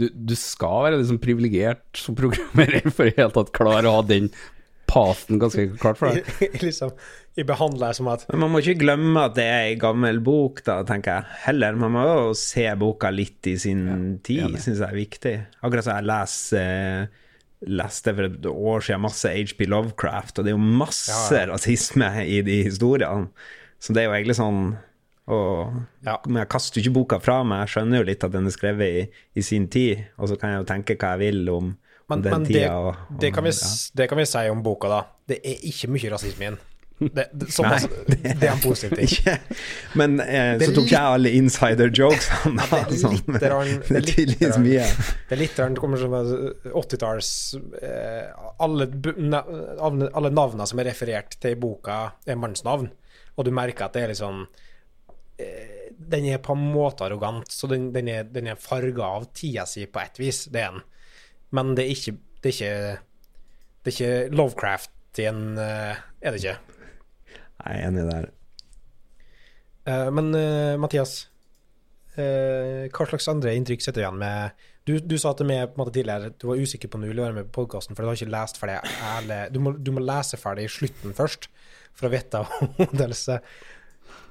du, 0.00 0.08
du 0.10 0.34
skal 0.34 0.88
være 0.88 0.98
liksom 0.98 1.20
privilegert 1.22 1.84
som 1.98 2.16
programmerer 2.18 2.88
for 2.90 3.06
i 3.06 3.12
det 3.12 3.20
hele 3.20 3.34
tatt 3.36 3.52
klare 3.54 3.86
å 3.86 4.00
ha 4.00 4.06
den 4.06 4.30
paten 4.90 5.38
ganske 5.40 5.68
klart 5.80 6.00
for 6.00 6.10
deg. 6.12 6.26
liksom, 6.66 6.92
jeg 7.38 7.46
behandler 7.48 7.92
det 7.92 7.98
som 7.98 8.10
at 8.12 8.26
Men 8.30 8.42
man 8.44 8.52
må 8.52 8.62
ikke 8.62 8.82
glemme 8.82 9.26
at 9.28 9.36
det 9.38 9.46
er 9.46 9.68
ei 9.70 9.76
gammel 9.80 10.18
bok, 10.24 10.64
da, 10.66 10.80
tenker 10.86 11.20
jeg. 11.20 11.38
Heller, 11.46 11.78
man 11.78 11.94
må 11.94 12.06
jo 12.08 12.32
se 12.38 12.66
boka 12.78 13.10
litt 13.14 13.46
i 13.50 13.56
sin 13.60 13.84
tid, 14.26 14.58
syns 14.58 14.82
jeg 14.82 14.88
er 14.88 14.98
viktig. 14.98 15.36
Akkurat 15.62 15.86
som 15.86 15.98
jeg 15.98 16.10
leser 16.10 17.22
leste 17.64 18.12
for 18.12 18.28
et 18.28 18.46
år 18.50 18.82
siden 18.84 19.00
masse 19.00 19.30
HP 19.30 19.62
Lovecraft, 19.70 20.36
og 20.36 20.44
det 20.44 20.52
er 20.52 20.58
jo 20.58 20.74
masse 20.82 21.38
rasisme 21.48 22.10
i 22.26 22.42
de 22.44 22.58
historiene. 22.66 23.30
Så 23.80 23.94
det 23.94 24.02
er 24.02 24.10
jo 24.10 24.16
egentlig 24.18 24.36
sånn 24.36 24.74
og, 25.26 25.78
Ja. 26.04 26.18
Men 26.26 26.42
jeg 26.42 26.50
kaster 26.52 26.80
jo 26.80 26.84
ikke 26.84 26.94
boka 26.98 27.18
fra 27.24 27.38
meg, 27.44 27.64
jeg 27.64 27.74
skjønner 27.76 28.02
jo 28.02 28.08
litt 28.10 28.24
at 28.26 28.34
den 28.34 28.46
er 28.50 28.54
skrevet 28.54 28.98
i, 29.00 29.06
i 29.40 29.42
sin 29.46 29.68
tid, 29.72 30.04
og 30.18 30.28
så 30.28 30.36
kan 30.40 30.52
jeg 30.52 30.62
jo 30.64 30.68
tenke 30.68 30.98
hva 31.00 31.14
jeg 31.14 31.22
vil 31.24 31.48
om, 31.48 31.72
om 31.72 32.12
Men, 32.12 32.22
den 32.26 32.32
men 32.38 32.44
det, 32.44 32.52
tida. 32.58 32.76
og, 32.76 32.92
og, 33.08 33.18
det, 33.22 33.32
kan 33.32 33.44
vi, 33.46 33.54
ja. 33.56 33.72
det 34.00 34.08
kan 34.10 34.18
vi 34.20 34.26
si 34.28 34.44
om 34.52 34.62
boka, 34.66 34.90
da. 34.92 35.02
Det 35.32 35.40
er 35.40 35.64
ikke 35.70 35.88
mye 35.94 36.12
rasisme 36.12 36.44
i 36.44 36.50
den. 36.52 36.60
Det, 36.94 37.24
det, 37.34 37.48
Nei, 37.58 37.70
altså, 37.74 37.88
det, 38.06 38.18
er 38.46 38.52
en 38.52 38.60
positiv 38.62 38.92
ting. 39.00 39.08
Ikke, 39.10 39.32
men 39.98 40.20
eh, 40.22 40.60
så 40.62 40.70
tok 40.76 40.92
jeg 40.92 41.00
alle 41.16 41.32
insider 41.34 41.90
jokesene. 41.90 42.66
Ja, 42.70 42.82
det 42.86 42.98
sånn, 43.00 43.16
rann- 43.42 43.80
det 43.88 43.98
er 43.98 44.06
tydeligvis 44.06 44.60
mye. 44.62 44.84
Det 45.26 45.34
er 45.34 45.40
litt 45.40 45.56
der 45.58 45.74
kommer 45.80 45.98
som 46.00 46.14
80-talls 46.14 47.32
eh, 47.82 48.28
alle, 48.62 48.86
alle 49.82 50.12
alle 50.14 50.30
navnene 50.36 50.68
som 50.70 50.84
er 50.84 50.88
referert 50.92 51.34
til 51.42 51.56
i 51.56 51.58
boka, 51.64 51.98
er 52.30 52.38
mannsnavn. 52.38 52.92
Og 53.34 53.48
du 53.48 53.50
merker 53.56 53.88
at 53.88 53.98
det 53.98 54.04
er 54.06 54.14
litt 54.14 54.22
eh, 54.22 54.70
Den 55.34 56.26
er 56.30 56.42
på 56.42 56.54
en 56.54 56.66
måte 56.74 57.06
arrogant, 57.06 57.50
så 57.50 57.66
den, 57.70 57.88
den 57.94 58.10
er, 58.12 58.26
den 58.30 58.50
er 58.50 58.60
farga 58.60 59.08
av 59.16 59.28
tida 59.34 59.64
si 59.66 59.86
på 59.90 60.02
ett 60.02 60.20
vis. 60.20 60.44
Det 60.52 60.62
er 60.62 60.76
den. 60.76 60.84
Men 61.54 61.74
det 61.78 61.86
er 61.86 61.94
ikke 61.94 62.16
Det 62.44 62.50
er 62.50 62.54
ikke, 62.54 62.96
det 63.80 63.90
er 63.90 63.94
ikke 63.94 64.36
Lovecraft 64.36 65.20
i 65.22 65.28
en 65.30 65.58
eh, 65.58 66.00
Er 66.20 66.34
det 66.34 66.42
ikke? 66.42 66.74
Jeg 67.64 67.78
er 67.78 67.86
enig 67.88 68.04
der. 68.10 68.26
Eh, 69.88 70.10
men 70.12 70.34
eh, 70.36 70.74
Mathias, 70.80 71.26
eh, 72.16 72.90
hva 72.92 73.06
slags 73.08 73.28
andre 73.32 73.54
inntrykk 73.56 73.84
sitter 73.84 74.00
du 74.00 74.04
igjen 74.04 74.20
med? 74.20 74.64
Du, 74.84 74.96
du 75.00 75.16
sa 75.20 75.32
til 75.36 75.48
meg 75.48 75.62
en 75.64 75.92
tidligere 75.92 76.34
du 76.36 76.50
var 76.50 76.60
usikker 76.60 76.90
på 76.92 76.98
om 76.98 77.04
du 77.04 77.08
ville 77.08 77.24
være 77.24 77.38
med 77.38 77.48
på 77.48 77.62
podkasten, 77.62 77.96
for 77.96 78.04
du 78.04 78.10
har 78.10 78.18
ikke 78.18 78.34
lest 78.34 78.60
ferdig 78.60 79.38
du, 79.54 79.60
må, 79.64 79.72
du 79.80 79.94
må 79.96 80.02
lese 80.04 80.36
ferdig 80.40 80.66
slutten 80.72 81.16
først 81.16 81.48
for 81.96 82.08
å 82.08 82.12
vite 82.12 82.42
om 82.42 82.74
omdelse. 82.88 83.38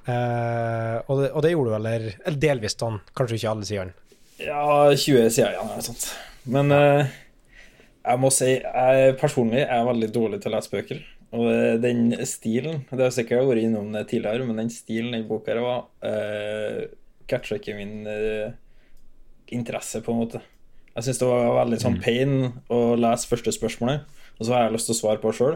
Eh, 0.04 0.98
og, 1.08 1.22
det, 1.22 1.32
og 1.32 1.44
det 1.46 1.54
gjorde 1.54 1.72
du, 1.72 1.76
eller, 1.80 2.08
eller 2.26 2.40
delvis 2.42 2.76
sånn, 2.76 3.00
kanskje 3.16 3.40
ikke 3.40 3.52
alle 3.54 3.68
sidene. 3.70 4.00
Ja, 4.44 4.64
20 4.92 5.30
sider 5.32 5.54
igjen 5.54 5.70
eller 5.70 5.86
sånt. 5.86 6.08
Men 6.50 6.74
eh, 6.76 7.14
jeg 8.04 8.20
må 8.20 8.32
si 8.36 8.56
jeg 8.58 9.18
personlig 9.22 9.64
er 9.64 9.86
veldig 9.88 10.10
dårlig 10.16 10.42
til 10.44 10.52
å 10.52 10.58
lese 10.58 10.74
bøker. 10.74 11.04
Og 11.34 11.48
eh, 11.50 11.76
den 11.82 12.12
stilen 12.30 12.84
Det 12.92 13.02
har 13.02 13.14
sikkert 13.14 13.48
vært 13.50 13.64
innom 13.66 13.94
det 13.96 14.06
tidligere, 14.12 14.46
men 14.48 14.60
den 14.60 14.74
stilen 14.74 15.16
i 15.18 15.24
boka 15.28 15.54
her 15.54 15.64
var 15.64 15.86
uh, 16.06 16.84
catcha 17.30 17.58
ikke 17.58 17.76
min 17.78 18.10
eh, 18.10 18.52
interesse, 19.56 20.02
på 20.04 20.14
en 20.14 20.20
måte. 20.20 20.42
Jeg 20.94 21.08
syns 21.08 21.22
det 21.22 21.30
var 21.30 21.56
veldig 21.62 21.80
sånn 21.82 22.02
pain 22.04 22.34
å 22.74 22.82
lese 23.00 23.30
første 23.30 23.54
spørsmålet, 23.56 24.04
og 24.38 24.44
så 24.44 24.54
har 24.54 24.66
jeg 24.66 24.76
lyst 24.76 24.90
til 24.90 24.96
å 24.96 25.00
svare 25.00 25.22
på 25.22 25.32
det 25.32 25.40
sjøl. 25.40 25.56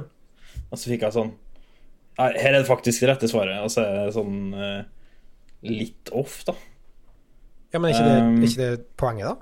Og 0.71 0.79
så 0.79 0.89
fikk 0.89 1.05
jeg 1.05 1.15
sånn 1.17 1.33
Nei, 2.17 2.31
her 2.41 2.53
er 2.53 2.61
det 2.61 2.69
faktisk 2.69 3.03
det 3.03 3.11
rette 3.11 3.29
svaret. 3.29 3.59
Altså 3.61 3.83
er 3.85 4.07
det 4.07 4.15
sånn 4.15 4.39
eh, 4.57 4.81
litt 5.69 6.11
off, 6.17 6.39
da. 6.47 6.55
Ja, 7.73 7.81
men 7.81 7.91
er 7.91 7.97
ikke 7.97 8.07
det, 8.07 8.17
Um, 8.17 8.37
er 8.37 8.47
ikke 8.47 8.63
det 8.63 8.85
poenget, 8.97 9.25
da? 9.27 9.35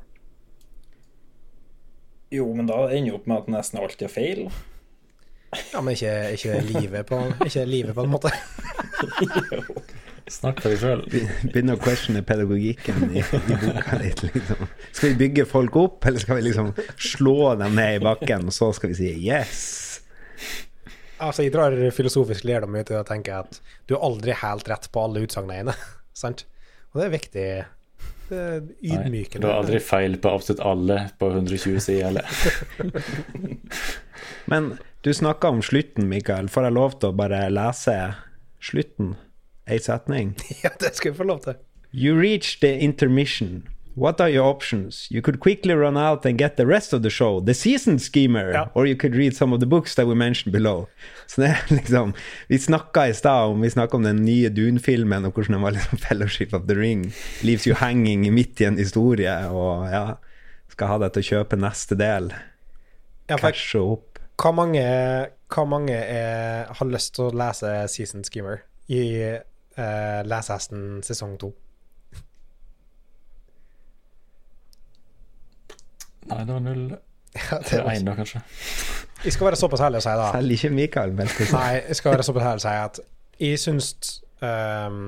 Jo, 2.36 2.48
men 2.58 2.68
da 2.68 2.82
ender 2.90 3.14
jo 3.14 3.20
opp 3.20 3.28
med 3.30 3.44
at 3.44 3.52
nesten 3.54 3.80
alltid 3.80 4.08
er 4.10 4.12
feil. 4.12 4.42
Ja, 5.72 5.80
men 5.80 5.94
ikke, 5.96 6.12
ikke 6.36 6.58
livet 6.68 7.06
på 7.08 7.20
Ikke 7.46 7.64
livet 7.70 7.96
på 7.96 8.04
en 8.04 8.12
måte. 8.12 8.32
Snakk 10.36 10.60
for 10.64 10.74
deg 10.74 10.82
sjøl. 10.82 11.04
Begynner 11.54 11.78
å 11.78 11.82
questione 11.82 12.24
pedagogikken 12.26 13.12
i, 13.14 13.22
i 13.22 13.58
boka 13.62 14.00
litt. 14.02 14.24
Liksom. 14.26 14.72
Skal 14.90 15.12
vi 15.12 15.20
bygge 15.20 15.46
folk 15.48 15.78
opp, 15.80 16.08
eller 16.10 16.24
skal 16.24 16.40
vi 16.40 16.48
liksom 16.48 16.72
slå 16.98 17.54
dem 17.62 17.78
ned 17.78 18.00
i 18.00 18.04
bakken, 18.04 18.50
og 18.50 18.56
så 18.58 18.72
skal 18.76 18.92
vi 18.92 18.98
si 19.00 19.12
yes? 19.30 19.62
Altså, 21.24 21.46
jeg 21.46 21.54
drar 21.56 21.76
filosofisk 21.96 22.44
lærdom 22.48 22.76
ut 22.76 22.92
i 22.92 22.98
å 22.98 23.06
tenke 23.08 23.38
at 23.46 23.62
du 23.88 23.96
er 23.96 24.04
aldri 24.04 24.36
helt 24.42 24.68
rett 24.70 24.90
på 24.92 25.06
alle 25.08 25.24
utsagnene 25.26 25.62
dine. 25.64 25.76
Sant? 26.24 26.46
Og 26.94 27.02
det 27.02 27.06
er 27.08 27.14
viktig. 27.16 27.48
Det 28.26 28.42
er 28.42 28.62
ydmykende. 28.82 29.44
Du 29.44 29.50
har 29.52 29.62
aldri 29.62 29.80
feil 29.84 30.18
på 30.22 30.32
absolutt 30.34 30.64
alle 30.66 31.00
på 31.22 31.30
120 31.30 31.80
sider 31.84 32.10
eller? 32.10 32.26
Men 34.52 34.76
du 35.06 35.14
snakka 35.14 35.52
om 35.54 35.62
slutten, 35.66 36.08
Mikael. 36.10 36.50
Får 36.50 36.68
jeg 36.68 36.76
lov 36.78 36.98
til 37.00 37.12
å 37.12 37.18
bare 37.18 37.44
lese 37.54 37.96
slutten? 38.64 39.16
Ei 39.70 39.80
setning. 39.82 40.36
Ja, 40.64 40.74
det 40.82 40.96
skal 40.98 41.12
jeg 41.12 41.20
få 41.20 41.28
lov 41.30 41.44
til. 41.46 41.60
You 41.96 42.18
reach 42.18 42.60
the 42.62 42.74
intermission. 42.82 43.64
What 43.98 44.20
are 44.20 44.30
your 44.30 44.44
options? 44.44 45.08
You 45.10 45.22
could 45.22 45.40
quickly 45.40 45.74
run 45.74 45.96
out 45.98 46.26
and 46.26 46.38
get 46.38 46.58
the 46.58 46.66
rest 46.66 46.92
of 46.94 47.02
the 47.02 47.10
show, 47.10 47.40
The 47.40 47.54
Season 47.54 47.98
Schemer, 47.98 48.52
Ja. 48.54 48.68
or 48.74 48.86
you 48.86 48.96
could 48.96 49.16
read 49.16 49.36
some 49.36 49.54
of 49.54 49.62
the 49.62 49.66
books 49.66 49.96
that 49.96 50.06
we 50.06 50.16
mentioned 50.16 50.52
below. 50.52 50.88
Så 51.28 51.42
det 51.42 51.50
er 51.50 51.64
liksom 51.70 52.14
Vi 52.48 52.60
snakka 52.60 53.08
i 53.08 53.14
stad 53.14 53.50
om 53.50 53.62
Vi 53.62 53.70
om 53.92 54.04
den 54.04 54.26
nye 54.26 54.50
Dune-filmen, 54.50 55.26
og 55.26 55.32
hvordan 55.34 55.54
den 55.54 55.62
var 55.62 55.72
liksom 55.72 55.98
Fellowship 56.08 56.54
of 56.54 56.68
the 56.68 56.76
Ring. 56.76 57.14
Leaves 57.42 57.66
you 57.68 57.76
hanging 57.76 58.34
midt 58.34 58.62
i 58.62 58.66
en 58.66 58.78
historie, 58.78 59.48
og 59.48 59.88
ja 59.92 60.16
Skal 60.70 60.88
ha 60.88 60.98
deg 60.98 61.14
til 61.14 61.24
å 61.24 61.30
kjøpe 61.30 61.56
neste 61.56 61.96
del. 61.96 62.34
Ja, 63.30 63.38
Cashe 63.38 63.80
opp. 63.80 64.20
Hva 64.36 64.52
mange, 64.52 64.84
hva 65.48 65.64
mange 65.66 65.96
er, 65.96 66.66
har 66.68 66.90
lyst 66.92 67.16
til 67.16 67.30
å 67.30 67.36
lese 67.38 67.88
Season 67.88 68.26
Schemer 68.28 68.66
i 68.92 69.06
uh, 69.80 70.20
Lesehesten 70.28 71.00
sesong 71.06 71.38
to? 71.40 71.54
Nei, 76.32 76.42
det 76.44 76.54
var 76.56 76.64
null 76.66 76.86
Ja, 77.36 77.58
det 77.60 77.80
er- 77.80 77.90
én, 77.92 78.06
da, 78.08 78.14
kanskje. 78.18 78.42
Jeg 79.26 79.34
skal 79.36 79.50
være 79.50 79.58
såpass 79.60 79.82
ærlig 79.84 80.00
å 80.00 80.06
si, 80.06 80.14
da. 80.22 80.28
Selv 80.36 80.56
ikke 80.56 80.70
Mikael 80.76 81.16
meldte 81.18 81.46
seg. 81.50 81.56
Nei, 81.58 81.72
jeg 81.90 81.98
skal 82.00 82.16
være 82.16 82.28
såpass 82.28 82.46
ærlig 82.52 82.62
å 82.62 82.66
si 82.68 82.76
at 82.86 83.00
jeg 83.46 83.60
syns 83.60 83.90
um, 84.40 85.02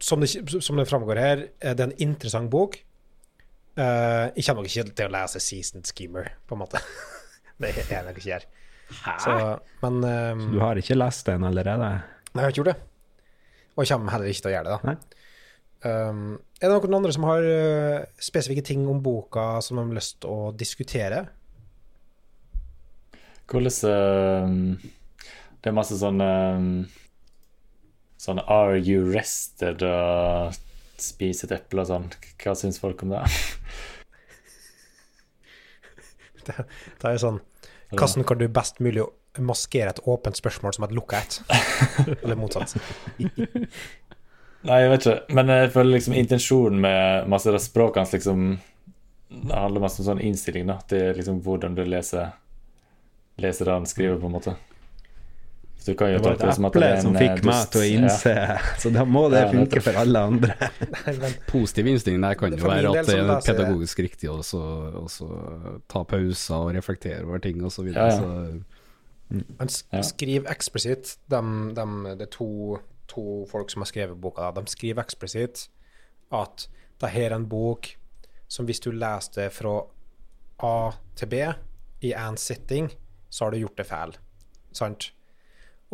som, 0.00 0.22
det, 0.22 0.30
som 0.62 0.78
det 0.78 0.86
framgår 0.86 1.18
her, 1.22 1.42
er 1.58 1.82
en 1.82 1.94
interessant 1.98 2.50
bok. 2.52 2.78
Uh, 3.78 4.30
jeg 4.36 4.44
kommer 4.46 4.62
nok 4.62 4.70
ikke 4.70 4.94
til 4.98 5.08
å 5.10 5.14
lese 5.16 5.42
Seasoned 5.42 5.90
Schemer, 5.90 6.30
på 6.46 6.54
en 6.56 6.62
måte. 6.62 6.82
det 7.62 7.72
er 7.74 7.92
jeg 7.96 8.06
nok 8.06 8.20
ikke 8.20 8.30
gjør. 8.32 8.46
Så, 9.20 9.32
men 9.82 9.98
ehm, 10.08 10.44
Du 10.54 10.62
har 10.62 10.78
ikke 10.80 10.94
lest 10.96 11.26
den 11.28 11.42
allerede? 11.44 11.88
Nei, 12.32 12.38
jeg 12.38 12.44
har 12.46 12.54
ikke 12.54 12.62
gjort 12.62 12.70
det. 12.70 12.78
Og 13.74 13.82
jeg 13.84 13.90
kommer 13.92 14.14
heller 14.14 14.30
ikke 14.30 14.44
til 14.46 14.50
å 14.50 14.54
gjøre 14.54 14.68
det, 14.70 14.76
da. 14.78 14.92
Nei. 14.94 15.17
Um, 15.86 16.38
er 16.58 16.72
det 16.72 16.74
noen 16.74 16.96
andre 16.98 17.12
som 17.14 17.26
har 17.28 17.44
uh, 17.46 18.06
spesifikke 18.18 18.64
ting 18.66 18.82
om 18.90 18.98
boka 19.02 19.60
som 19.62 19.78
de 19.78 19.84
har 19.84 19.98
lyst 20.00 20.18
til 20.24 20.32
å 20.32 20.48
diskutere? 20.58 21.20
Hvordan 23.48 23.76
uh, 23.86 24.88
Det 25.62 25.70
er 25.70 25.76
masse 25.76 25.96
sånn 25.98 26.20
eh, 26.20 26.64
Sånn 28.18 28.42
Are 28.42 28.76
you 28.76 29.06
rested 29.06 29.82
og 29.86 30.58
spise 30.98 31.46
et 31.46 31.54
eple 31.54 31.84
og 31.84 31.88
sånn. 31.88 32.08
Hva 32.42 32.56
syns 32.58 32.80
folk 32.82 33.04
om 33.06 33.14
det? 33.14 33.22
Det 36.48 37.04
er 37.04 37.14
jo 37.14 37.20
sånn 37.22 37.38
Hvordan 37.92 38.24
kan 38.26 38.38
du 38.40 38.46
best 38.50 38.80
mulig 38.84 39.04
maskere 39.38 39.92
et 39.92 40.00
åpent 40.10 40.36
spørsmål 40.36 40.74
som 40.74 40.84
et 40.88 40.94
lukka 40.96 41.20
et? 41.22 41.38
Eller 42.24 42.36
motsatt. 42.40 42.74
Nei, 44.66 44.80
jeg 44.82 44.90
vet 44.90 45.06
ikke. 45.06 45.34
Men 45.38 45.52
jeg 45.54 45.70
føler 45.74 45.94
liksom 45.94 46.16
intensjonen 46.18 46.80
med 46.82 47.28
masse 47.30 47.52
av 47.52 47.60
språket 47.62 48.02
hans 48.02 48.14
liksom 48.16 48.46
Det 49.28 49.54
handler 49.54 49.84
masse 49.84 50.02
om 50.02 50.08
sånn 50.08 50.22
innstilling, 50.24 50.66
da. 50.66 50.80
Det 50.88 51.02
er 51.10 51.18
liksom 51.20 51.42
hvordan 51.44 51.76
du 51.78 51.84
leser 51.86 52.32
Leser 53.38 53.68
det 53.68 53.76
han 53.76 53.86
skriver, 53.86 54.16
på 54.18 54.26
en 54.26 54.34
måte. 54.34 54.56
Så 55.78 55.92
du 55.92 55.98
kan 56.00 56.10
jo 56.10 56.18
Det 56.18 56.24
var 56.24 56.38
det 56.40 56.48
et 56.48 56.56
som 56.56 56.66
at 56.66 56.74
det 56.74 56.80
eple 56.80 56.88
er 56.88 56.96
en 56.96 57.04
som 57.04 57.14
eh, 57.16 57.20
fikk 57.22 57.44
meg 57.46 57.68
til 57.70 57.80
å 57.80 57.90
innse 57.92 58.32
Så 58.82 58.90
da 58.96 59.04
må 59.06 59.22
det 59.30 59.44
Ja, 59.44 59.50
funke 59.52 59.82
for 59.84 60.00
alle 60.02 60.22
andre. 60.32 60.56
Nei, 61.22 61.30
Positiv 61.46 61.92
innstilling 61.92 62.24
der 62.26 62.40
kan 62.40 62.56
jo 62.56 62.64
være 62.66 62.90
at 62.90 63.06
det 63.06 63.14
er 63.14 63.30
pedagogisk 63.30 63.52
pedagogisk 63.52 64.02
riktig 64.08 64.32
å 64.32 64.40
så- 64.42 65.78
ta 65.86 66.02
pauser 66.08 66.56
og 66.56 66.74
reflektere 66.74 67.22
over 67.28 67.38
ting 67.44 67.62
osv. 67.64 67.92
Ja, 67.92 68.08
ja. 68.08 68.18
så 68.18 69.38
han 69.60 70.04
skriver 70.08 70.50
eksplisitt 70.50 71.18
de, 71.28 71.40
de, 71.76 71.86
de, 72.16 72.26
to, 72.32 72.78
to 73.08 73.44
folk 73.50 73.70
som 73.72 73.84
har 73.84 73.90
skrevet 73.90 74.20
boka. 74.20 74.50
De 74.56 74.64
skriver 74.70 75.04
eksplisitt 75.04 75.68
at 76.34 76.68
det 77.00 77.12
her 77.14 77.30
er 77.30 77.38
en 77.38 77.48
bok 77.48 77.94
som 78.48 78.66
hvis 78.68 78.80
du 78.84 78.90
leser 78.92 79.42
det 79.42 79.52
fra 79.56 79.74
A 80.64 80.90
til 81.16 81.30
B 81.30 81.42
i 82.04 82.14
én 82.14 82.36
sitting, 82.40 82.88
så 83.30 83.44
har 83.44 83.52
du 83.52 83.60
gjort 83.62 83.78
det 83.78 83.86
feil. 83.88 84.16
Sant? 84.72 85.10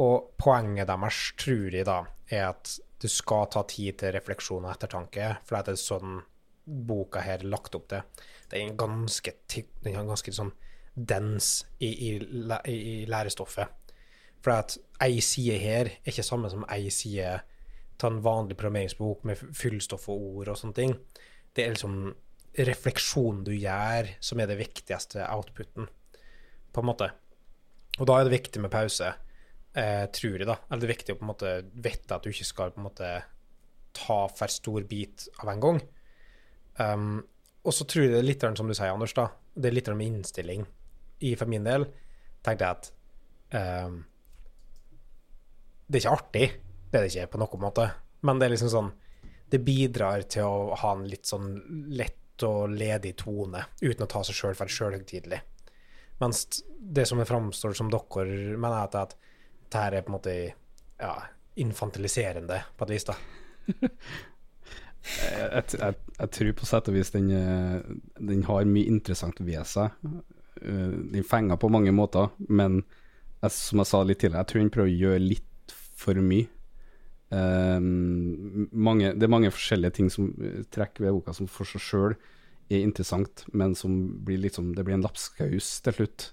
Og 0.00 0.34
poenget 0.40 0.88
deres, 0.90 1.20
tror 1.38 1.74
jeg 1.74 1.86
da, 1.86 2.00
er 2.30 2.48
at 2.50 2.78
du 3.02 3.08
skal 3.10 3.48
ta 3.52 3.62
tid 3.68 3.98
til 4.00 4.14
refleksjon 4.14 4.64
og 4.64 4.72
ettertanke, 4.72 5.34
for 5.44 5.60
det 5.60 5.74
er 5.74 5.80
sånn 5.80 6.22
boka 6.64 7.20
her 7.20 7.42
er 7.42 7.50
lagt 7.52 7.76
opp 7.76 7.90
til. 7.92 8.04
Det 8.48 8.58
er 8.58 8.64
en 8.64 8.78
ganske, 8.80 9.34
den 9.84 9.98
ganske 10.08 10.32
sånn 10.32 10.54
dens 10.94 11.64
i, 11.82 11.90
i, 11.90 12.10
i 12.70 12.94
lærestoffet. 13.10 13.68
For 14.45 14.53
at 14.53 14.76
ei 15.05 15.22
side 15.24 15.57
her 15.62 15.88
er 15.88 16.12
ikke 16.12 16.26
samme 16.26 16.51
som 16.53 16.66
ei 16.72 16.90
side 16.92 17.38
til 18.01 18.11
en 18.11 18.22
vanlig 18.24 18.59
programmeringsbok 18.59 19.24
med 19.24 19.40
fyllstoff 19.57 20.09
og 20.12 20.22
ord 20.40 20.53
og 20.53 20.61
sånne 20.61 20.76
ting. 20.76 20.95
Det 21.55 21.64
er 21.64 21.74
liksom 21.74 22.12
refleksjonen 22.68 23.42
du 23.47 23.53
gjør, 23.55 24.11
som 24.22 24.40
er 24.40 24.51
det 24.51 24.61
viktigste 24.61 25.24
outputen, 25.32 25.88
på 26.74 26.82
en 26.82 26.88
måte. 26.90 27.11
Og 27.99 28.09
da 28.11 28.18
er 28.18 28.26
det 28.26 28.34
viktig 28.34 28.62
med 28.62 28.72
pause, 28.74 29.12
eh, 29.74 30.07
tror 30.11 30.38
jeg, 30.38 30.47
da. 30.47 30.59
Eller 30.68 30.82
det 30.82 30.88
er 30.88 30.95
viktig 30.95 31.14
å 31.14 31.18
på 31.18 31.26
en 31.26 31.32
måte 31.32 31.55
vite 31.72 32.14
at 32.14 32.22
du 32.22 32.30
ikke 32.30 32.51
skal 32.51 32.74
på 32.74 32.82
en 32.82 32.88
måte 32.88 33.11
ta 33.95 34.20
for 34.28 34.51
stor 34.51 34.86
bit 34.90 35.28
av 35.42 35.53
en 35.53 35.62
gang. 35.62 35.80
Um, 36.78 37.22
og 37.64 37.74
så 37.74 37.86
tror 37.86 38.05
jeg 38.05 38.12
det 38.12 38.18
er 38.18 38.26
litt 38.26 38.42
som 38.59 38.68
du 38.68 38.74
sier, 38.74 38.90
Anders, 38.90 39.14
da. 39.14 39.28
Det 39.55 39.70
er 39.70 39.76
litt 39.76 39.90
med 39.95 40.11
innstilling. 40.11 40.66
I 41.22 41.36
for 41.38 41.51
min 41.51 41.64
del 41.66 41.86
tenkte 42.45 42.66
jeg 42.66 42.74
at 42.74 42.90
um, 43.86 44.03
Det 45.87 45.99
er 45.99 46.03
ikke 46.03 46.16
artig, 46.18 46.47
det 46.91 46.99
er 46.99 47.05
det 47.05 47.12
ikke 47.12 47.32
på 47.35 47.41
noen 47.43 47.64
måte, 47.66 47.89
men 48.24 48.41
det 48.41 48.47
er 48.47 48.55
liksom 48.55 48.72
sånn 48.72 48.93
Det 49.53 49.61
bidrar 49.61 50.22
til 50.32 50.47
å 50.49 50.76
ha 50.80 50.95
en 50.97 51.05
litt 51.07 51.28
sånn 51.28 51.51
lett 51.95 52.43
og 52.43 52.72
ledig 52.74 53.12
tone, 53.20 53.61
uten 53.82 54.07
å 54.07 54.11
ta 54.11 54.24
seg 54.26 54.35
sjøl 54.35 54.57
for 54.59 54.72
sjølhøytidelig. 54.72 55.39
Mens 56.18 56.47
det 56.80 57.05
som 57.07 57.20
framstår 57.22 57.76
som 57.78 57.91
dere 57.93 58.57
mener, 58.57 58.80
er 58.80 58.99
at, 59.05 59.14
det 59.70 59.82
her 59.82 59.95
er 59.95 60.03
på 60.07 60.11
en 60.11 60.16
måte 60.16 60.35
ja, 60.35 61.12
infantiliserende, 61.61 62.61
på 62.74 62.87
et 62.87 62.95
vis, 62.95 63.07
da. 63.07 63.14
jeg, 65.20 65.39
jeg, 65.39 65.64
jeg, 65.78 65.97
jeg 66.18 66.32
tror 66.39 66.53
på 66.59 66.68
sett 66.68 66.91
og 66.91 66.99
vis 66.99 67.14
den, 67.14 67.30
eh, 67.39 67.78
den 68.18 68.45
har 68.49 68.68
mye 68.68 68.91
interessant 68.91 69.41
ved 69.45 69.62
seg. 69.68 69.95
Eh, 70.62 70.95
Den 71.14 71.26
fenger 71.28 71.61
på 71.61 71.70
mange 71.72 71.95
måter, 71.95 72.30
men 72.49 72.82
jeg, 73.43 73.55
som 73.55 73.82
jeg 73.82 73.91
sa 73.91 74.03
litt 74.03 74.22
tidligere, 74.22 74.43
jeg 74.45 74.53
tror 74.53 74.64
den 74.64 74.74
prøver 74.74 74.93
å 74.93 75.03
gjøre 75.05 75.26
litt 75.28 75.51
for 75.99 76.18
mye. 76.22 76.49
Um, 77.34 78.68
mange, 78.70 79.14
det 79.16 79.26
er 79.26 79.32
mange 79.32 79.51
forskjellige 79.51 79.97
ting 79.97 80.11
som 80.12 80.28
eh, 80.38 80.61
trekker 80.70 81.03
ved 81.03 81.16
boka 81.16 81.32
som 81.34 81.49
for 81.51 81.66
seg 81.66 81.82
sjøl 81.82 82.12
er 82.70 82.84
interessant, 82.84 83.42
men 83.53 83.74
som 83.74 83.97
blir 84.24 84.38
liksom 84.45 84.72
Det 84.76 84.84
blir 84.86 84.95
en 84.95 85.05
lapskaus 85.05 85.70
til 85.84 85.97
slutt. 85.97 86.28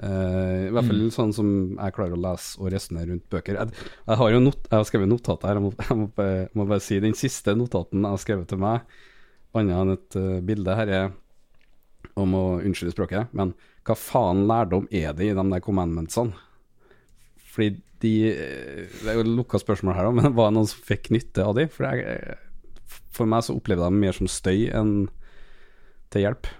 Uh, 0.00 0.68
I 0.68 0.72
hvert 0.72 0.86
fall 0.88 1.02
sånn 1.12 1.34
som 1.36 1.48
jeg 1.74 1.96
klarer 1.96 2.14
å 2.16 2.20
lese 2.20 2.60
og 2.60 2.70
resonnere 2.72 3.10
rundt 3.10 3.26
bøker. 3.32 3.58
Jeg, 3.58 3.88
jeg 4.06 4.20
har 4.22 4.30
jo 4.32 4.42
not, 4.44 4.62
jeg 4.68 4.76
har 4.76 4.86
skrevet 4.88 5.10
notater 5.10 5.50
her, 5.50 5.58
jeg 5.58 5.66
må, 5.66 5.72
jeg 5.88 5.98
må, 5.98 6.06
bare, 6.16 6.46
må 6.56 6.68
bare 6.70 6.84
si 6.84 7.00
den 7.02 7.16
siste 7.18 7.56
notaten 7.58 8.04
jeg 8.04 8.14
har 8.14 8.22
skrevet 8.22 8.48
til 8.52 8.62
meg, 8.62 8.86
annet 9.56 9.76
enn 9.76 9.92
et 9.96 10.20
uh, 10.20 10.38
bilde 10.46 10.78
her, 10.78 10.94
er 10.94 12.16
om 12.20 12.32
å 12.36 12.44
unnskylde 12.62 12.94
språket, 12.94 13.34
men 13.36 13.52
hva 13.86 13.96
faen 13.98 14.46
lærdom 14.48 14.88
er 14.92 15.12
det 15.16 15.30
i 15.30 15.36
de 15.36 15.44
der 15.52 15.64
commandmentsene? 15.64 16.36
Fordi 17.50 17.74
de 18.00 18.14
eh, 18.30 18.86
Det 19.00 19.10
er 19.12 19.18
jo 19.18 19.26
lukka 19.28 19.60
spørsmål 19.60 19.96
her 19.96 20.08
òg, 20.08 20.16
men 20.20 20.34
var 20.38 20.50
det 20.50 20.58
noen 20.58 20.70
som 20.70 20.86
fikk 20.86 21.12
nytte 21.14 21.44
av 21.46 21.56
de? 21.58 21.66
For, 21.72 21.88
jeg, 21.90 22.38
for 23.14 23.30
meg 23.30 23.46
så 23.46 23.56
opplevde 23.58 23.86
jeg 23.86 23.94
dem 23.94 24.02
mer 24.06 24.16
som 24.16 24.30
støy 24.30 24.66
enn 24.76 24.94
til 26.10 26.26
hjelp. 26.26 26.50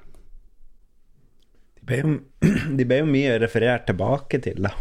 De 1.80 1.88
ble, 1.88 2.00
jo, 2.02 2.14
de 2.78 2.86
ble 2.86 3.02
jo 3.02 3.10
mye 3.10 3.36
referert 3.42 3.88
tilbake 3.90 4.42
til, 4.44 4.62
da. 4.68 4.74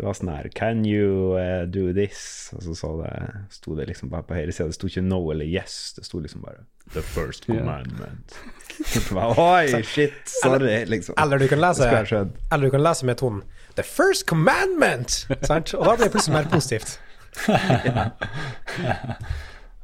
Det 0.00 0.06
var 0.06 0.16
sånn 0.16 0.30
her 0.32 0.46
Can 0.56 0.84
you 0.88 1.36
eh, 1.36 1.66
do 1.68 1.90
this? 1.92 2.48
Og 2.56 2.62
så, 2.64 2.74
så 2.78 2.92
det, 3.02 3.10
sto 3.52 3.74
det 3.76 3.88
liksom 3.90 4.08
bare 4.12 4.24
på 4.24 4.36
høyre 4.38 4.54
side. 4.54 4.70
Det 4.70 4.78
sto 4.78 4.88
ikke 4.88 5.02
no 5.04 5.18
eller 5.32 5.44
yes. 5.44 5.74
Det 5.98 6.06
sto 6.06 6.22
liksom 6.22 6.44
bare 6.46 6.62
The 6.94 7.02
first 7.02 7.46
commandment. 7.46 8.36
Yeah. 8.80 9.36
Oi, 9.36 9.82
shit, 9.84 10.14
sorry, 10.24 10.86
liksom. 10.88 11.14
Eller 11.20 11.38
du 11.38 11.48
kan 11.50 11.60
lese, 11.60 11.84
eller 11.84 12.64
du 12.64 12.70
kan 12.72 12.80
lese 12.80 13.04
med 13.04 13.18
tonen 13.20 13.42
The 13.76 13.86
first 13.86 14.26
commandment! 14.26 15.26
Sant? 15.46 15.74
Og 15.74 15.86
da 15.86 15.96
blir 15.96 16.08
det 16.08 16.14
plutselig 16.16 16.38
mer 16.38 16.50
positivt. 16.50 16.98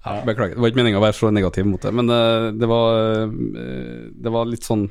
Ja, 0.07 0.21
beklager, 0.23 0.55
det 0.55 0.63
var 0.63 0.71
ikke 0.71 0.79
meninga 0.79 1.01
å 1.01 1.03
være 1.03 1.17
så 1.19 1.33
negativ 1.35 1.67
mot 1.67 1.83
det, 1.83 1.91
men 1.99 2.11
uh, 2.13 2.53
det 2.55 2.67
var 2.71 3.27
uh, 3.27 3.33
Det 4.15 4.31
var 4.31 4.47
litt 4.47 4.67
sånn 4.67 4.85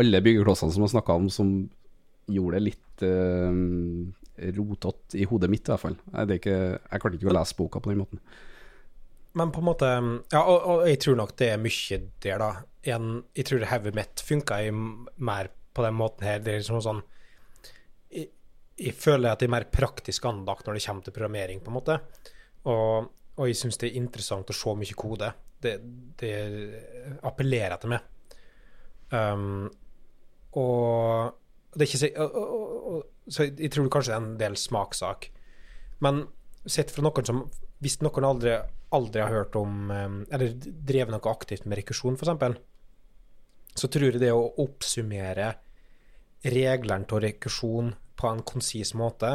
Alle 0.00 0.22
byggeklossene 0.24 0.72
som 0.72 0.86
jeg 0.86 0.94
snakka 0.94 1.16
om, 1.18 1.26
som 1.32 1.50
gjorde 2.32 2.56
det 2.56 2.70
litt 2.70 3.04
uh, 3.04 3.52
rotete 4.56 5.20
i 5.20 5.26
hodet 5.28 5.50
mitt, 5.52 5.66
i 5.66 5.72
hvert 5.72 5.82
fall. 5.82 5.96
Ikke, 6.30 6.54
jeg 6.78 7.02
klarte 7.02 7.18
ikke 7.18 7.32
å 7.32 7.36
lese 7.36 7.56
boka 7.58 7.82
på 7.82 7.90
den 7.90 8.00
måten. 8.00 8.20
Men 9.36 9.50
på 9.52 9.60
en 9.60 9.66
måte 9.66 9.88
Ja, 10.32 10.40
og, 10.40 10.56
og 10.56 10.84
jeg 10.88 11.00
tror 11.04 11.18
nok 11.18 11.34
det 11.40 11.50
er 11.52 11.60
mye 11.60 11.98
der, 12.22 12.40
da. 12.40 12.50
En, 12.94 13.10
jeg 13.36 13.48
tror 13.50 13.66
heavy 13.68 13.92
met 13.96 14.22
funka 14.24 14.60
mer 14.70 15.50
på 15.74 15.84
den 15.84 15.98
måten 15.98 16.28
her. 16.28 16.40
Det 16.40 16.54
er 16.54 16.62
liksom 16.62 16.80
sånn 16.86 17.02
jeg, 18.78 18.94
føler 18.94 19.32
at 19.32 19.42
det 19.42 19.48
er 19.48 19.54
mer 19.56 19.66
praktisk 19.72 20.26
anlagt 20.30 20.66
når 20.66 20.78
det 20.78 20.84
kommer 20.86 21.06
til 21.06 21.14
programmering, 21.16 21.60
på 21.64 21.72
en 21.72 21.76
måte. 21.78 21.98
Og, 22.70 23.10
og 23.38 23.50
jeg 23.50 23.58
syns 23.58 23.80
det 23.80 23.90
er 23.90 24.00
interessant 24.00 24.50
å 24.50 24.56
se 24.56 24.74
mye 24.78 24.98
kode. 24.98 25.32
Det, 25.58 25.74
det 26.20 26.32
appellerer 27.26 27.80
til 27.82 27.94
meg. 27.94 28.14
Um, 29.10 29.66
og 30.60 31.34
det 31.74 31.84
er 31.84 31.88
ikke 31.88 32.00
så, 32.00 32.10
og, 32.24 32.58
og, 32.92 33.06
så 33.28 33.46
jeg 33.48 33.70
tror 33.72 33.88
kanskje 33.92 34.12
det 34.12 34.16
er 34.16 34.24
en 34.24 34.40
del 34.40 34.58
smakssak. 34.60 35.30
Men 36.04 36.26
sett 36.68 36.92
fra 36.94 37.04
noen 37.06 37.26
som 37.26 37.46
Hvis 37.82 38.00
noen 38.02 38.26
aldri, 38.26 38.56
aldri 38.94 39.22
har 39.22 39.32
hørt 39.32 39.56
om 39.58 39.90
um, 39.90 40.18
Eller 40.34 40.54
drevet 40.58 41.14
noe 41.14 41.30
aktivt 41.30 41.66
med 41.66 41.78
rekursjon, 41.80 42.18
f.eks., 42.18 42.58
så 43.78 43.86
tror 43.94 44.10
jeg 44.10 44.22
det 44.22 44.32
å 44.34 44.48
oppsummere 44.58 45.52
reglene 46.42 47.06
til 47.06 47.20
rekursjon 47.22 47.92
på 48.18 48.30
en 48.30 48.42
konsis 48.46 48.94
måte. 48.98 49.30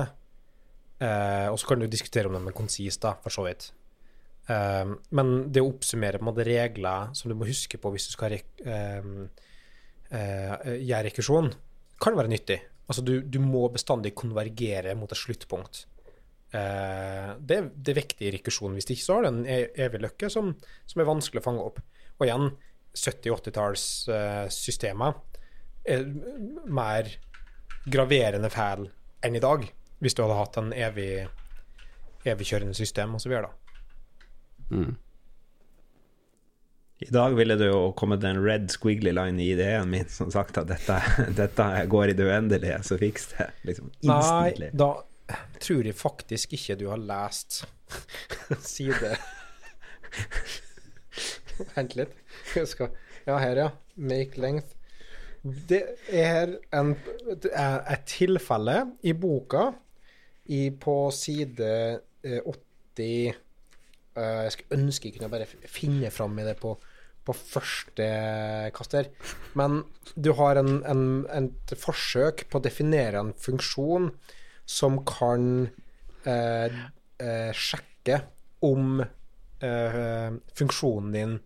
Eh, 1.03 1.47
og 1.49 1.57
så 1.59 1.69
kan 1.69 1.81
du 1.81 1.87
diskutere 1.89 2.29
om 2.29 2.37
de 2.37 2.43
er 2.47 2.57
konsis, 2.57 2.99
da, 3.01 3.15
for 3.23 3.33
så 3.33 3.45
vidt. 3.47 3.69
Eh, 4.51 4.93
men 5.15 5.33
det 5.53 5.63
å 5.63 5.71
oppsummere 5.71 6.19
på 6.19 6.25
en 6.25 6.31
måte 6.31 6.47
regler 6.47 7.13
som 7.17 7.31
du 7.31 7.37
må 7.39 7.49
huske 7.49 7.79
på 7.79 7.93
hvis 7.93 8.09
du 8.09 8.13
skal 8.17 8.35
eh, 8.35 9.09
eh, 10.11 10.53
gjøre 10.83 11.07
rekursjon, 11.09 11.49
kan 12.03 12.19
være 12.19 12.33
nyttig. 12.33 12.59
Altså 12.89 13.01
du, 13.05 13.13
du 13.23 13.39
må 13.39 13.69
bestandig 13.71 14.11
konvergere 14.19 14.95
mot 14.99 15.11
et 15.11 15.19
sluttpunkt. 15.19 15.85
Eh, 16.53 17.29
det, 17.39 17.57
det 17.73 17.91
er 17.93 18.01
viktig 18.01 18.27
i 18.27 18.33
rekursjon. 18.37 18.75
Hvis 18.77 18.89
ikke 18.91 19.05
så 19.05 19.13
har 19.17 19.23
du 19.25 19.29
en 19.31 19.45
e- 19.49 19.73
evig 19.85 19.99
løkke 20.03 20.27
som, 20.31 20.45
som 20.89 20.97
er 21.01 21.09
vanskelig 21.09 21.39
å 21.41 21.47
fange 21.47 21.65
opp. 21.65 21.77
Og 22.19 22.23
igjen, 22.27 22.47
70-80-tallssystemer 22.93 25.11
er 25.89 26.01
mer 26.69 27.05
graverende 27.85 28.49
feil 28.53 28.89
enn 29.23 29.35
i 29.35 29.43
dag, 29.43 29.65
hvis 30.03 30.15
du 30.15 30.23
hadde 30.23 30.39
hatt 30.39 30.59
en 30.59 30.73
evig 30.75 31.27
evigkjørende 32.23 32.75
system 32.77 33.15
osv. 33.17 33.33
Mm. 34.71 34.93
I 37.03 37.09
dag 37.11 37.35
ville 37.35 37.57
det 37.59 37.67
jo 37.67 37.91
kommet 37.99 38.23
en 38.23 38.39
red 38.43 38.69
squiggly 38.71 39.11
line 39.11 39.41
i 39.43 39.49
ideen 39.51 39.89
min 39.91 40.07
som 40.11 40.31
sagt 40.31 40.57
at 40.61 40.69
dette, 40.69 40.99
dette 41.41 41.69
går 41.91 42.13
i 42.13 42.15
det 42.17 42.27
uendelige, 42.29 42.79
så 42.87 42.97
fiks 42.99 43.33
det. 43.33 43.49
Liksom 43.67 43.91
Nei, 44.07 44.71
da 44.71 44.93
tror 45.63 45.87
jeg 45.87 45.97
faktisk 45.99 46.55
ikke 46.55 46.77
du 46.79 46.87
har 46.91 47.01
lest 47.01 47.63
side 48.63 49.15
Vent 51.75 51.95
litt. 51.95 52.15
Skal 52.65 52.95
Ja, 53.27 53.37
her, 53.39 53.55
ja. 53.55 53.67
Make 53.95 54.41
length. 54.41 54.73
Det 55.43 55.81
er 56.07 56.53
en, 56.71 56.93
et 57.27 58.05
tilfelle 58.07 58.77
i 59.03 59.11
boka 59.11 59.65
i, 60.47 60.69
på 60.71 60.95
side 61.11 61.67
eh, 62.23 62.39
80 62.39 63.03
eh, 63.03 63.33
Jeg 64.15 64.53
skulle 64.55 64.79
ønske 64.79 65.09
jeg 65.09 65.17
kunne 65.17 65.31
bare 65.33 65.47
finne 65.67 66.11
fram 66.15 66.39
i 66.39 66.47
det 66.47 66.55
på, 66.61 66.77
på 67.27 67.35
første 67.35 68.07
kast 68.75 68.95
her. 68.95 69.11
Men 69.59 69.81
du 70.15 70.31
har 70.39 70.61
en, 70.61 70.79
en, 70.87 71.03
et 71.27 71.75
forsøk 71.79 72.45
på 72.47 72.61
å 72.61 72.63
definere 72.63 73.19
en 73.19 73.35
funksjon 73.35 74.13
som 74.63 75.01
kan 75.03 75.67
eh, 76.23 76.81
eh, 77.19 77.51
sjekke 77.51 78.21
om 78.63 79.03
eh, 79.03 80.27
funksjonen 80.55 81.15
din 81.15 81.39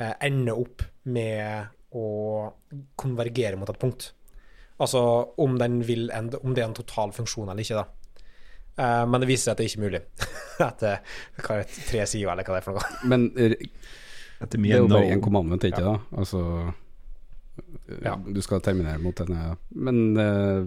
eh, 0.00 0.14
ender 0.26 0.58
opp 0.58 0.82
med 1.06 1.77
å 1.98 2.82
konvergere 3.00 3.58
mot 3.60 3.70
et 3.72 3.78
punkt. 3.82 4.12
Altså 4.78 5.00
om, 5.42 5.56
den 5.58 5.80
vil 5.86 6.08
ende, 6.14 6.38
om 6.44 6.54
det 6.54 6.62
er 6.62 6.68
en 6.70 6.76
total 6.78 7.10
funksjon 7.16 7.48
eller 7.50 7.64
ikke, 7.64 7.80
da. 7.82 7.86
Eh, 8.78 9.04
men 9.10 9.20
det 9.24 9.28
viser 9.30 9.48
seg 9.48 9.54
at 9.56 9.58
det 9.60 9.64
er 9.66 9.72
ikke 9.72 9.86
mulig. 9.86 10.02
Etter 10.68 11.00
hva 11.42 11.56
er 11.56 11.64
det, 11.64 11.86
tre 11.90 12.04
sider, 12.06 12.30
eller 12.32 12.46
hva 12.46 12.54
det 12.58 12.60
er 12.62 12.66
for 12.68 12.78
noe. 12.78 12.98
Men 13.10 13.24
etter 14.38 14.60
mye 14.62 14.70
det 14.70 14.76
er 14.78 14.84
jo 14.84 14.90
bare 14.92 15.14
én 15.16 15.22
commandment, 15.24 15.64
ikke 15.66 15.82
det? 15.82 15.96
Altså 16.22 16.42
Ja. 18.04 18.12
Du 18.22 18.38
skal 18.44 18.60
terminere 18.62 19.00
mot 19.02 19.18
denne 19.18 19.56
Men 19.74 19.96
eh, 20.22 20.60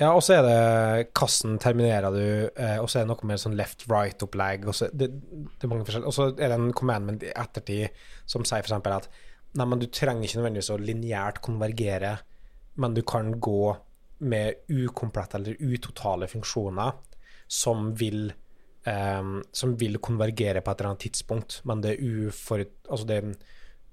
Ja, 0.00 0.08
og 0.16 0.24
så 0.26 0.40
er 0.40 0.42
det 0.48 1.12
kassen 1.14 1.54
terminerer 1.62 2.10
du, 2.10 2.24
eh, 2.58 2.80
og 2.82 2.88
så 2.90 2.98
er 2.98 3.04
det 3.06 3.12
noe 3.12 3.28
mer 3.30 3.38
sånn 3.38 3.54
left-right-opplegg. 3.54 4.66
og 4.66 4.74
så- 4.74 4.90
Det, 4.90 5.06
det 5.14 5.62
er 5.62 5.70
mange 5.70 5.86
forskjellige. 5.86 6.10
Og 6.10 6.16
så 6.16 6.26
er 6.34 6.48
det 6.50 6.58
en 6.58 6.72
commandment 6.74 7.22
i 7.22 7.30
ettertid 7.30 7.94
som 8.26 8.42
sier 8.42 8.66
f.eks. 8.66 8.74
at 8.74 9.08
nei, 9.54 9.66
men 9.66 9.80
du 9.80 9.88
trenger 9.88 10.26
ikke 10.26 10.40
nødvendigvis 10.40 10.72
å 10.74 10.78
lineært 10.82 11.42
konvergere, 11.44 12.14
men 12.80 12.94
du 12.94 13.02
kan 13.06 13.32
gå 13.42 13.74
med 14.24 14.70
ukomplette 14.72 15.38
eller 15.38 15.60
utotale 15.60 16.28
funksjoner 16.30 16.94
som 17.50 17.90
vil 17.98 18.32
um, 18.84 19.38
som 19.52 19.74
vil 19.80 19.98
konvergere 20.02 20.62
på 20.62 20.70
et 20.70 20.80
eller 20.80 20.92
annet 20.92 21.06
tidspunkt, 21.08 21.60
men 21.64 21.82
det 21.84 21.94
er 21.94 22.28
uforut... 22.28 22.74
Altså 22.88 23.08
det, 23.08 23.20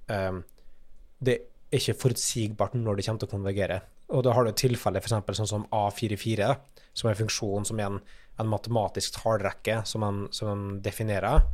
um, 0.08 0.42
det 1.20 1.38
er 1.38 1.80
ikke 1.80 2.00
forutsigbart 2.06 2.76
når 2.78 3.00
det 3.00 3.08
kommer 3.08 3.24
til 3.24 3.30
å 3.30 3.36
konvergere. 3.36 3.80
Og 4.12 4.26
da 4.26 4.34
har 4.36 4.44
du 4.44 4.52
et 4.52 4.60
tilfelle 4.60 5.00
eksempel 5.00 5.38
sånn 5.38 5.50
som 5.50 5.68
A44, 5.72 6.50
som 6.92 7.08
er 7.08 7.14
en 7.14 7.22
funksjon 7.22 7.68
som 7.68 7.80
er 7.80 7.88
en, 7.88 8.02
en 8.42 8.52
matematisk 8.52 9.22
tallrekke 9.22 9.82
som 9.88 10.04
man, 10.04 10.26
som 10.36 10.50
man 10.52 10.82
definerer, 10.84 11.46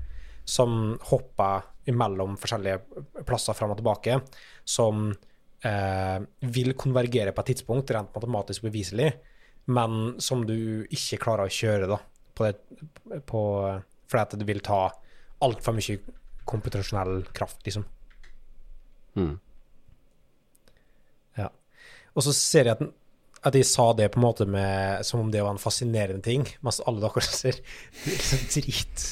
som 0.47 0.95
hopper 1.09 1.65
mellom 1.91 2.35
forskjellige 2.39 3.23
plasser 3.27 3.55
fram 3.55 3.73
og 3.73 3.79
tilbake, 3.79 4.19
som 4.67 5.09
eh, 5.11 6.19
vil 6.53 6.73
konvergere 6.79 7.33
på 7.35 7.43
et 7.43 7.51
tidspunkt, 7.53 7.91
rent 7.95 8.13
matematisk 8.15 8.67
beviselig, 8.67 9.11
men 9.75 10.15
som 10.23 10.45
du 10.47 10.87
ikke 10.87 11.19
klarer 11.25 11.47
å 11.47 11.53
kjøre 11.53 11.89
da, 11.91 11.99
på 12.37 12.47
det, 12.47 12.55
på, 13.27 13.41
fordi 14.07 14.23
at 14.23 14.37
det 14.39 14.47
vil 14.47 14.63
ta 14.63 14.85
altfor 15.43 15.75
mye 15.77 15.99
komputasjonell 16.47 17.25
kraft, 17.35 17.59
liksom. 17.67 17.83
mm. 19.19 19.35
Ja. 21.37 21.51
Og 22.15 22.23
så 22.23 22.33
ser 22.35 22.71
jeg 22.71 22.77
at, 22.77 22.87
at 23.45 23.53
de 23.53 23.61
sa 23.65 23.91
det 23.93 24.09
på 24.13 24.19
en 24.19 24.25
måte 24.25 24.47
med, 24.49 25.05
som 25.05 25.21
om 25.21 25.29
det 25.31 25.43
var 25.45 25.53
en 25.53 25.61
fascinerende 25.61 26.23
ting, 26.25 26.47
mens 26.65 26.81
alle 26.89 27.03
dere 27.03 27.23
ser 27.25 27.59
liksom 28.07 28.39
drit. 28.55 29.05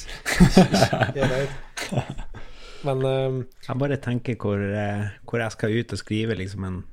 Men 2.86 3.06
um, 3.06 3.38
Jeg 3.66 3.80
bare 3.80 3.96
tenker 4.02 4.36
hvor, 4.40 4.60
eh, 4.60 5.08
hvor 5.26 5.42
jeg 5.42 5.54
skal 5.54 5.78
ut 5.80 5.94
og 5.94 5.98
skrive 6.02 6.36
liksom 6.38 6.66
en 6.68 6.84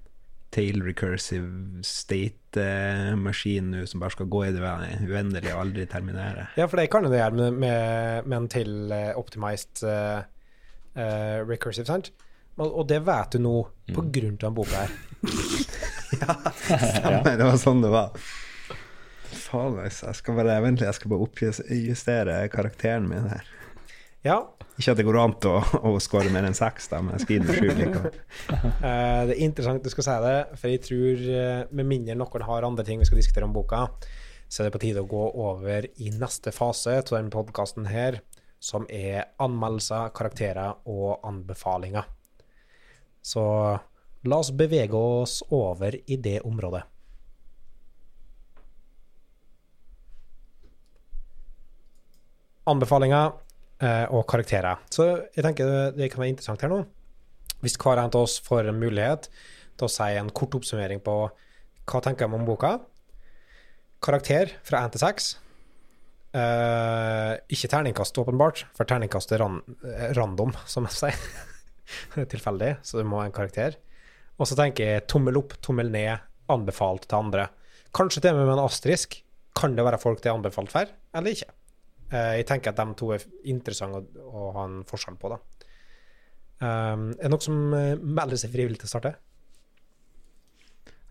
tail 0.54 0.84
recursive 0.86 1.82
state-maskin 1.88 3.72
nå 3.74 3.88
som 3.90 4.04
bare 4.04 4.14
skal 4.14 4.30
gå 4.30 4.44
i 4.46 4.52
det 4.54 4.62
uendelige 4.62 5.56
og 5.56 5.64
aldri 5.66 5.88
terminere. 5.90 6.48
ja, 6.58 6.68
for 6.68 6.78
det 6.78 6.92
kan 6.94 7.08
jo 7.08 7.12
det 7.14 7.22
gjøre 7.24 7.40
med, 7.40 7.58
med, 7.64 8.28
med 8.28 8.38
en 8.38 8.52
til 8.54 8.94
eh, 8.94 9.18
optimized 9.18 9.82
uh, 9.88 10.22
uh, 10.94 11.40
recursive, 11.50 11.90
sant? 11.90 12.12
Og, 12.60 12.68
og 12.70 12.90
det 12.90 13.02
vet 13.06 13.34
du 13.34 13.42
nå 13.42 13.56
på 13.96 14.06
grunn 14.14 14.38
av 14.38 14.46
den 14.46 14.58
boka 14.60 14.86
her. 14.86 14.92
Nei, 17.24 17.36
det 17.38 17.44
var 17.44 17.60
sånn 17.62 17.84
det 17.84 17.92
var. 17.94 18.16
Faen, 19.34 19.78
altså. 19.82 20.10
Jeg 20.10 20.20
skal 20.20 20.40
bare 20.40 20.62
vent 20.64 20.84
jeg 20.84 20.98
skal 20.98 21.14
bare 21.14 21.28
oppjustere 21.28 22.40
karakteren 22.54 23.10
min 23.10 23.30
her. 23.32 23.52
Ja, 24.24 24.38
Ikke 24.80 24.94
at 24.94 25.00
det 25.02 25.04
går 25.04 25.18
an 25.20 25.34
å, 25.50 25.58
å 25.84 25.98
score 26.02 26.32
mer 26.32 26.46
enn 26.48 26.56
seks, 26.56 26.88
da, 26.90 27.02
men 27.04 27.18
jeg 27.18 27.26
skal 27.26 27.36
gi 27.36 27.40
den 27.44 27.58
sju 27.58 27.80
likevel. 27.80 28.14
Eh, 28.84 29.22
det 29.28 29.36
er 29.36 29.42
interessant 29.46 29.84
du 29.84 29.90
skal 29.92 30.06
si 30.06 30.16
det, 30.26 30.38
for 30.60 30.72
jeg 30.72 30.82
tror 30.84 31.22
eh, 31.32 31.62
med 31.76 31.88
mindre 31.88 32.16
noen 32.20 32.46
har 32.48 32.66
andre 32.68 32.84
ting 32.88 33.00
vi 33.00 33.08
skal 33.08 33.20
diskutere 33.20 33.48
om 33.48 33.56
boka, 33.56 33.86
så 34.48 34.62
er 34.62 34.68
det 34.68 34.74
på 34.76 34.82
tide 34.84 35.04
å 35.04 35.10
gå 35.10 35.24
over 35.44 35.88
i 36.04 36.12
neste 36.14 36.52
fase 36.56 36.98
av 37.00 37.12
denne 37.14 37.32
podkasten 37.34 37.88
her, 37.92 38.20
som 38.64 38.86
er 38.92 39.32
anmeldelser, 39.44 40.12
karakterer 40.16 40.84
og 40.88 41.24
anbefalinger. 41.28 42.08
Så 43.24 43.44
la 44.30 44.40
oss 44.40 44.52
bevege 44.56 44.98
oss 44.98 45.42
over 45.52 45.96
i 46.06 46.18
det 46.18 46.40
området. 46.48 46.84
Anbefalinger 52.72 53.34
eh, 53.84 54.06
og 54.08 54.24
karakterer. 54.30 54.80
Så 54.92 55.08
jeg 55.36 55.44
tenker 55.44 55.92
det 55.98 56.12
kan 56.12 56.24
være 56.24 56.36
interessant 56.36 56.64
her 56.64 56.72
nå 56.72 56.84
hvis 57.64 57.78
hver 57.80 57.96
en 57.96 58.12
av 58.12 58.26
oss 58.26 58.42
får 58.44 58.68
en 58.68 58.80
mulighet 58.80 59.30
til 59.80 59.88
å 59.88 59.92
si 59.92 60.10
en 60.20 60.32
kort 60.36 60.56
oppsummering 60.58 61.00
på 61.04 61.14
hva 61.32 62.02
tenker 62.04 62.26
jeg 62.26 62.36
om 62.36 62.44
boka. 62.48 62.74
Karakter 64.04 64.52
fra 64.68 64.82
1 64.84 64.96
til 64.96 65.04
6. 65.04 65.30
Eh, 66.34 67.32
ikke 67.56 67.70
terningkast, 67.72 68.20
åpenbart, 68.20 68.66
for 68.76 68.90
terningkast 68.90 69.32
er 69.32 69.44
ran 69.44 69.62
eh, 69.86 70.12
random, 70.18 70.52
som 70.68 70.88
jeg 70.90 71.00
sier. 71.00 71.24
Er 72.18 72.28
Tilfeldig, 72.32 72.70
så 72.82 72.98
det 72.98 73.04
må 73.06 73.20
ha 73.20 73.28
en 73.28 73.36
karakter. 73.36 73.76
Og 74.44 74.50
så 74.50 74.58
tenker 74.60 74.90
jeg 74.90 75.08
tommel 75.08 75.40
opp, 75.40 75.56
tommel 75.64 75.88
ned, 75.94 76.20
anbefalt 76.52 77.08
til 77.08 77.22
andre. 77.22 77.48
Kanskje 77.96 78.26
til 78.26 78.34
og 78.34 78.42
med 78.42 78.50
med 78.50 78.58
en 78.58 78.66
asterisk. 78.66 79.22
Kan 79.56 79.78
det 79.78 79.86
være 79.88 80.02
folk 80.02 80.20
det 80.20 80.32
er 80.32 80.36
anbefalt 80.36 80.74
for, 80.74 80.90
eller 81.16 81.32
ikke? 81.32 81.54
Eh, 82.12 82.32
jeg 82.42 82.48
tenker 82.50 82.74
at 82.74 82.82
de 82.82 82.96
to 83.00 83.14
er 83.16 83.24
interessante 83.48 84.02
å, 84.20 84.48
å 84.50 84.50
ha 84.58 84.66
en 84.68 84.82
forskjell 84.90 85.16
på, 85.22 85.32
da. 85.32 85.40
Um, 86.64 87.10
er 87.18 87.26
det 87.26 87.32
noen 87.32 87.44
som 87.44 87.74
eh, 87.76 88.02
melder 88.02 88.40
seg 88.40 88.52
frivillig 88.54 88.82
til 88.82 88.90
å 88.90 88.92
starte? 88.92 89.14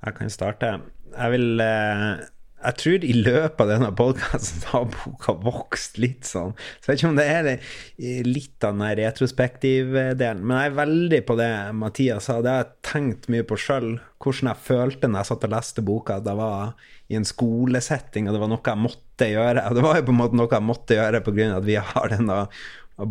Jeg 0.02 0.16
kan 0.18 0.32
starte. 0.32 0.70
Jeg 1.12 1.34
vil 1.34 1.64
eh, 1.64 2.22
Jeg 2.62 2.78
tror 2.78 3.04
i 3.04 3.14
løpet 3.16 3.60
av 3.64 3.70
denne 3.72 3.88
podkasten 3.98 4.64
har 4.70 4.84
boka 4.92 5.34
vokst 5.42 5.98
litt 6.02 6.28
sånn. 6.28 6.52
Så 6.78 6.86
jeg 6.86 6.92
vet 6.92 7.00
ikke 7.00 7.10
om 7.10 7.18
det 7.18 7.26
er 7.26 7.46
det, 7.46 7.54
litt 8.28 8.66
av 8.66 8.76
den 8.76 9.00
retrospektiv-delen. 9.00 10.44
Men 10.46 10.60
jeg 10.60 10.70
er 10.70 10.76
veldig 10.78 11.20
på 11.26 11.36
det 11.40 11.50
Mathias 11.78 12.28
sa. 12.30 12.38
Det 12.44 12.52
har 12.52 12.62
jeg 12.62 12.92
tenkt 12.92 13.26
mye 13.32 13.46
på 13.48 13.58
sjøl. 13.58 13.96
Hvordan 14.22 14.52
jeg 14.52 14.64
følte 14.68 15.10
når 15.10 15.22
jeg 15.22 15.30
satt 15.32 15.48
og 15.48 15.54
leste 15.56 15.86
boka. 15.86 16.20
At 16.22 16.30
jeg 16.30 16.38
var 16.38 16.86
i 17.10 17.18
en 17.18 17.28
skolesetting, 17.28 18.28
og 18.28 18.36
det 18.36 18.44
var 18.44 18.52
noe 18.52 18.72
jeg 18.72 18.84
måtte 18.84 19.28
gjøre. 19.32 19.66
Og 19.66 19.76
det 19.78 19.84
var 19.88 19.98
jo 19.98 20.06
på 20.06 20.14
en 20.14 20.20
måte 20.22 20.38
noe 20.38 20.54
jeg 20.54 20.68
måtte 20.68 21.00
gjøre 21.00 21.24
pga. 21.26 21.50
at 21.58 21.66
vi 21.66 21.80
har 21.90 22.14
denne 22.14 22.38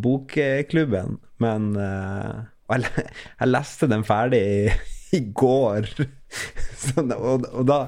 bokklubben. 0.07 1.19
Men 1.43 1.69
eh, 1.75 2.41
og 2.71 2.87
jeg 2.87 3.49
leste 3.49 3.89
den 3.91 4.05
ferdig 4.07 4.41
i, 4.41 4.59
i 5.17 5.21
går. 5.35 5.91
Så, 6.81 7.03
og, 7.03 7.45
og 7.51 7.65
da 7.67 7.81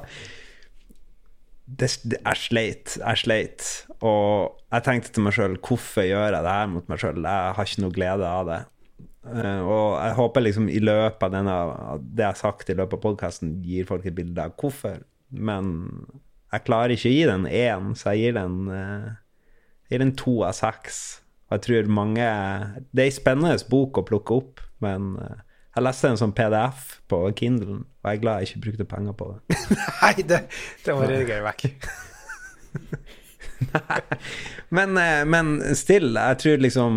det, 1.80 1.90
det, 2.04 2.20
Jeg 2.20 2.40
sleit. 2.40 2.98
Jeg 3.00 3.22
sleit. 3.22 3.70
Og 4.04 4.60
jeg 4.74 4.86
tenkte 4.86 5.14
til 5.14 5.26
meg 5.26 5.36
sjøl 5.38 5.58
hvorfor 5.64 6.06
gjør 6.06 6.30
jeg 6.30 6.46
det 6.46 6.54
her 6.58 6.70
mot 6.72 6.92
meg 6.92 7.02
sjøl? 7.02 7.24
Jeg 7.24 7.58
har 7.58 7.70
ikke 7.70 7.84
noe 7.86 7.96
glede 7.96 8.30
av 8.30 8.46
det. 8.50 8.60
Eh, 9.24 9.62
og 9.62 9.96
jeg 10.02 10.18
håper 10.20 10.44
liksom 10.44 10.68
i 10.68 10.82
løpet 10.84 11.26
av 11.28 11.32
denne 11.32 11.58
det 12.04 12.26
jeg 12.26 12.32
har 12.34 12.40
sagt 12.42 12.70
i 12.70 12.78
løpet 12.78 13.00
av 13.00 13.04
podkasten, 13.06 13.56
gir 13.64 13.88
folk 13.90 14.06
et 14.08 14.18
bilde 14.18 14.44
av 14.44 14.56
hvorfor. 14.60 15.02
Men 15.34 15.74
jeg 16.54 16.66
klarer 16.68 16.94
ikke 16.94 17.10
å 17.10 17.16
gi 17.16 17.24
den 17.30 17.48
én, 17.50 17.94
så 17.98 18.14
jeg 18.14 18.28
gir 18.28 18.38
den, 18.38 18.58
eh, 18.70 19.08
jeg 19.88 19.96
gir 19.96 20.06
den 20.06 20.16
to 20.20 20.36
av 20.46 20.58
seks. 20.58 21.22
Og 21.48 21.58
jeg 21.58 21.66
tror 21.68 21.90
mange 21.92 22.28
Det 22.94 23.02
er 23.02 23.10
ei 23.10 23.14
spennende 23.14 23.58
bok 23.70 23.98
å 23.98 24.06
plukke 24.06 24.38
opp, 24.42 24.62
men 24.82 25.16
eh, 25.22 25.42
jeg 25.74 25.86
leste 25.88 26.10
en 26.12 26.20
sånn 26.22 26.36
PDF 26.38 26.82
på 27.10 27.20
Kindlen, 27.38 27.84
og 28.04 28.10
jeg 28.10 28.20
er 28.20 28.24
glad 28.24 28.42
jeg 28.42 28.52
ikke 28.52 28.64
brukte 28.68 28.86
penger 28.92 29.16
på 29.18 29.30
det. 29.32 29.60
Nei, 30.04 30.14
det, 30.30 30.40
det 30.86 30.98
var 30.98 31.10
redigere 31.10 31.46
vekk. 31.48 31.62
Men, 34.74 34.98
eh, 34.98 35.22
men 35.30 35.76
still, 35.78 36.18
jeg 36.18 36.38
tror 36.42 36.64
liksom 36.64 36.96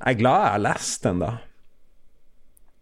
Jeg 0.00 0.14
er 0.14 0.18
glad 0.18 0.40
jeg 0.40 0.52
har 0.54 0.62
lest 0.64 1.04
den, 1.04 1.20
da. 1.22 1.30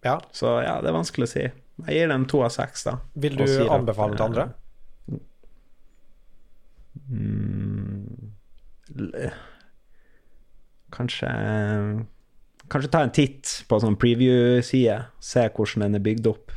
Ja. 0.06 0.14
Så 0.32 0.52
ja, 0.62 0.76
det 0.80 0.88
er 0.92 0.96
vanskelig 0.96 1.26
å 1.26 1.32
si. 1.32 1.42
Jeg 1.86 1.96
gir 1.98 2.08
den 2.12 2.26
to 2.30 2.40
av 2.46 2.52
seks, 2.54 2.86
da. 2.86 2.94
Vil 3.18 3.36
du 3.40 3.44
anbefale 3.72 4.16
til 4.16 4.26
andre? 4.28 4.46
Mm, 7.06 8.30
kanskje 10.94 11.30
Kanskje 12.72 12.90
ta 12.90 13.02
en 13.06 13.14
titt 13.14 13.50
på 13.70 13.78
sånn 13.82 13.98
preview-side. 14.00 14.96
Se 15.22 15.44
hvordan 15.48 15.86
den 15.86 15.98
er 16.00 16.06
bygd 16.06 16.26
opp. 16.30 16.54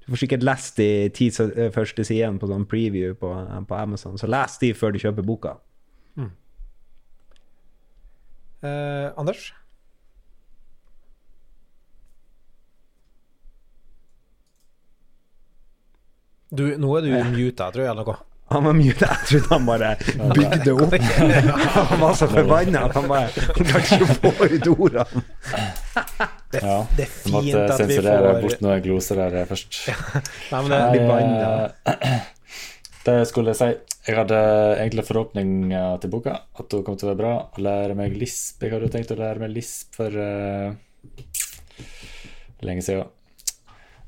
Du 0.00 0.12
får 0.12 0.22
sikkert 0.24 0.46
lest 0.46 0.78
de 0.78 1.08
ti 1.14 1.28
eh, 1.30 1.72
første 1.74 2.04
sidene 2.06 2.38
på 2.40 2.48
sånn 2.50 2.68
preview 2.70 3.16
på, 3.18 3.32
på 3.68 3.78
Amazon, 3.78 4.18
så 4.18 4.30
les 4.30 4.56
de 4.62 4.72
før 4.74 4.94
du 4.94 5.02
kjøper 5.02 5.26
boka. 5.26 5.56
Eh, 8.60 9.08
Anders? 9.16 9.52
Du, 16.50 16.64
nå 16.82 16.90
er 16.98 17.06
du 17.06 17.12
muta, 17.30 17.70
tror 17.70 17.84
jeg, 17.84 17.92
eller 17.92 18.04
noe. 18.04 18.29
Han 18.50 18.64
var 18.66 18.74
mute. 18.74 19.06
Jeg 19.06 19.26
trodde 19.28 19.48
han 19.54 19.66
bare 19.68 19.90
bygde 20.34 20.72
opp. 20.74 20.94
Han 21.90 22.00
var 22.00 22.16
så 22.18 22.26
forbanna 22.30 22.80
at 22.88 22.96
han 22.98 23.06
bare 23.10 23.44
Han 23.46 23.68
klarte 23.68 23.98
ikke 24.00 24.08
å 24.08 24.16
få 24.24 24.48
ut 24.50 24.66
ordene. 24.72 25.22
Ja. 26.50 26.76
Det 26.96 27.04
er 27.04 27.12
fint 27.14 27.30
måtte 27.36 27.60
at 27.62 27.70
vi 27.70 27.70
får 27.70 27.78
sensurere 27.78 28.32
får 28.34 28.42
bort 28.42 28.64
noen 28.66 28.82
gloser 28.82 29.20
der 29.22 29.46
først. 29.46 29.78
Nei, 30.50 30.62
men 30.64 30.72
det, 30.72 30.80
blir 30.80 30.98
litt 30.98 31.06
banna. 31.12 31.94
eh, 31.94 32.26
Det 33.06 33.16
skulle 33.30 33.54
jeg 33.54 33.60
si. 33.60 33.70
Jeg 34.10 34.18
hadde 34.18 34.42
egentlig 34.80 35.06
forhåpninger 35.06 36.02
til 36.02 36.10
boka, 36.12 36.34
at 36.58 36.74
hun 36.74 36.82
kom 36.84 36.98
til 36.98 37.06
å 37.06 37.12
være 37.12 37.20
bra. 37.22 37.32
Å 37.54 37.64
lære 37.64 37.96
meg 38.02 38.18
lisp. 38.18 38.60
Jeg 38.66 38.74
hadde 38.74 38.90
jo 38.90 38.94
tenkt 38.96 39.14
å 39.14 39.20
lære 39.20 39.44
meg 39.44 39.54
lisp 39.54 39.94
for 39.96 40.10
uh, 40.10 40.74
lenge 42.66 42.82
siden. 42.84 43.06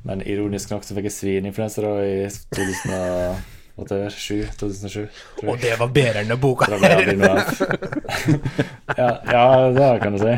Men 0.03 0.27
ironisk 0.27 0.75
nok 0.75 0.83
så 0.83 0.99
fikk 0.99 1.07
jeg 1.13 1.21
svineinfluensa 1.21 1.95
i 2.03 2.15
2007. 2.59 3.62
2007 3.77 4.49
tror 4.59 4.71
jeg. 5.01 5.09
Og 5.49 5.59
det 5.63 5.79
var 5.81 5.89
bedre 5.95 6.21
enn 6.23 6.41
boka 6.41 6.65
av. 6.69 6.83
ja, 9.01 9.11
ja, 9.33 9.45
det 9.73 10.01
kan 10.03 10.13
du 10.17 10.21
si. 10.21 10.35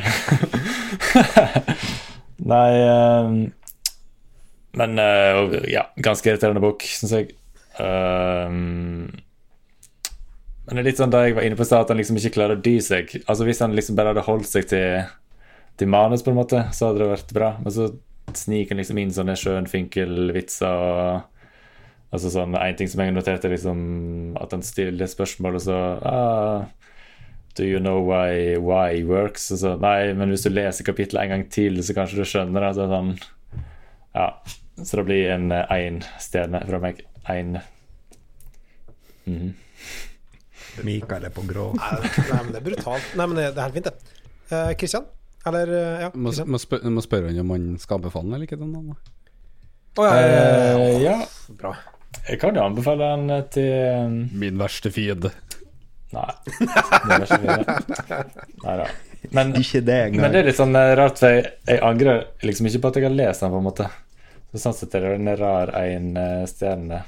Nei 2.55 2.73
ehm, 2.79 3.53
Men 4.79 4.91
eh, 4.99 5.35
ja, 5.73 5.83
ganske 5.97 6.31
irriterende 6.31 6.61
bok, 6.63 6.83
syns 6.87 7.13
jeg. 7.17 7.27
Ehm, 7.83 9.11
men 10.65 10.79
det 10.79 10.81
er 10.81 10.89
litt 10.89 11.01
sånn 11.01 11.13
da 11.13 11.27
jeg 11.27 11.37
var 11.37 11.45
inne 11.45 11.59
på 11.59 11.67
at 11.67 11.91
han 11.93 12.01
liksom 12.01 12.19
ikke 12.19 12.37
klarer 12.39 12.57
å 12.57 12.65
dy 12.65 12.79
seg. 12.83 13.05
Altså 13.27 13.45
Hvis 13.45 13.61
han 13.61 13.77
liksom 13.77 13.97
bare 13.99 14.11
hadde 14.15 14.25
holdt 14.25 14.49
seg 14.49 14.65
til, 14.71 15.03
til 15.81 15.89
manus, 15.93 16.25
på 16.25 16.31
en 16.33 16.41
måte, 16.41 16.59
så 16.73 16.89
hadde 16.89 17.01
det 17.03 17.11
vært 17.11 17.35
bra. 17.37 17.51
Men 17.61 17.71
så 17.75 17.85
sniker 18.33 18.73
han 18.73 18.81
liksom 18.81 19.01
inn 19.03 19.13
sånne 19.13 19.37
skjønfinkelvitser 19.37 20.85
og 20.89 21.34
Altså 22.13 22.31
sånn, 22.31 22.55
En 22.55 22.77
ting 22.79 22.91
som 22.91 23.03
jeg 23.03 23.15
noterte, 23.15 23.51
liksom 23.51 24.37
at 24.41 24.53
han 24.55 24.63
stiller 24.63 25.11
spørsmål, 25.11 25.59
og 25.59 25.65
så 25.65 25.79
ah, 26.07 26.67
Do 27.59 27.67
you 27.67 27.81
know 27.81 28.03
why 28.03 28.57
why 28.59 29.03
works? 29.07 29.51
Og 29.55 29.61
så, 29.63 29.75
nei, 29.79 30.13
men 30.15 30.31
hvis 30.31 30.47
du 30.47 30.51
leser 30.51 30.87
kapittelet 30.87 31.25
en 31.25 31.35
gang 31.37 31.45
til, 31.51 31.79
så 31.87 31.95
kanskje 31.95 32.21
du 32.21 32.27
skjønner 32.27 32.67
det. 32.67 32.73
Så, 32.79 32.87
sånn, 32.91 33.13
ja. 34.15 34.29
så 34.83 35.01
det 35.01 35.05
blir 35.07 35.31
en 35.37 35.53
én 35.55 36.01
stjerne 36.23 36.63
fra 36.67 36.83
meg. 36.83 37.05
Én. 37.31 37.61
Mhm. 39.25 39.55
Mikael 40.83 41.29
er 41.29 41.35
på 41.35 41.45
grå. 41.47 41.69
Nei, 41.79 42.41
men 42.43 42.51
det 42.51 42.59
er 42.59 42.67
brutalt. 42.67 43.13
Nei, 43.15 43.29
men 43.31 43.39
det, 43.39 43.49
det 43.55 43.63
er 43.63 43.69
helt 43.69 43.79
fint, 43.79 43.91
det. 43.91 44.15
Kristian? 44.81 45.07
Uh, 45.07 45.49
Eller 45.51 45.71
uh, 45.71 46.03
ja, 46.03 46.11
Må, 46.15 46.33
må, 46.51 46.59
spør, 46.59 46.83
må 46.91 47.03
spørre 47.05 47.31
han 47.31 47.43
om 47.45 47.53
han 47.55 47.67
skal 47.79 48.01
anbefale 48.01 48.27
den 48.27 48.39
eller 48.39 48.49
ikke. 48.49 48.59
Den, 48.59 48.75
da. 48.75 48.97
Å, 49.95 50.07
ja, 50.09 50.15
ja, 50.19 50.47
ja, 50.75 50.95
ja, 51.05 51.55
Bra. 51.55 51.77
Jeg 52.29 52.41
kan 52.41 52.57
jo 52.57 52.65
anbefale 52.65 53.11
den 53.17 53.49
til 53.53 54.15
Min 54.39 54.61
verste 54.61 54.93
fiende. 54.95 55.33
Nei. 56.15 56.31
Min 56.61 57.25
verste 57.25 57.41
ikke. 57.43 58.19
Nei 58.65 58.77
da. 58.81 58.89
Men, 59.33 59.55
Ikke 59.57 59.81
det 59.81 59.99
men 60.13 60.33
det 60.35 60.43
er 60.43 60.49
litt 60.51 60.59
sånn 60.59 60.77
eh, 60.77 60.93
rart, 60.99 61.17
for 61.19 61.33
jeg, 61.33 61.47
jeg 61.65 61.81
angrer 61.83 62.27
liksom 62.45 62.69
ikke 62.69 62.83
på 62.85 62.91
at 62.91 62.99
jeg 63.01 63.07
har 63.07 63.15
lest 63.17 63.45
den, 63.45 63.55
på 63.55 63.61
en 63.61 63.67
måte. 63.67 63.87
Så 64.53 64.61
sånn 64.67 64.77
sett 64.77 64.97
er 64.99 65.07
det 65.07 65.15
en 65.17 65.31
rar 65.41 65.73
en 65.81 66.11
eh, 66.21 66.43
stjerne. 66.51 67.01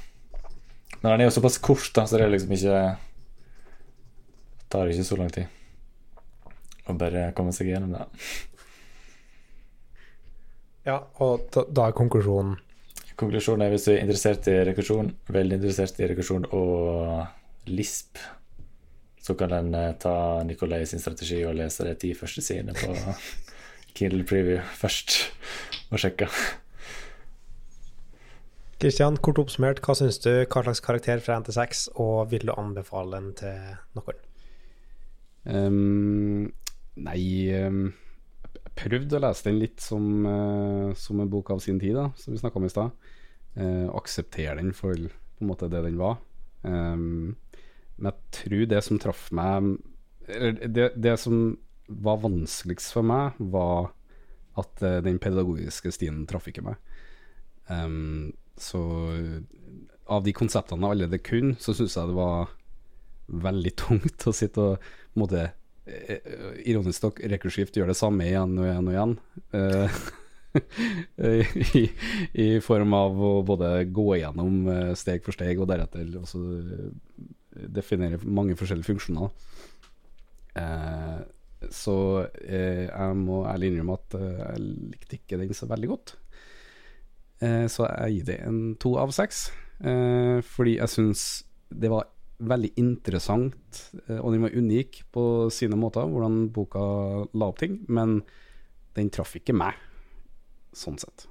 Men 0.97 1.11
den 1.11 1.21
er 1.21 1.29
jo 1.29 1.35
såpass 1.37 1.59
kort, 1.61 1.91
da, 1.95 2.07
så 2.09 2.17
det 2.17 2.25
er 2.25 2.33
liksom 2.33 2.55
ikke 2.57 2.81
Det 4.57 4.65
tar 4.73 4.89
ikke 4.91 5.05
så 5.07 5.19
lang 5.19 5.29
tid 5.31 5.53
å 6.87 6.95
bare 6.97 7.29
komme 7.35 7.53
seg 7.55 7.69
gjennom 7.69 7.93
det. 7.93 8.05
Ja, 10.87 11.01
og 11.23 11.49
da, 11.51 11.65
da 11.67 11.89
er 11.89 11.95
konklusjonen 11.95 12.55
Konklusjonen 13.17 13.65
er 13.65 13.73
hvis 13.73 13.87
du 13.87 13.93
er 13.95 14.03
interessert 14.03 14.47
i 14.51 14.59
rekursjon, 14.67 15.09
veldig 15.33 15.57
interessert 15.57 15.97
i 16.01 16.09
rekursjon 16.11 16.45
og 16.53 17.71
lisp, 17.71 18.19
så 19.23 19.33
kan 19.35 19.55
en 19.57 19.73
eh, 19.75 19.95
ta 19.99 20.43
Nikolai 20.47 20.83
sin 20.87 21.01
strategi 21.01 21.41
og 21.45 21.57
lese 21.57 21.87
de 21.87 21.95
ti 21.99 22.13
første 22.15 22.43
sidene 22.45 22.77
på 22.77 22.93
Kindle 23.97 24.23
Preview 24.27 24.61
først, 24.77 25.17
og 25.89 25.99
sjekke. 26.03 26.29
Kristian, 28.77 29.17
kort 29.25 29.39
oppsummert, 29.41 29.81
hva 29.81 29.95
syns 29.97 30.19
du? 30.21 30.29
Hva 30.45 30.61
slags 30.67 30.83
karakter 30.85 31.21
fra 31.25 31.39
NT6, 31.41 31.87
og 31.97 32.29
vil 32.29 32.45
du 32.45 32.53
anbefale 32.53 33.17
den 33.17 33.31
til 33.39 33.57
noen? 33.97 34.19
Um, 35.47 36.51
nei 37.01 37.21
ehm, 37.55 37.87
Jeg 38.77 38.91
prøvde 38.91 39.17
å 39.17 39.21
lese 39.23 39.47
den 39.47 39.57
litt 39.57 39.81
som, 39.81 40.03
uh, 40.21 40.93
som 40.97 41.21
en 41.21 41.29
bok 41.31 41.49
av 41.55 41.61
sin 41.63 41.79
tid, 41.81 41.95
da, 41.97 42.11
som 42.19 42.33
vi 42.33 42.41
snakka 42.41 42.59
om 42.59 42.67
i 42.67 42.69
stad. 42.69 43.07
Uh, 43.57 43.87
akseptere 43.97 44.59
den 44.59 44.69
for 44.77 44.93
på 44.93 45.45
en 45.45 45.49
måte 45.49 45.69
det 45.71 45.81
den 45.81 45.97
var. 45.97 46.19
Um, 46.61 47.33
men 47.97 48.11
jeg 48.11 48.35
tror 48.37 48.65
det 48.69 48.81
som 48.85 48.99
traff 49.01 49.29
meg 49.33 49.77
det, 50.27 50.91
det 50.93 51.15
som 51.17 51.55
var 51.87 52.19
vanskeligst 52.21 52.93
for 52.93 53.07
meg, 53.07 53.37
var 53.39 53.89
at 54.61 54.85
uh, 54.85 54.99
den 55.01 55.17
pedagogiske 55.21 55.95
stien 55.95 56.21
traff 56.29 56.49
ikke 56.51 56.65
meg. 56.67 56.77
Um, 57.71 58.35
så 58.57 58.81
av 60.07 60.23
de 60.25 60.33
konseptene 60.37 60.85
jeg 60.85 60.97
allerede 60.97 61.23
kunne, 61.25 61.57
så 61.61 61.73
syns 61.75 61.97
jeg 61.97 62.11
det 62.11 62.17
var 62.17 62.53
veldig 63.27 63.73
tungt 63.83 64.27
å 64.27 64.35
sitte 64.35 64.63
og 64.63 64.77
på 64.77 65.17
en 65.17 65.23
måte 65.23 65.41
eh, 65.43 65.49
eh, 65.51 65.63
ironisk 66.67 67.03
nok 67.05 67.19
rekordskift 67.33 67.77
gjør 67.77 67.91
det 67.91 67.97
samme 67.99 68.27
igjen 68.27 68.57
og 68.57 68.67
igjen 68.67 68.87
og 68.87 68.95
igjen. 68.95 69.19
Eh, 71.17 71.57
I, 71.77 71.83
I 72.33 72.45
form 72.65 72.95
av 72.97 73.19
å 73.21 73.31
både 73.45 73.67
gå 73.93 74.05
igjennom 74.15 74.67
eh, 74.71 74.93
steg 74.97 75.21
for 75.25 75.35
steg 75.35 75.59
og 75.61 75.67
deretter 75.69 76.07
også 76.17 76.41
eh, 76.57 76.87
definere 77.77 78.17
mange 78.23 78.55
forskjellige 78.57 78.89
funksjoner. 78.89 79.29
Eh, 80.57 81.19
så 81.73 81.97
eh, 82.45 82.85
jeg 82.87 83.19
må 83.21 83.43
ærlig 83.49 83.71
innrømme 83.71 83.97
at 83.97 84.17
eh, 84.17 84.41
jeg 84.41 84.65
likte 84.95 85.19
ikke 85.19 85.41
den 85.41 85.57
så 85.57 85.69
veldig 85.69 85.91
godt. 85.93 86.15
Eh, 87.41 87.65
så 87.69 87.87
jeg 87.89 88.17
gir 88.17 88.29
det 88.31 88.39
en 88.47 88.61
to 88.81 88.95
av 89.01 89.13
seks, 89.15 89.47
eh, 89.85 90.39
fordi 90.45 90.77
jeg 90.79 90.93
syns 90.93 91.27
det 91.69 91.91
var 91.93 92.07
veldig 92.37 92.71
interessant, 92.77 93.81
eh, 94.07 94.19
og 94.19 94.33
den 94.33 94.43
var 94.45 94.55
unik 94.55 95.01
på 95.13 95.23
sine 95.53 95.77
måter, 95.79 96.05
hvordan 96.05 96.47
boka 96.53 96.83
la 97.33 97.49
opp 97.49 97.61
ting, 97.63 97.79
men 97.89 98.21
den 98.97 99.09
traff 99.13 99.35
ikke 99.37 99.55
meg, 99.57 99.77
sånn 100.75 100.99
sett. 101.01 101.25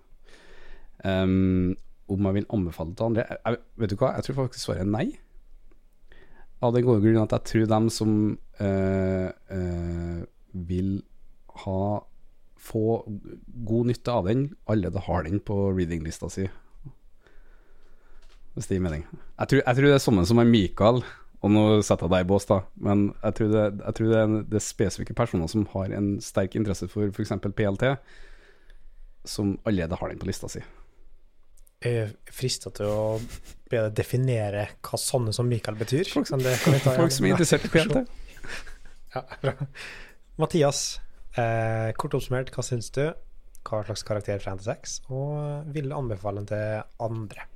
Um, 1.05 1.77
om 2.11 2.27
jeg 2.29 2.39
vil 2.39 2.51
anbefale 2.55 2.91
det 2.91 2.97
til 2.97 3.05
andre 3.05 3.25
jeg, 3.29 3.59
Vet 3.77 3.93
du 3.93 3.97
hva, 4.01 4.15
jeg 4.17 4.27
tror 4.27 4.37
faktisk 4.39 4.65
svaret 4.65 4.87
er 4.87 4.91
nei. 4.91 5.07
Av 6.65 6.73
den 6.73 6.87
gode 6.87 7.03
grunn 7.05 7.21
at 7.21 7.35
jeg 7.37 7.49
tror 7.51 7.67
dem 7.71 7.89
som 7.93 8.13
eh, 8.65 9.29
eh, 9.29 10.21
vil 10.67 10.93
ha 11.67 11.81
få 12.67 12.85
god 13.69 13.91
nytte 13.93 14.15
av 14.15 14.27
den, 14.31 14.49
allerede 14.67 15.03
har 15.07 15.27
den 15.27 15.43
på 15.45 15.59
reading-lista 15.77 16.31
si. 16.33 16.49
Hvis 18.57 18.69
det 18.71 18.79
gir 18.79 18.85
mening. 18.87 19.05
Jeg 19.37 19.51
tror, 19.53 19.63
jeg 19.63 19.79
tror 19.79 19.87
det 19.87 19.95
er 19.95 20.05
sånne 20.07 20.27
som 20.29 20.41
er 20.41 20.49
Mikael, 20.49 21.03
og 21.45 21.53
nå 21.53 21.65
setter 21.85 22.09
jeg 22.09 22.15
deg 22.15 22.25
i 22.25 22.29
bås, 22.31 22.47
da, 22.49 22.63
men 22.83 23.11
jeg 23.21 23.37
tror 23.39 23.53
det, 23.53 23.65
jeg 23.83 23.99
tror 23.99 24.09
det, 24.11 24.23
er, 24.23 24.39
det 24.49 24.59
er 24.59 24.65
spesifikke 24.65 25.17
personer 25.19 25.51
som 25.53 25.67
har 25.75 25.93
en 25.95 26.09
sterk 26.25 26.57
interesse 26.59 26.89
for 26.91 27.13
f.eks. 27.13 27.35
PLT, 27.45 27.93
som 29.29 29.55
allerede 29.69 29.99
har 30.01 30.13
den 30.13 30.23
på 30.23 30.29
lista 30.31 30.49
si. 30.51 30.63
Jeg 31.85 32.07
er 32.07 32.13
frista 32.33 32.73
til 32.75 32.89
å 32.89 33.01
be 33.69 33.83
deg 33.83 33.97
definere 33.99 34.65
hva 34.87 34.99
sånne 34.99 35.35
som 35.37 35.49
Mikael 35.51 35.77
betyr. 35.79 36.09
Folk 36.09 36.31
som 36.31 36.41
er 36.41 37.35
interessert 37.35 37.69
i 37.69 37.73
PLT. 37.73 38.07
Ja, 39.17 39.23
bra. 39.43 39.53
Mathias, 40.41 40.81
eh, 41.37 41.93
kort 42.01 42.17
oppsummert, 42.17 42.51
hva 42.53 42.65
syns 42.65 42.91
du? 42.97 43.05
Hva 43.67 43.83
slags 43.87 44.05
karakter 44.07 44.41
fra 44.43 44.55
NT6? 44.57 44.99
Og 45.11 45.71
vil 45.75 45.95
anbefale 45.97 46.43
den 46.43 46.51
til 46.51 47.07
andre? 47.07 47.47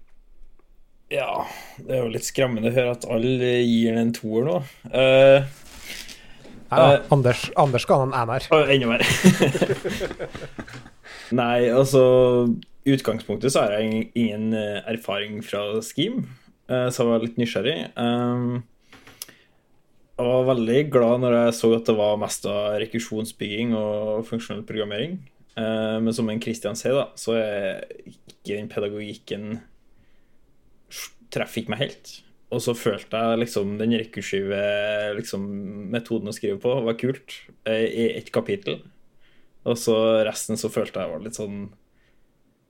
Ja, 1.11 1.45
det 1.83 1.97
er 1.97 2.05
jo 2.05 2.13
litt 2.15 2.27
skremmende 2.27 2.71
å 2.71 2.77
høre 2.77 2.95
at 2.95 3.07
alle 3.11 3.55
gir 3.65 3.91
den 3.91 4.05
en 4.05 4.13
toer 4.15 4.47
nå. 4.47 4.61
Uh, 4.93 5.49
da, 6.71 6.95
Eh, 6.95 7.01
Anders, 7.11 7.51
Anders 7.59 7.87
ga 7.87 7.99
han 8.05 8.13
en. 8.15 8.31
Å, 8.55 8.59
enda 8.71 8.91
mer. 8.93 9.03
Nei, 11.41 11.71
altså 11.71 12.03
I 12.87 12.95
utgangspunktet 12.95 13.51
så 13.51 13.65
har 13.65 13.75
jeg 13.79 14.11
ingen 14.15 14.55
eh, 14.55 14.79
erfaring 14.91 15.41
fra 15.47 15.65
Scheme, 15.83 16.29
uh, 16.71 16.87
så 16.91 17.03
jeg 17.03 17.11
var 17.11 17.25
litt 17.27 17.41
nysgjerrig. 17.43 17.77
Um, 17.99 18.63
jeg 20.21 20.29
var 20.29 20.49
veldig 20.53 20.81
glad 20.93 21.25
når 21.25 21.37
jeg 21.39 21.59
så 21.59 21.73
at 21.75 21.91
det 21.91 21.97
var 21.99 22.19
mest 22.21 22.47
av 22.51 22.79
rekursjonsbygging 22.83 23.75
og 23.75 24.27
funksjonell 24.29 24.63
programmering. 24.69 25.19
Eh, 25.57 25.97
men 26.05 26.15
som 26.15 26.29
en 26.31 26.43
Christian 26.43 26.77
sier, 26.79 26.95
da, 26.95 27.07
så 27.19 27.35
er 27.41 27.81
ikke 28.05 28.53
den 28.53 28.69
pedagogikken 28.71 29.47
treffer 31.33 31.63
ikke 31.63 31.75
meg 31.75 31.85
helt. 31.85 32.13
Og 32.51 32.63
så 32.65 32.75
følte 32.75 33.19
jeg 33.19 33.43
liksom 33.45 33.77
den 33.79 33.95
rekursive 33.95 34.63
liksom, 35.19 35.45
metoden 35.93 36.31
å 36.31 36.35
skrive 36.35 36.59
på 36.63 36.73
var 36.83 36.97
kult 36.99 37.37
eh, 37.69 37.87
i 37.87 38.07
ett 38.19 38.33
kapittel. 38.35 38.81
Og 39.69 39.79
så 39.79 39.95
resten 40.27 40.59
så 40.59 40.71
følte 40.73 41.03
jeg 41.03 41.13
var 41.13 41.23
litt 41.23 41.37
sånn 41.37 41.69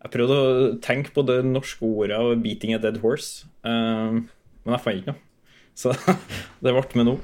Jeg 0.02 0.12
prøvde 0.12 0.36
å 0.36 0.68
tenke 0.82 1.12
på 1.14 1.22
det 1.28 1.38
norske 1.46 1.86
ordet 1.86 2.16
av 2.18 2.32
'beating 2.40 2.74
a 2.74 2.80
dead 2.80 2.98
horse', 3.02 3.46
um, 3.62 4.26
men 4.64 4.74
jeg 4.74 4.84
fant 4.84 5.00
ikke 5.00 5.12
noe. 5.12 5.20
Så 5.76 5.92
det 6.64 6.72
ble 6.72 6.84
med 6.96 7.08
nå. 7.08 7.16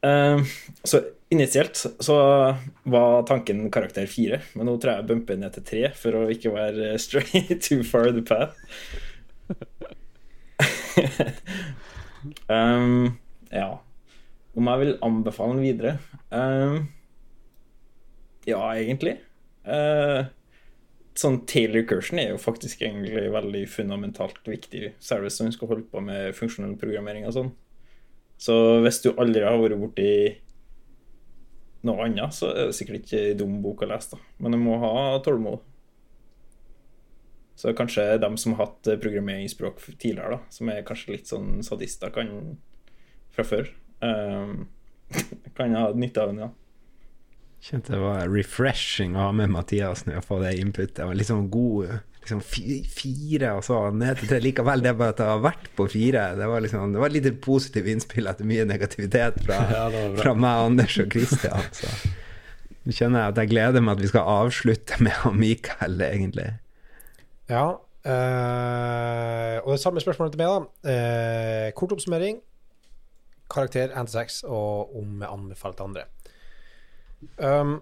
Um, 0.00 0.44
så 0.86 1.02
initielt 1.28 1.76
så 1.76 2.16
var 2.88 3.26
tanken 3.28 3.66
karakter 3.70 4.08
fire, 4.08 4.40
men 4.56 4.68
nå 4.68 4.78
tror 4.78 4.94
jeg 4.94 5.02
jeg 5.02 5.08
bumper 5.10 5.40
ned 5.40 5.58
til 5.58 5.66
tre 5.68 5.84
for 5.92 6.16
å 6.16 6.24
ikke 6.32 6.54
være 6.56 6.96
straight 7.04 7.60
too 7.60 7.84
far 7.84 8.12
the 8.16 8.24
path. 8.24 8.56
um, 12.50 13.18
ja 13.54 13.68
Om 14.58 14.70
jeg 14.72 14.80
vil 14.80 14.96
anbefale 15.06 15.54
den 15.54 15.62
videre? 15.62 15.92
Um, 16.34 16.88
ja, 18.48 18.58
egentlig. 18.74 19.18
Uh, 19.68 20.26
sånn 21.18 21.42
Taylor 21.50 21.84
Cursion 21.86 22.20
er 22.22 22.32
jo 22.32 22.40
faktisk 22.40 22.82
egentlig 22.82 23.28
veldig 23.34 23.64
fundamentalt 23.70 24.40
viktig 24.48 24.94
særlig 25.02 25.30
hvis 25.30 25.40
du 25.40 25.56
skal 25.56 25.72
holde 25.72 25.86
på 25.92 26.02
med 26.02 26.34
funksjonell 26.36 26.76
programmering 26.80 27.26
og 27.28 27.36
sånn. 27.36 27.50
Så 28.38 28.54
hvis 28.84 29.02
du 29.02 29.10
aldri 29.16 29.42
har 29.44 29.58
vært 29.58 29.80
borti 29.80 30.10
noe 31.86 32.06
annet, 32.06 32.34
så 32.34 32.52
er 32.52 32.68
det 32.68 32.76
sikkert 32.78 33.02
ikke 33.02 33.34
dum 33.38 33.58
bok 33.62 33.82
å 33.84 33.90
lese, 33.90 34.14
da. 34.14 34.22
Men 34.42 34.54
du 34.54 34.60
må 34.62 34.78
ha 34.82 35.18
tålmod. 35.24 35.62
Så 37.58 37.72
kanskje 37.74 38.20
dem 38.22 38.36
som 38.38 38.54
har 38.54 38.68
hatt 38.68 38.88
programmeringsspråk 39.02 39.80
tidligere, 39.98 40.36
da, 40.36 40.54
som 40.54 40.70
er 40.70 40.84
kanskje 40.86 41.16
litt 41.16 41.30
sånn 41.30 41.58
sadister, 41.66 42.12
kan 42.14 42.30
fra 43.34 43.46
før 43.46 43.70
um, 43.98 44.66
Kan 45.56 45.74
ha 45.74 45.88
nytte 45.96 46.22
av 46.22 46.30
den, 46.30 46.42
ja. 46.44 46.50
Kjente 47.64 47.96
det 47.96 47.98
var 47.98 48.28
refreshing 48.30 49.16
å 49.16 49.24
ha 49.26 49.32
med 49.34 49.50
Mathias 49.50 50.04
når 50.06 50.20
jeg 50.20 50.26
får 50.28 50.44
det 50.44 50.52
inputet. 50.60 51.00
Det 51.00 51.08
var 51.08 51.18
liksom 51.18 51.48
god 51.50 51.96
liksom 52.20 52.42
fire, 52.44 53.50
og 53.56 53.64
så 53.66 53.80
ned 53.90 54.20
til 54.20 54.30
tre. 54.30 54.38
Likevel, 54.44 54.84
det 54.84 54.92
er 54.92 55.00
bare 55.00 55.16
at 55.16 55.24
jeg 55.24 55.32
har 55.32 55.42
vært 55.42 55.66
på 55.74 55.88
fire. 55.90 56.28
Det 56.38 56.48
var 56.52 56.62
liksom 56.62 56.94
Det 56.94 57.02
var 57.02 57.14
litt 57.16 57.28
positive 57.42 57.90
innspill 57.90 58.30
etter 58.30 58.46
mye 58.46 58.68
negativitet 58.68 59.42
fra, 59.48 59.58
Ja, 59.74 59.88
fra 60.20 60.36
meg, 60.38 60.68
Anders 60.68 61.00
og 61.02 61.10
Christian. 61.16 61.66
Så 61.74 61.90
nå 62.86 62.94
kjenner 62.94 63.24
jeg 63.24 63.34
at 63.34 63.42
jeg 63.42 63.50
gleder 63.50 63.82
meg 63.84 63.98
at 63.98 64.06
vi 64.06 64.12
skal 64.12 64.30
avslutte 64.46 65.02
med 65.02 65.40
Mikael, 65.42 65.98
egentlig. 66.06 66.52
Ja. 67.48 67.78
eh, 68.04 69.56
og 69.64 69.72
det 69.74 69.80
samme 69.82 70.02
spørsmålet 70.04 70.34
til 70.34 70.42
meg, 70.42 70.52
da. 70.52 70.92
Eh, 70.92 71.72
kort 71.76 71.92
oppsummering. 71.96 72.40
Karakter 73.48 73.94
N6 73.96 74.42
og 74.44 74.96
om 74.98 75.22
jeg 75.22 75.32
anbefaler 75.32 75.76
til 75.78 75.88
andre. 75.88 76.04
Um, 77.40 77.78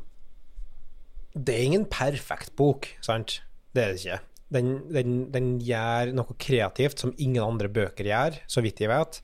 det 1.35 1.55
er 1.55 1.67
ingen 1.67 1.87
perfekt 1.91 2.55
bok, 2.57 2.87
sant? 3.05 3.41
Det 3.75 3.83
er 3.83 3.93
det 3.93 4.05
ikke. 4.05 4.21
Den, 4.55 4.69
den, 4.95 5.17
den 5.35 5.49
gjør 5.61 6.15
noe 6.15 6.37
kreativt 6.41 7.03
som 7.03 7.13
ingen 7.19 7.43
andre 7.43 7.69
bøker 7.69 8.07
gjør, 8.09 8.39
så 8.47 8.63
vidt 8.65 8.81
jeg 8.81 8.93
vet. 8.93 9.21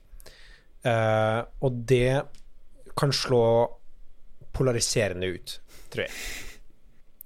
Uh, 0.83 1.47
og 1.63 1.79
det 1.89 2.25
kan 2.99 3.15
slå 3.15 3.45
polariserende 4.53 5.31
ut, 5.33 5.55
tror 5.89 6.05
jeg. 6.05 6.17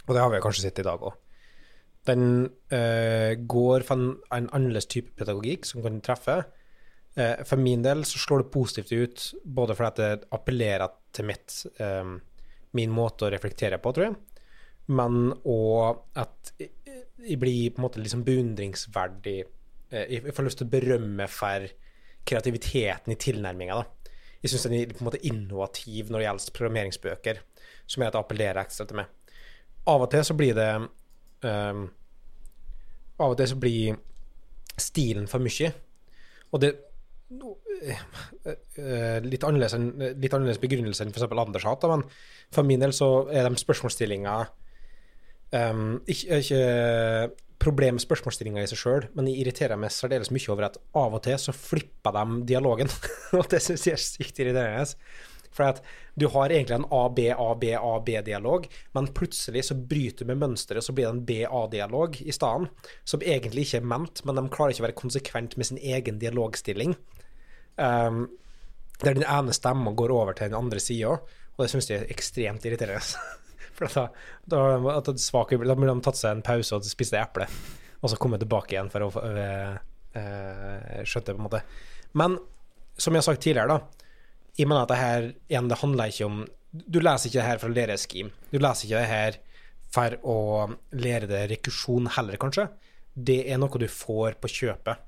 Og 0.05 0.13
det 0.15 0.21
har 0.23 0.31
vi 0.31 0.43
kanskje 0.45 0.69
sett 0.69 0.79
i 0.79 0.85
dag 0.87 1.01
òg. 1.03 1.17
Den 2.07 2.23
uh, 2.71 3.33
går 3.35 3.83
for 3.87 3.99
en, 3.99 4.13
en 4.35 4.49
annerledes 4.55 4.89
type 4.91 5.15
pedagogikk 5.19 5.67
som 5.67 5.83
kan 5.85 5.99
treffe. 6.05 6.37
Uh, 7.17 7.43
for 7.47 7.59
min 7.59 7.83
del 7.85 8.05
så 8.07 8.21
slår 8.21 8.43
det 8.45 8.53
positivt 8.53 8.93
ut, 8.93 9.27
både 9.43 9.75
fordi 9.77 10.03
det 10.03 10.31
appellerer 10.37 10.95
til 11.17 11.25
mitt, 11.25 11.53
eh, 11.81 12.09
min 12.77 12.91
måte 12.93 13.25
å 13.25 13.31
reflektere 13.33 13.79
på, 13.81 13.89
tror 13.95 14.05
jeg, 14.05 14.17
men 14.93 15.31
òg 15.49 16.03
at 16.21 16.51
jeg, 16.59 17.39
blir 17.41 17.71
på 17.73 17.81
en 17.81 17.85
måte 17.87 18.03
liksom 18.03 18.21
beundringsverdig 18.27 19.39
Jeg 19.89 20.35
får 20.35 20.45
lyst 20.45 20.59
til 20.59 20.67
å 20.67 20.71
berømme 20.75 21.25
for 21.31 21.63
kreativiteten 22.27 23.13
i 23.13 23.17
tilnærminga. 23.19 23.79
Jeg 24.41 24.51
syns 24.51 24.67
den 24.67 24.75
er 24.77 24.91
på 24.91 25.01
en 25.01 25.07
måte 25.07 25.21
innovativ 25.25 26.11
når 26.11 26.19
det 26.19 26.25
gjelder 26.27 26.55
programmeringsbøker, 26.57 27.39
som 27.87 28.03
gjør 28.03 28.11
at 28.11 28.17
det 28.17 28.21
appellerer 28.21 28.61
ekstra 28.61 28.85
til 28.87 28.99
meg. 28.99 29.37
Av 29.87 30.03
og 30.03 30.11
til 30.11 30.25
så 30.27 30.35
blir 30.37 30.57
det 30.57 30.67
ehm, 31.47 31.85
Av 33.17 33.33
og 33.33 33.39
til 33.39 33.49
så 33.49 33.57
blir 33.59 33.97
stilen 34.77 35.25
for 35.29 35.43
mye. 35.43 35.71
Og 36.53 36.61
det 36.61 36.73
eh, 37.81 38.03
eh, 38.45 39.17
litt, 39.25 39.43
annerledes 39.43 39.75
litt 40.21 40.33
annerledes 40.33 40.61
begrunnelse 40.61 41.05
enn 41.05 41.13
f.eks. 41.13 41.27
Anders 41.31 41.67
hatt, 41.67 41.87
men 41.89 42.05
for 42.53 42.67
min 42.67 42.83
del 42.83 42.93
så 42.95 43.27
er 43.33 43.49
de 43.49 43.59
spørsmålsstillinga 43.59 44.37
um, 45.51 45.97
ikke, 46.07 46.39
ikke 46.43 46.61
problem 47.57 47.97
med 47.97 48.05
spørsmålsstillinga 48.05 48.63
i 48.63 48.69
seg 48.69 48.79
sjøl, 48.79 49.07
men 49.17 49.29
jeg 49.29 49.41
irriterer 49.41 49.79
meg 49.81 49.93
særdeles 49.93 50.29
mye 50.33 50.51
over 50.53 50.69
at 50.69 50.77
av 50.97 51.17
og 51.17 51.23
til 51.25 51.39
så 51.41 51.55
flipper 51.55 52.13
de 52.15 52.41
dialogen. 52.53 52.91
og 53.37 53.49
det 53.51 53.63
syns 53.65 53.87
jeg 53.89 53.97
er 53.97 54.03
sykt 54.03 54.43
irriterende. 54.43 54.85
For 55.57 55.65
at 55.65 55.81
du 56.13 56.27
har 56.33 56.53
egentlig 56.53 56.77
en 56.77 56.87
A-B, 56.93 57.31
A-B, 57.33 57.71
A-B-dialog, 57.77 58.67
men 58.93 59.09
plutselig 59.17 59.65
så 59.67 59.77
bryter 59.77 60.25
du 60.25 60.31
med 60.31 60.41
mønsteret, 60.43 60.85
så 60.85 60.93
blir 60.93 61.07
det 61.07 61.15
en 61.15 61.23
B-A-dialog 61.25 62.19
i 62.21 62.33
stedet, 62.35 62.91
som 63.07 63.25
egentlig 63.25 63.65
ikke 63.65 63.81
er 63.81 63.89
ment, 63.93 64.21
men 64.25 64.37
de 64.37 64.45
klarer 64.53 64.75
ikke 64.75 64.85
å 64.85 64.87
være 64.87 65.01
konsekvent 65.01 65.57
med 65.57 65.69
sin 65.69 65.81
egen 65.81 66.21
dialogstilling. 66.21 66.93
Um, 67.77 68.27
der 69.01 69.17
den 69.17 69.25
ene 69.29 69.53
stemma 69.53 69.93
går 69.97 70.13
over 70.13 70.37
til 70.37 70.49
den 70.49 70.57
andre 70.57 70.81
sida, 70.81 71.17
og 71.17 71.63
det 71.63 71.69
syns 71.73 71.89
jeg 71.89 72.03
er 72.03 72.13
ekstremt 72.13 72.65
irriterende. 72.65 73.01
For 73.77 73.93
da, 73.93 74.07
da, 74.49 74.61
er 74.97 75.21
svak, 75.21 75.53
da 75.53 75.75
burde 75.77 75.93
de 75.93 76.05
tatt 76.05 76.17
seg 76.17 76.33
en 76.33 76.45
pause 76.45 76.77
og 76.77 76.85
spist 76.89 77.13
et 77.13 77.21
eple, 77.21 77.45
og 78.01 78.09
så 78.09 78.17
komme 78.21 78.39
tilbake 78.41 78.73
igjen 78.73 78.89
for 78.93 79.05
å 79.05 79.09
øh, 79.21 79.75
øh, 80.17 81.03
skjøtte, 81.05 81.33
på 81.33 81.37
en 81.37 81.45
måte. 81.45 81.61
Men 82.17 82.39
som 82.97 83.13
jeg 83.13 83.21
har 83.21 83.27
sagt 83.27 83.43
tidligere, 83.45 83.77
da, 83.77 84.06
jeg 84.57 84.67
mener 84.67 84.85
at 84.85 84.91
det 84.91 84.99
her 85.01 85.27
igjen, 85.47 85.69
det 85.69 85.81
handler 85.83 86.13
ikke 86.13 86.29
om 86.29 86.45
Du 86.77 86.99
leser 86.99 87.29
ikke 87.29 87.39
det 87.39 87.47
her 87.47 87.59
for 87.61 87.71
å 87.71 87.75
lære 87.77 87.97
scheme. 87.97 88.33
Du 88.51 88.57
leser 88.59 88.85
ikke 88.87 89.01
det 89.01 89.09
her 89.09 89.37
for 89.93 90.15
å 90.27 90.39
lære 90.99 91.29
det 91.29 91.45
rekursjon 91.53 92.09
heller, 92.17 92.37
kanskje. 92.41 92.67
Det 93.15 93.39
er 93.49 93.57
noe 93.61 93.79
du 93.81 93.87
får 93.89 94.35
på 94.41 94.51
kjøpet. 94.51 95.05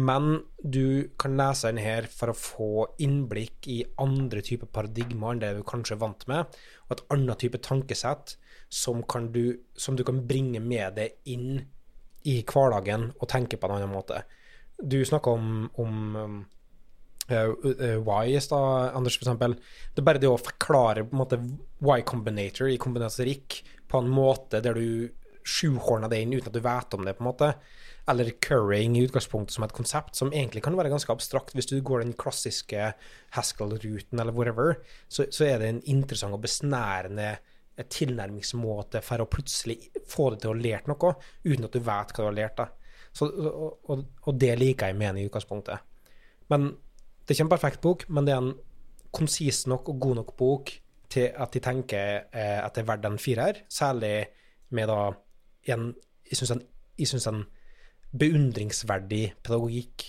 Men 0.00 0.38
du 0.64 1.10
kan 1.20 1.34
lese 1.36 1.68
den 1.68 1.82
her 1.82 2.06
for 2.08 2.32
å 2.32 2.38
få 2.38 2.68
innblikk 3.04 3.68
i 3.68 3.82
andre 4.00 4.40
typer 4.46 4.70
paradigmer 4.72 5.34
enn 5.34 5.42
det 5.42 5.50
du 5.58 5.66
kanskje 5.68 5.98
er 5.98 6.00
vant 6.00 6.24
med, 6.30 6.56
og 6.86 6.94
et 6.96 7.04
annet 7.12 7.42
type 7.42 7.60
tankesett 7.66 8.36
som, 8.72 9.02
du, 9.34 9.44
som 9.76 9.98
du 9.98 10.04
kan 10.06 10.22
bringe 10.28 10.62
med 10.64 10.96
deg 10.96 11.18
inn 11.28 11.66
i 12.24 12.38
hverdagen 12.46 13.10
og 13.18 13.28
tenke 13.28 13.58
på 13.58 13.68
en 13.68 13.76
annen 13.76 13.92
måte. 13.92 14.22
Du 14.80 15.02
snakker 15.04 15.36
om, 15.36 15.68
om 15.76 16.46
uh, 17.30 17.52
uh, 17.64 17.98
Y 18.00 18.34
i 18.34 18.40
Anders, 18.40 19.18
for 19.18 19.26
eksempel. 19.26 19.56
Det 19.94 20.02
er 20.02 20.08
bare 20.08 20.22
det 20.22 20.30
å 20.30 20.40
forklare 20.40 21.04
på 21.06 21.14
en 21.14 21.22
måte 21.22 21.40
Y 21.82 22.02
combinator 22.08 22.70
i 22.70 22.80
kombinatorikk 22.80 23.62
på 23.88 24.00
en 24.00 24.10
måte 24.10 24.62
der 24.64 24.78
du 24.78 25.10
sjuhorner 25.44 26.10
det 26.10 26.22
inn 26.22 26.34
uten 26.34 26.48
at 26.50 26.56
du 26.56 26.62
vet 26.62 26.94
om 26.94 27.04
det, 27.04 27.16
på 27.18 27.24
en 27.24 27.30
måte. 27.32 27.54
eller 28.08 28.32
currying 28.42 28.96
i 28.98 29.04
utgangspunktet 29.06 29.54
som 29.54 29.62
et 29.62 29.72
konsept, 29.72 30.16
som 30.18 30.32
egentlig 30.32 30.64
kan 30.64 30.74
være 30.74 30.90
ganske 30.90 31.12
abstrakt. 31.12 31.54
Hvis 31.54 31.68
du 31.70 31.76
går 31.80 32.02
den 32.02 32.16
klassiske 32.18 32.88
Haskell-ruten 33.36 34.18
eller 34.18 34.34
whatever, 34.34 34.80
så, 35.06 35.28
så, 35.30 35.44
er 35.46 35.58
det 35.58 35.68
en 35.68 35.82
interessant 35.86 36.34
og 36.34 36.42
besnærende 36.42 37.36
tilnærmingsmåte 37.78 39.04
for 39.06 39.22
å 39.22 39.28
plutselig 39.30 39.78
få 40.10 40.32
det 40.32 40.42
til 40.42 40.50
å 40.50 40.58
lære 40.58 40.90
noe, 40.90 41.14
uten 41.46 41.68
at 41.68 41.76
du 41.76 41.78
vet 41.78 42.10
hva 42.10 42.24
du 42.24 42.26
har 42.26 42.38
lært. 42.40 42.58
da. 42.58 42.66
Så, 43.12 43.28
og, 43.28 43.78
og, 43.86 44.04
og, 44.24 44.34
det 44.34 44.56
liker 44.58 44.90
jeg 44.90 44.98
med 44.98 45.20
i 45.20 45.26
utgangspunktet. 45.28 45.86
Men 46.50 46.72
det 47.22 47.32
er 47.32 47.38
ikke 47.38 47.46
en 47.46 47.54
perfekt 47.54 47.82
bok, 47.84 48.04
men 48.10 48.26
det 48.26 48.34
er 48.34 48.42
en 48.42 48.54
konsis 49.14 49.66
nok 49.70 49.92
og 49.92 50.00
god 50.02 50.18
nok 50.22 50.32
bok 50.38 50.72
til 51.12 51.28
at 51.28 51.52
de 51.52 51.60
tenker 51.62 52.28
eh, 52.32 52.58
at 52.62 52.72
det 52.74 52.82
er 52.82 52.88
verdt 52.88 53.08
en 53.08 53.20
firer, 53.20 53.64
særlig 53.70 54.16
med 54.72 54.88
da 54.88 55.12
en 55.72 55.92
Jeg 56.32 56.38
syns 56.38 57.26
en, 57.26 57.36
en, 57.36 57.42
beundringsverdig 58.12 59.34
pedagogikk 59.44 60.04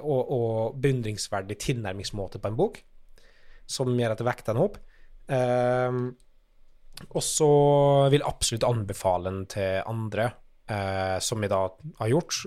og, 0.00 0.30
og, 0.32 0.76
beundringsverdig 0.80 1.56
tilnærmingsmåte 1.60 2.40
på 2.40 2.50
en 2.50 2.56
bok, 2.56 2.78
som 3.66 3.92
gjør 3.96 4.12
at 4.12 4.20
det 4.20 4.26
vekter 4.28 4.52
den 4.52 4.64
opp. 4.64 4.78
Eh, 5.28 5.98
og 7.10 7.22
så 7.24 7.50
vil 8.12 8.20
jeg 8.20 8.28
absolutt 8.28 8.66
anbefale 8.68 9.30
den 9.30 9.46
til 9.54 9.80
andre, 9.88 10.30
eh, 10.68 11.18
som 11.24 11.40
vi 11.40 11.52
da 11.52 11.62
har 12.00 12.12
gjort. 12.12 12.42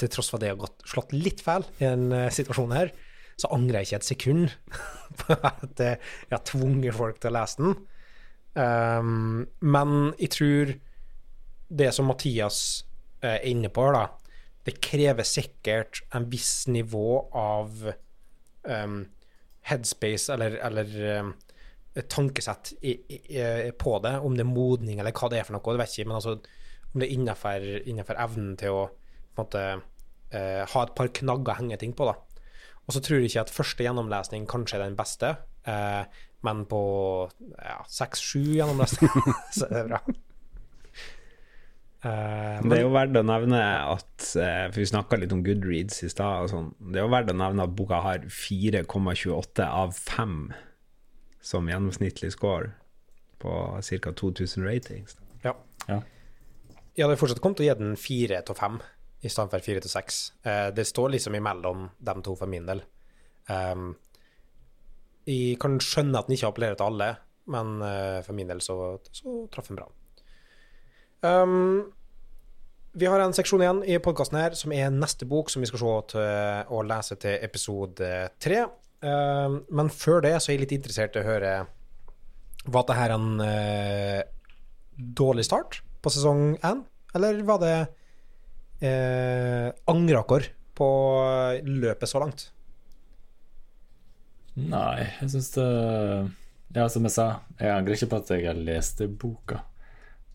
Til 0.00 0.12
tross 0.12 0.32
for 0.32 0.38
at 0.38 0.44
det 0.46 0.52
har 0.54 0.62
gått, 0.64 0.84
slått 0.88 1.12
litt 1.12 1.44
feil 1.44 1.66
i 1.76 1.84
denne 1.84 2.26
situasjonen 2.32 2.38
situasjon 2.38 2.78
her 2.78 2.94
så 3.40 3.50
angrer 3.54 3.82
jeg 3.82 3.88
ikke 3.88 4.00
et 4.00 4.08
sekund 4.08 4.54
på 5.20 5.36
at 5.36 5.82
jeg 5.82 5.98
har 6.30 6.44
tvunget 6.46 6.96
folk 6.96 7.20
til 7.20 7.32
å 7.32 7.36
lese 7.38 7.62
den. 7.62 7.76
Um, 8.54 9.46
men 9.66 10.12
jeg 10.20 10.30
tror 10.36 10.74
det 11.74 11.90
som 11.96 12.06
Mathias 12.06 12.58
er 13.24 13.42
inne 13.48 13.70
på, 13.74 13.86
da, 13.94 14.06
det 14.64 14.78
krever 14.84 15.26
sikkert 15.26 16.04
en 16.14 16.28
viss 16.30 16.68
nivå 16.70 17.24
av 17.34 17.88
um, 18.62 19.00
headspace 19.68 20.32
eller, 20.32 20.58
eller 20.64 20.92
um, 21.24 21.32
tankesett 22.10 22.74
i, 22.82 22.94
i, 23.16 23.72
på 23.78 23.96
det. 24.04 24.14
Om 24.20 24.38
det 24.38 24.46
er 24.46 24.52
modning 24.52 25.00
eller 25.02 25.16
hva 25.16 25.32
det 25.32 25.40
er 25.40 25.48
for 25.48 25.56
noe, 25.56 25.74
det 25.74 25.82
vet 25.82 25.96
jeg 25.96 26.04
ikke. 26.04 26.12
Men 26.12 26.20
altså, 26.20 26.36
om 26.92 27.02
det 27.02 27.08
er 27.08 27.16
innenfor, 27.16 27.66
innenfor 27.82 28.22
evnen 28.22 28.54
til 28.60 28.78
å 28.78 28.84
på 29.34 29.42
en 29.42 29.48
måte, 29.48 29.62
uh, 30.30 30.62
ha 30.70 30.84
et 30.84 30.94
par 30.94 31.10
knagger 31.10 31.56
å 31.56 31.58
henge 31.58 31.80
ting 31.80 31.94
på. 31.96 32.06
da 32.06 32.14
og 32.84 32.94
så 32.94 33.00
tror 33.00 33.20
jeg 33.20 33.30
ikke 33.30 33.46
at 33.46 33.54
første 33.54 33.86
gjennomlesning 33.86 34.46
kanskje 34.50 34.78
er 34.78 34.84
den 34.86 34.98
beste, 34.98 35.34
eh, 35.68 36.04
men 36.44 36.64
på 36.68 36.82
seks-sju 37.88 38.42
ja, 38.42 38.64
gjennomlesninger 38.64 39.34
så 39.56 39.68
er 39.70 39.76
det 39.78 39.88
bra. 39.92 40.02
Uh, 42.04 42.60
det 42.68 42.76
er 42.76 42.82
jo 42.82 42.90
verdt 42.92 43.16
å 43.16 43.22
nevne 43.24 43.58
at 43.64 44.24
uh, 44.36 44.66
For 44.68 44.76
vi 44.76 44.84
snakka 44.90 45.16
litt 45.16 45.30
om 45.32 45.40
Goodreads 45.40 46.02
i 46.04 46.10
stad. 46.12 46.50
Sånn, 46.52 46.66
det 46.92 47.00
er 47.00 47.06
jo 47.06 47.12
verdt 47.14 47.32
å 47.32 47.36
nevne 47.40 47.64
at 47.64 47.72
boka 47.78 48.02
har 48.04 48.26
4,28 48.28 49.64
av 49.64 49.94
5 49.96 50.34
som 51.44 51.70
gjennomsnittlig 51.72 52.34
score 52.34 52.74
på 53.40 53.54
ca. 53.80 54.12
2000 54.20 54.68
ratings. 54.68 55.16
Ja. 55.46 55.54
ja. 55.88 56.02
Jeg 56.92 57.06
hadde 57.06 57.16
fortsatt 57.20 57.40
kommet 57.44 57.62
til 57.62 57.66
å 57.66 57.70
gi 57.70 57.78
den 57.80 57.96
4 58.00 58.42
av 58.52 58.60
5 58.60 58.78
i 59.24 59.30
stedet 59.32 59.52
for 59.54 59.64
fire 59.64 59.80
til 59.80 59.92
seks. 59.92 60.20
Eh, 60.44 60.68
det 60.76 60.84
står 60.88 61.14
liksom 61.14 61.36
imellom 61.38 61.88
de 61.98 62.14
to 62.24 62.36
for 62.36 62.50
min 62.50 62.66
del. 62.68 62.82
Um, 63.48 63.94
jeg 65.24 65.56
kan 65.60 65.78
skjønne 65.80 66.20
at 66.20 66.28
den 66.28 66.36
ikke 66.36 66.50
appellerer 66.50 66.78
til 66.78 66.90
alle, 66.90 67.10
men 67.52 67.76
uh, 67.80 68.20
for 68.24 68.36
min 68.36 68.48
del 68.48 68.60
så, 68.64 68.76
så 69.12 69.44
traff 69.52 69.70
den 69.70 69.80
bra. 69.80 69.88
Um, 71.24 71.92
vi 72.94 73.08
har 73.10 73.20
en 73.20 73.34
seksjon 73.34 73.64
igjen 73.64 73.80
i 73.88 73.98
podkasten 74.02 74.38
her 74.38 74.56
som 74.56 74.72
er 74.76 74.92
neste 74.92 75.26
bok 75.28 75.48
som 75.50 75.64
vi 75.64 75.68
skal 75.68 75.80
se 75.80 75.94
til, 76.12 76.68
og 76.70 76.86
lese 76.88 77.16
til 77.20 77.40
episode 77.42 78.12
tre. 78.40 78.60
Um, 79.04 79.62
men 79.72 79.90
før 79.92 80.22
det 80.24 80.36
så 80.38 80.52
er 80.52 80.58
jeg 80.58 80.66
litt 80.66 80.76
interessert 80.78 81.16
i 81.18 81.20
å 81.20 81.26
høre 81.26 81.48
Var 82.64 82.84
dette 82.88 83.08
en 83.12 83.42
uh, 83.42 84.22
dårlig 84.96 85.44
start 85.44 85.82
på 86.04 86.12
sesong 86.12 86.54
én, 86.64 86.80
eller 87.16 87.42
var 87.44 87.60
det 87.60 87.76
eh, 88.80 89.68
angrer 89.90 90.24
dere 90.24 90.52
på 90.74 90.88
løpet 91.62 92.10
så 92.10 92.22
langt? 92.22 92.48
Nei, 94.54 95.06
jeg 95.20 95.32
syns 95.32 95.50
det 95.56 95.68
Ja, 96.74 96.86
som 96.90 97.06
jeg 97.06 97.14
sa, 97.14 97.26
jeg 97.58 97.70
angrer 97.74 97.96
ikke 97.96 98.10
på 98.12 98.20
at 98.22 98.30
jeg 98.34 98.46
har 98.48 98.58
lest 98.58 99.02
boka. 99.20 99.60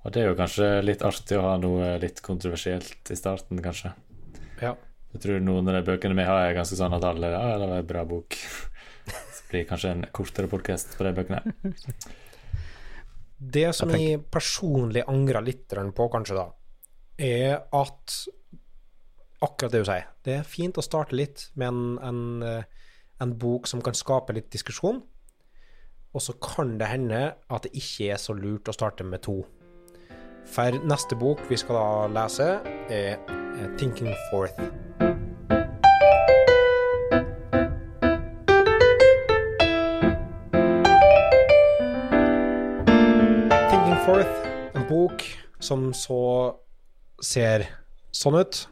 Og 0.05 0.13
det 0.15 0.21
er 0.21 0.29
jo 0.29 0.37
kanskje 0.39 0.67
litt 0.85 1.03
artig 1.03 1.35
å 1.35 1.43
ha 1.43 1.57
noe 1.59 1.97
litt 1.99 2.21
kontroversielt 2.23 3.11
i 3.11 3.17
starten, 3.19 3.59
kanskje. 3.63 3.91
Ja. 4.63 4.77
Jeg 5.11 5.23
tror 5.23 5.43
noen 5.43 5.67
av 5.67 5.79
de 5.79 5.83
bøkene 5.87 6.15
vi 6.15 6.27
har, 6.27 6.45
er 6.45 6.55
ganske 6.55 6.77
sånn 6.79 6.95
at 6.95 7.03
alle 7.07 7.33
Ja, 7.33 7.57
det 7.59 7.67
var 7.67 7.81
en 7.81 7.89
bra 7.89 8.05
bok. 8.07 8.37
Så 9.35 9.49
blir 9.49 9.63
det 9.63 9.69
kanskje 9.71 9.93
en 9.95 10.05
kortere 10.15 10.51
podkast 10.51 10.95
på 10.95 11.07
de 11.07 11.13
bøkene. 11.17 11.41
Det 13.39 13.69
som 13.75 13.91
jeg, 13.95 14.05
jeg 14.05 14.23
personlig 14.31 15.03
angrer 15.07 15.43
litt 15.43 15.67
på, 15.67 16.07
kanskje, 16.13 16.37
da, 16.37 16.47
er 17.19 17.59
at 17.75 18.15
akkurat 19.43 19.73
det 19.73 19.83
du 19.83 19.87
sier. 19.87 20.07
Det 20.23 20.35
er 20.39 20.47
fint 20.47 20.77
å 20.79 20.83
starte 20.83 21.17
litt 21.17 21.49
med 21.59 21.67
en, 21.67 21.83
en, 22.03 22.21
eh, 22.43 22.89
en 23.23 23.35
bok 23.39 23.67
som 23.67 23.83
kan 23.83 23.95
skape 23.95 24.35
litt 24.35 24.51
diskusjon. 24.51 25.01
Og 26.15 26.23
så 26.25 26.33
kan 26.41 26.77
det 26.79 26.89
hende 26.89 27.21
at 27.35 27.65
det 27.67 27.75
ikke 27.77 28.13
er 28.15 28.21
så 28.21 28.33
lurt 28.33 28.71
å 28.71 28.75
starte 28.75 29.05
med 29.05 29.21
to. 29.27 29.43
For 30.49 30.79
neste 30.81 31.17
bok 31.19 31.43
vi 31.49 31.59
skal 31.59 31.77
da 31.77 32.07
lese, 32.23 32.47
er 32.89 33.19
Forth'. 34.31 34.57
Thinking 43.69 43.99
Forth, 44.07 44.47
en 44.73 44.87
bok 44.89 45.27
som 45.59 45.91
så 45.93 46.55
ser 47.21 47.67
sånn 48.15 48.39
ut. 48.39 48.65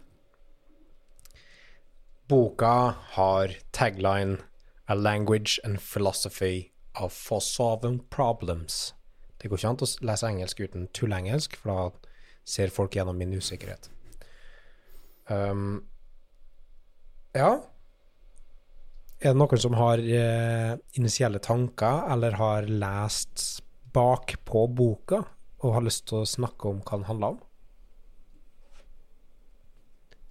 Boka 2.28 2.96
har 3.16 3.56
tagline 3.72 4.40
'A 4.88 4.96
language 4.96 5.60
and 5.64 5.80
philosophy 5.80 6.72
of 6.96 7.14
for 7.14 7.42
solving 7.42 8.00
problems'. 8.10 8.94
Det 9.40 9.50
går 9.50 9.58
ikke 9.58 9.70
an 9.70 9.82
å 9.84 9.88
lese 10.10 10.28
engelsk 10.28 10.60
uten 10.60 10.88
tullengelsk, 10.94 11.56
for 11.56 11.70
da 11.70 12.12
ser 12.48 12.74
folk 12.74 12.96
gjennom 12.96 13.18
min 13.18 13.36
usikkerhet. 13.38 13.90
Um, 15.30 15.84
ja 17.36 17.60
Er 19.20 19.34
det 19.34 19.40
noen 19.42 19.60
som 19.60 19.74
har 19.74 19.98
eh, 19.98 20.78
initielle 20.94 21.40
tanker, 21.42 22.06
eller 22.14 22.38
har 22.38 22.68
lest 22.70 23.64
bakpå 23.94 24.68
boka, 24.70 25.24
og 25.64 25.74
har 25.74 25.82
lyst 25.82 26.06
til 26.08 26.22
å 26.22 26.30
snakke 26.30 26.70
om 26.70 26.84
hva 26.86 27.00
den 27.00 27.08
handler 27.10 27.34
om? 27.34 27.40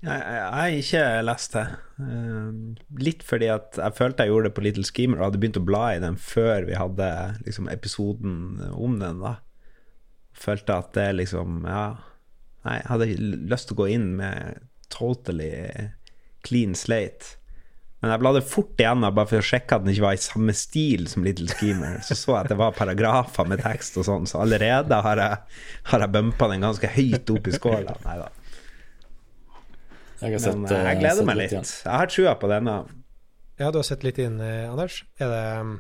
Jeg, 0.04 0.40
har 0.52 0.74
ikke 0.76 1.04
lest 1.24 1.54
det. 1.56 1.64
Uh, 1.96 2.76
litt 3.00 3.24
fordi 3.26 3.48
at 3.50 3.78
jeg 3.80 3.96
følte 3.96 4.26
jeg 4.26 4.32
gjorde 4.32 4.50
det 4.50 4.56
på 4.58 4.64
Little 4.66 4.84
Schemer 4.86 5.20
og 5.20 5.30
hadde 5.30 5.40
begynt 5.40 5.60
å 5.60 5.64
bla 5.66 5.84
i 5.94 6.02
den 6.02 6.18
før 6.20 6.68
vi 6.68 6.76
hadde 6.76 7.08
liksom, 7.46 7.70
episoden 7.72 8.36
om 8.72 8.98
den. 9.00 9.22
da 9.24 9.38
Følte 10.36 10.76
at 10.82 10.92
det 10.98 11.08
liksom 11.22 11.64
Ja. 11.64 11.88
Nei, 12.66 12.80
jeg 12.80 12.90
hadde 12.90 13.06
lyst 13.46 13.68
til 13.70 13.76
å 13.76 13.82
gå 13.84 13.88
inn 13.94 14.08
med 14.18 14.62
totally 14.90 15.52
clean 16.46 16.74
slate. 16.74 17.36
Men 18.02 18.12
jeg 18.12 18.20
bladde 18.22 18.42
fort 18.44 18.80
igjennom 18.82 19.14
bare 19.14 19.30
for 19.30 19.40
å 19.40 19.46
sjekke 19.46 19.78
at 19.78 19.84
den 19.84 19.92
ikke 19.94 20.04
var 20.04 20.16
i 20.18 20.22
samme 20.22 20.54
stil 20.54 21.06
som 21.10 21.24
Little 21.24 21.48
Schemer. 21.48 22.00
Så 22.04 22.18
så 22.18 22.34
jeg 22.34 22.40
at 22.44 22.50
det 22.52 22.58
var 22.60 22.74
paragrafer 22.76 23.48
med 23.48 23.62
tekst 23.64 23.96
og 24.02 24.06
sånn, 24.08 24.26
så 24.28 24.42
allerede 24.44 24.98
har 25.06 25.22
jeg, 25.22 25.60
har 25.92 26.04
jeg 26.04 26.14
bumpa 26.18 26.50
den 26.52 26.66
ganske 26.66 26.90
høyt 26.98 27.32
opp 27.32 27.48
i 27.48 27.54
skåla. 27.56 27.96
Nei 28.04 28.18
da. 28.20 28.28
Jeg, 30.16 30.40
sett, 30.40 30.56
Men, 30.56 30.70
jeg 30.72 31.00
gleder 31.02 31.28
meg 31.28 31.38
litt. 31.42 31.52
litt 31.52 31.72
jeg 31.84 31.92
har 31.92 32.08
trua 32.08 32.32
på 32.40 32.48
denne. 32.48 32.78
Ja, 33.60 33.68
du 33.72 33.80
har 33.80 33.86
sett 33.88 34.04
litt 34.04 34.18
inn, 34.20 34.38
eh, 34.40 34.64
Anders. 34.68 35.02
Er 35.20 35.32
det 35.32 35.44
um, 35.60 35.76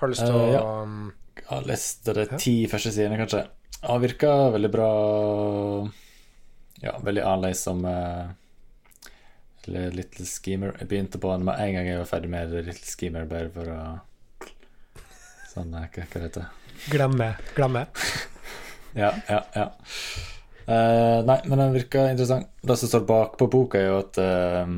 Har 0.00 0.08
du 0.08 0.14
lyst 0.14 0.24
til 0.24 0.36
uh, 0.36 0.40
å 0.40 0.48
ja. 0.52 0.64
Um, 0.82 1.12
jeg 1.36 1.46
har 1.50 1.68
lest 1.68 2.08
de 2.08 2.24
ti 2.40 2.54
ja. 2.62 2.70
første 2.72 2.92
sidene, 2.94 3.20
kanskje. 3.20 3.44
Ja, 3.76 3.96
virka 4.00 4.32
veldig 4.54 4.70
bra 4.72 4.90
Ja, 6.80 6.96
veldig 7.04 7.22
annerledes 7.22 7.62
som 7.68 7.84
uh, 7.84 8.32
Little 9.68 10.26
Schemer. 10.28 10.76
Jeg 10.80 10.90
begynte 10.92 11.20
på 11.20 11.32
den 11.34 11.44
med 11.48 11.60
en 11.60 11.76
gang 11.76 11.90
jeg 11.90 12.00
var 12.00 12.10
ferdig 12.10 12.32
med 12.32 12.56
Little 12.56 12.92
Schemer, 12.92 13.28
bare 13.28 13.52
for 13.52 13.72
å 13.72 13.80
Sånn, 15.52 15.72
hva, 15.72 15.88
hva 15.88 16.04
heter 16.04 16.42
det? 16.42 16.48
Glemme. 16.92 17.30
Glemme. 17.56 17.86
ja, 19.02 19.14
ja, 19.30 19.40
ja. 19.56 19.70
Uh, 20.66 21.22
nei, 21.22 21.38
men 21.46 21.60
den 21.60 21.74
virker 21.76 22.08
interessant. 22.10 22.48
Det 22.66 22.76
som 22.80 22.90
står 22.90 23.04
bak 23.06 23.36
på 23.38 23.46
boka, 23.50 23.78
er 23.78 23.86
jo 23.86 23.98
at 24.00 24.18
uh, 24.18 24.72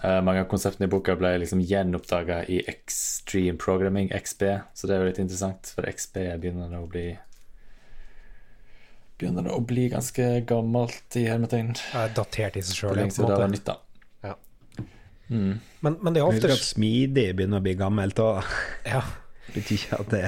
uh, 0.00 0.20
mange 0.24 0.44
av 0.44 0.48
konseptene 0.48 0.88
i 0.88 0.92
boka 0.92 1.16
ble 1.20 1.34
liksom 1.42 1.60
gjenoppdaga 1.60 2.42
i 2.48 2.62
Extreme 2.70 3.60
Programming, 3.60 4.08
XB, 4.16 4.46
så 4.72 4.88
det 4.88 4.96
er 4.96 5.04
jo 5.04 5.10
litt 5.10 5.20
interessant, 5.20 5.74
for 5.76 5.88
XB 5.90 6.24
begynner 6.40 6.72
å 6.78 6.86
bli 6.88 7.10
begynner 9.20 9.52
å 9.54 9.60
bli 9.62 9.86
ganske 9.92 10.28
gammelt 10.48 11.20
i 11.20 11.28
hermetegn. 11.28 11.76
Datert 12.16 12.56
i 12.58 12.64
seg 12.64 12.80
sjøl, 12.80 13.02
det 13.04 13.28
var 13.28 13.52
nytt, 13.52 13.68
da. 13.68 13.76
Ja. 14.24 14.38
Mm. 15.28 15.60
Men, 15.84 15.98
men 16.00 16.16
det 16.16 16.22
er 16.22 16.32
ofte 16.32 16.56
smidig 16.58 17.28
begynner 17.36 17.60
å 17.60 17.66
bli 17.68 17.76
gammelt 17.78 18.24
òg. 18.24 18.40
ja. 18.88 19.04
Det 19.46 19.54
betyr 19.58 19.74
ikke 19.78 19.98
at 19.98 20.12
det 20.12 20.22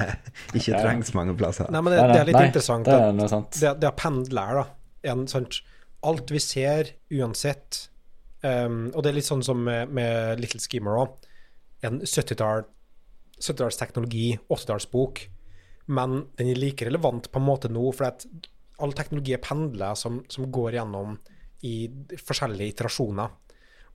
ikke 0.59 0.71
Ja. 0.73 0.81
trengs 0.83 1.13
mange 1.15 1.35
plasser. 1.39 1.69
Nei, 1.71 1.81
men 1.81 1.93
det, 1.95 2.01
det 2.11 2.19
er 2.19 2.27
litt 2.29 2.35
nei, 2.37 2.47
interessant 2.49 2.85
Det 2.85 2.95
er 2.99 3.13
noe 3.15 3.29
sant. 3.31 3.59
det, 3.61 3.71
det 3.81 3.87
er 3.87 3.95
pendler, 3.99 4.59
da 4.59 4.65
en, 5.11 5.27
sant, 5.31 5.61
Alt 6.05 6.29
vi 6.33 6.39
ser, 6.43 6.91
uansett 7.13 7.87
um, 8.43 8.91
Og 8.93 9.01
det 9.01 9.09
er 9.11 9.17
litt 9.19 9.29
sånn 9.29 9.43
som 9.45 9.63
med, 9.65 9.89
med 9.95 10.41
Little 10.41 10.59
Schemer 10.61 10.99
òg. 11.01 11.15
En 11.85 12.01
70-tallsteknologi, 12.01 12.73
70-tallsteknologi, 13.39 14.27
80-tallsbok, 14.49 15.23
men 15.95 16.19
den 16.39 16.51
er 16.53 16.59
like 16.59 16.85
relevant 16.87 17.27
på 17.31 17.41
en 17.41 17.45
måte 17.47 17.69
nå, 17.69 17.83
for 17.93 18.07
at 18.07 18.23
all 18.81 18.93
teknologi 18.95 19.33
er 19.35 19.41
pendler 19.43 19.97
som, 19.99 20.21
som 20.31 20.47
går 20.51 20.77
gjennom 20.79 21.17
i 21.67 21.87
forskjellige 22.21 22.75
iterasjoner. 22.75 23.33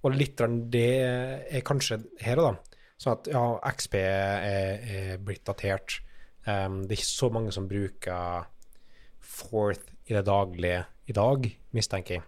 Og 0.00 0.14
litt 0.16 0.40
det 0.72 0.84
er 1.04 1.64
kanskje 1.66 2.00
her 2.24 2.40
og 2.40 2.46
da. 2.46 2.69
Sånn 3.00 3.16
at 3.16 3.30
ja, 3.32 3.44
XP 3.70 3.94
er, 3.96 4.82
er 4.84 5.20
blitt 5.24 5.46
datert. 5.48 6.02
Um, 6.44 6.82
det 6.84 6.94
er 6.94 6.98
ikke 6.98 7.08
så 7.08 7.30
mange 7.32 7.52
som 7.54 7.68
bruker 7.68 8.48
Forth 9.20 9.94
i 10.10 10.16
det 10.16 10.26
daglige 10.26 10.82
i 11.08 11.14
dag, 11.16 11.46
mistenker 11.76 12.18
jeg. 12.18 12.26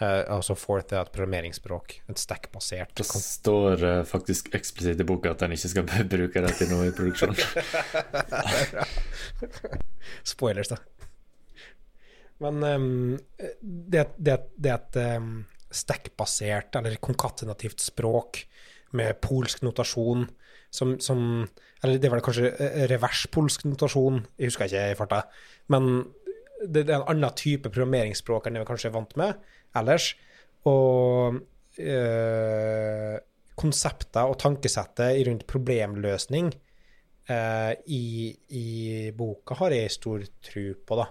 Uh, 0.00 0.24
altså 0.32 0.56
Forth 0.56 0.94
er 0.94 1.04
et 1.04 1.12
programmeringsspråk, 1.12 1.98
et 2.08 2.20
stack-basert 2.22 2.94
Det 2.96 3.04
står 3.04 3.82
uh, 3.84 3.96
faktisk 4.08 4.48
eksplisitt 4.56 5.02
i 5.02 5.06
boka 5.06 5.34
at 5.34 5.44
en 5.44 5.52
ikke 5.52 5.70
skal 5.74 5.84
bruke 6.08 6.42
det 6.46 6.54
til 6.56 6.72
noe 6.72 6.88
i 6.88 6.94
produksjon. 6.96 7.36
Spoilers, 10.32 10.72
da. 10.72 10.80
Men 12.40 12.64
um, 12.64 13.18
det, 13.60 14.08
det, 14.16 14.38
det 14.56 14.72
er 14.72 14.80
et 14.80 15.00
um, 15.20 15.34
stack-basert, 15.70 16.80
eller 16.80 16.96
konkatenativt 17.04 17.84
språk 17.84 18.46
med 18.96 19.20
polsk 19.22 19.62
notasjon 19.62 20.26
som, 20.70 20.96
som 21.02 21.48
Eller 21.82 21.98
det 21.98 22.10
var 22.10 22.20
det 22.20 22.24
kanskje 22.26 22.50
reverspolsk 22.50 22.90
revers-polsk 22.90 23.64
notasjon, 23.64 24.18
jeg 24.36 24.50
husker 24.50 24.68
ikke 24.68 24.82
i 24.92 24.96
farta. 24.98 25.22
Men 25.72 26.04
det 26.68 26.82
er 26.84 26.98
en 26.98 27.08
annen 27.08 27.32
type 27.38 27.70
programmeringsspråk 27.72 28.46
enn 28.46 28.58
det 28.58 28.64
vi 28.64 28.68
kanskje 28.68 28.90
er 28.90 28.96
vant 28.98 29.14
med 29.16 29.38
ellers. 29.80 30.10
Og 30.68 31.38
øh, 31.80 33.16
konsepter 33.56 34.28
og 34.28 34.36
tankesettet 34.42 35.22
rundt 35.28 35.46
problemløsning 35.48 36.52
øh, 37.30 37.72
i, 37.86 38.04
i 38.60 38.66
boka 39.16 39.56
har 39.62 39.76
jeg 39.76 39.96
stor 39.96 40.28
tro 40.44 40.66
på, 40.86 41.00
da. 41.00 41.08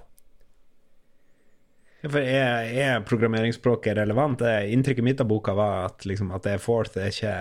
For 2.01 2.21
er, 2.23 2.69
er 2.79 3.01
programmeringsspråket 3.03 3.97
relevant? 3.97 4.41
Inntrykket 4.71 5.03
mitt 5.03 5.19
av 5.19 5.27
boka 5.27 5.51
var 5.57 5.89
at, 5.89 6.05
liksom, 6.07 6.31
at 6.31 6.45
det 6.47 6.53
er 6.55 6.61
fourth 6.63 6.95
er 6.95 7.11
ikke 7.11 7.33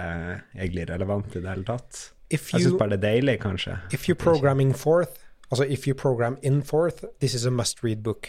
egentlig 0.57 0.89
relevant 0.91 1.37
i 1.37 1.43
det 1.45 1.53
hele 1.53 1.67
tatt. 1.69 2.01
If 2.29 2.51
Jeg 2.53 2.67
syns 2.67 2.79
bare 2.81 2.97
det 2.97 2.99
er 2.99 3.05
deilig, 3.15 3.39
kanskje. 3.41 3.79
if 3.93 4.09
you're 4.09 4.19
programming 4.19 4.75
forth, 4.75 5.23
altså 5.51 5.65
if 5.65 5.87
you 5.87 5.95
program 5.95 6.37
in 6.43 6.63
forth, 6.63 7.05
this 7.21 7.35
is 7.35 7.47
a 7.47 7.51
must-read 7.51 8.03
book. 8.03 8.29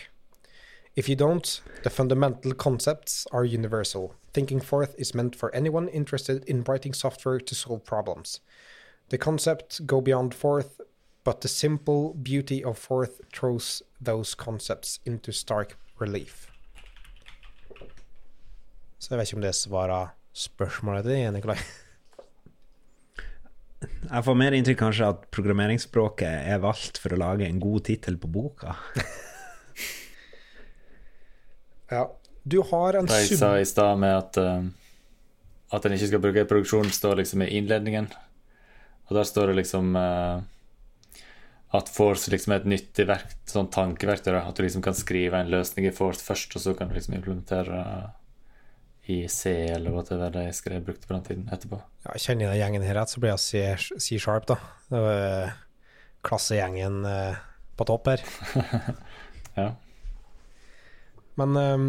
If 0.95 1.09
you 1.09 1.15
don't, 1.15 1.61
the 1.83 1.89
fundamental 1.89 2.53
concepts 2.53 3.25
are 3.31 3.43
universal. 3.43 4.13
Thinking 4.33 4.61
forth 4.61 4.93
is 4.97 5.15
meant 5.15 5.35
for 5.35 5.53
anyone 5.55 5.89
interested 5.89 6.43
in 6.47 6.63
writing 6.67 6.93
software 6.93 7.39
to 7.39 7.55
solve 7.55 7.83
problems. 7.83 8.39
The 9.09 9.17
concepts 9.17 9.79
go 9.79 9.99
beyond 10.01 10.35
forth, 10.35 10.79
but 11.23 11.41
the 11.41 11.47
simple 11.47 12.13
beauty 12.13 12.63
of 12.63 12.77
forth 12.77 13.21
throws 13.33 13.81
those 13.99 14.35
concepts 14.35 14.99
into 15.05 15.31
stark 15.31 15.77
relief. 16.01 16.47
Så 18.99 19.13
jeg 19.13 19.19
vet 19.19 19.29
ikke 19.29 19.39
om 19.39 19.45
det 19.45 19.55
svarer 19.57 20.11
spørsmålet 20.35 21.07
til 21.07 21.31
Nikolai. 21.35 21.59
Jeg 23.79 24.25
får 24.25 24.35
mer 24.35 24.55
inntrykk 24.57 24.79
kanskje 24.81 25.07
at 25.13 25.23
programmeringsspråket 25.31 26.51
er 26.51 26.59
valgt 26.63 26.99
for 26.99 27.15
å 27.15 27.19
lage 27.19 27.47
en 27.47 27.61
god 27.63 27.85
tittel 27.91 28.19
på 28.19 28.31
boka. 28.31 28.75
Ja. 31.89 32.03
Du 32.43 32.61
har 32.71 32.93
en 32.93 33.07
Det 33.09 33.17
jeg 33.23 33.37
sa 33.39 33.55
i 33.59 33.65
stad 33.65 33.97
med 33.97 34.13
at 34.13 34.37
uh, 34.37 34.61
At 35.73 35.85
en 35.85 35.93
ikke 35.93 36.07
skal 36.11 36.21
bruke 36.21 36.45
produksjon, 36.49 36.89
står 36.93 37.19
liksom 37.21 37.43
i 37.45 37.49
innledningen. 37.57 38.07
Og 39.09 39.17
der 39.17 39.25
står 39.25 39.51
det 39.51 39.55
liksom 39.59 39.95
eh, 39.97 40.41
at 41.75 41.89
Force 41.93 42.31
liksom 42.33 42.53
er 42.55 42.63
et 42.63 42.69
nyttig 42.71 43.05
verk, 43.09 43.35
sånn 43.49 43.69
tankeverktøy. 43.73 44.33
At 44.39 44.57
du 44.57 44.63
liksom 44.65 44.81
kan 44.85 44.95
skrive 44.97 45.37
en 45.37 45.51
løsning 45.51 45.85
i 45.85 45.93
Force 45.93 46.23
først, 46.25 46.55
og 46.57 46.63
så 46.63 46.73
kan 46.77 46.89
du 46.89 46.95
liksom 46.97 47.17
implementere 47.19 47.83
i 49.09 49.23
C 49.29 49.51
eller 49.73 49.93
hva 49.93 50.03
det 50.05 50.17
var 50.21 50.33
de 50.33 50.43
skrev 50.53 50.83
brukte 50.85 51.09
på 51.09 51.15
den 51.15 51.25
tiden 51.25 51.47
etterpå. 51.53 51.79
Ja, 52.05 52.17
kjenner 52.21 52.51
jeg 52.51 52.61
gjengen 52.61 52.85
her 52.85 52.97
rett, 52.99 53.09
så 53.13 53.21
blir 53.21 53.33
jeg 53.33 53.41
C- 53.45 54.01
C-sharp, 54.05 54.45
da. 54.49 54.57
Det 54.89 55.01
var 55.05 55.21
eh, 55.29 55.55
klassegjengen 56.25 56.99
eh, 57.09 57.39
på 57.77 57.89
topp 57.89 58.11
her. 58.13 58.25
Ja. 59.59 59.73
Men 61.35 61.55
um, 61.57 61.87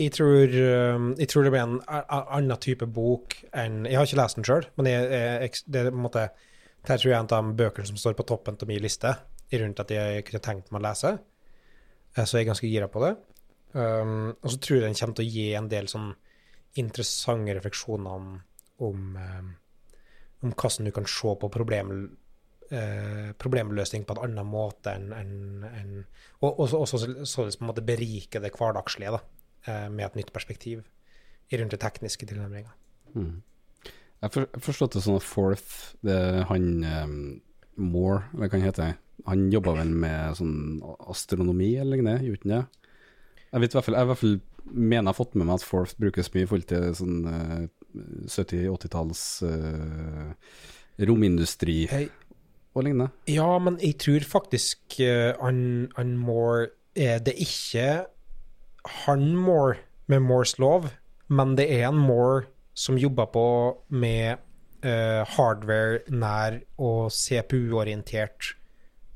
jeg, 0.00 0.12
tror, 0.16 0.54
um, 0.94 1.10
jeg 1.18 1.28
tror 1.28 1.44
det 1.44 1.50
blir 1.52 1.64
en 1.66 1.80
annen 1.90 2.54
type 2.62 2.86
bok 2.88 3.34
enn 3.52 3.82
Jeg 3.84 3.98
har 3.98 4.06
ikke 4.08 4.20
lest 4.22 4.38
den 4.38 4.46
sjøl, 4.48 4.64
men 4.78 4.88
jeg, 4.88 5.10
jeg, 5.10 5.60
det 5.66 5.82
er 5.82 5.90
på 5.90 5.98
en 5.98 6.06
måte 6.06 6.22
det 6.86 6.96
tror 7.00 7.10
jeg 7.10 7.16
er 7.16 7.20
en 7.20 7.28
av 7.30 7.44
de 7.44 7.56
bøkene 7.64 7.86
som 7.86 7.96
står 8.00 8.14
på 8.18 8.26
toppen 8.26 8.56
av 8.60 8.68
min 8.68 8.80
liste, 8.82 9.14
rundt 9.52 9.80
at 9.80 9.90
jeg 9.90 10.24
kunne 10.28 10.40
tenkt 10.42 10.70
meg 10.72 10.80
å 10.82 10.86
lese. 10.88 11.18
Eh, 12.16 12.24
Så 12.24 12.38
jeg 12.38 12.46
er 12.46 12.50
ganske 12.52 12.70
gira 12.70 12.88
på 12.88 13.00
det. 13.04 13.16
Um, 13.72 14.30
og 14.42 14.50
så 14.50 14.58
tror 14.58 14.80
jeg 14.80 14.86
den 14.88 14.94
kommer 14.98 15.14
til 15.14 15.26
å 15.26 15.30
gi 15.30 15.44
en 15.54 15.68
del 15.68 15.86
sånn 15.86 16.08
interessante 16.80 17.54
refleksjoner 17.54 18.10
om, 18.10 18.30
om, 18.82 19.16
um, 19.16 19.52
om 20.42 20.52
hvordan 20.54 20.88
du 20.88 20.92
kan 20.96 21.06
se 21.06 21.34
på 21.38 21.50
problem, 21.52 22.16
eh, 22.70 23.30
problemløsning 23.38 24.04
på 24.06 24.16
en 24.16 24.22
annen 24.30 24.46
måte 24.50 24.94
enn 24.96 25.12
en, 25.12 25.64
en, 25.64 25.92
Og 26.42 26.58
også, 26.64 26.80
også 26.80 26.98
så- 26.98 27.26
således 27.26 27.56
på 27.58 27.62
en 27.64 27.68
måte 27.74 27.84
berike 27.86 28.40
det 28.40 28.52
hverdagslige 28.56 29.10
da, 29.12 29.20
eh, 29.66 29.88
med 29.88 30.06
et 30.06 30.14
nytt 30.16 30.32
perspektiv 30.32 30.84
rundt 31.52 31.70
det 31.70 31.80
tekniske 31.80 32.26
tilnærminga. 32.26 32.70
Mm. 33.14 33.42
Jeg 34.20 34.32
har 34.34 34.60
forstått 34.60 34.96
det 34.96 35.04
sånn 35.04 35.16
at 35.16 35.24
Forth, 35.24 35.94
det 36.04 36.12
er 36.12 36.42
han 36.50 36.66
um, 36.84 37.14
Moore, 37.80 38.26
eller 38.34 38.50
hva 38.50 38.58
han 38.58 38.66
heter, 38.66 38.98
han 39.26 39.46
jobba 39.52 39.78
vel 39.78 39.94
med 40.02 40.36
sånn 40.36 40.82
astronomi 41.08 41.72
eller 41.80 41.96
lignende, 41.96 42.26
gjorde 42.28 42.44
han 42.44 42.52
det? 42.52 42.90
Jeg 43.50 43.62
vet 43.62 43.72
i 43.72 43.78
hvert 43.78 43.88
fall, 43.88 43.96
jeg 43.96 44.06
i 44.06 44.10
hvert 44.10 44.20
fall 44.20 44.36
mener 44.70 45.00
jeg 45.00 45.08
har 45.08 45.18
fått 45.18 45.38
med 45.38 45.48
meg 45.48 45.56
at 45.56 45.66
Forth 45.66 45.96
brukes 46.00 46.28
mye 46.34 46.44
i 46.44 46.50
forhold 46.50 46.68
til 46.70 46.90
sånn 46.98 47.16
uh, 47.26 47.64
70-80-talls 48.30 49.24
uh, 49.48 50.30
romindustri 51.08 51.78
hey. 51.90 52.10
og 52.76 52.84
lignende. 52.86 53.08
Ja, 53.30 53.48
men 53.62 53.80
jeg 53.80 53.96
tror 54.04 54.26
faktisk 54.28 55.00
eh, 55.00 55.32
han, 55.40 55.88
han 55.96 56.14
Moore 56.20 56.70
er 56.92 57.22
det 57.24 57.38
ikke 57.40 58.04
han 59.06 59.30
Moore 59.36 59.80
med 60.12 60.26
Moores 60.26 60.58
lov, 60.60 60.90
men 61.32 61.56
det 61.56 61.70
er 61.72 61.88
en 61.88 62.00
Moore 62.04 62.44
som 62.74 62.98
jobber 62.98 63.30
på 63.32 63.46
med 63.88 64.40
uh, 64.84 65.22
hardware 65.36 66.02
nær 66.08 66.60
og 66.78 67.10
CPU-orientert 67.14 68.54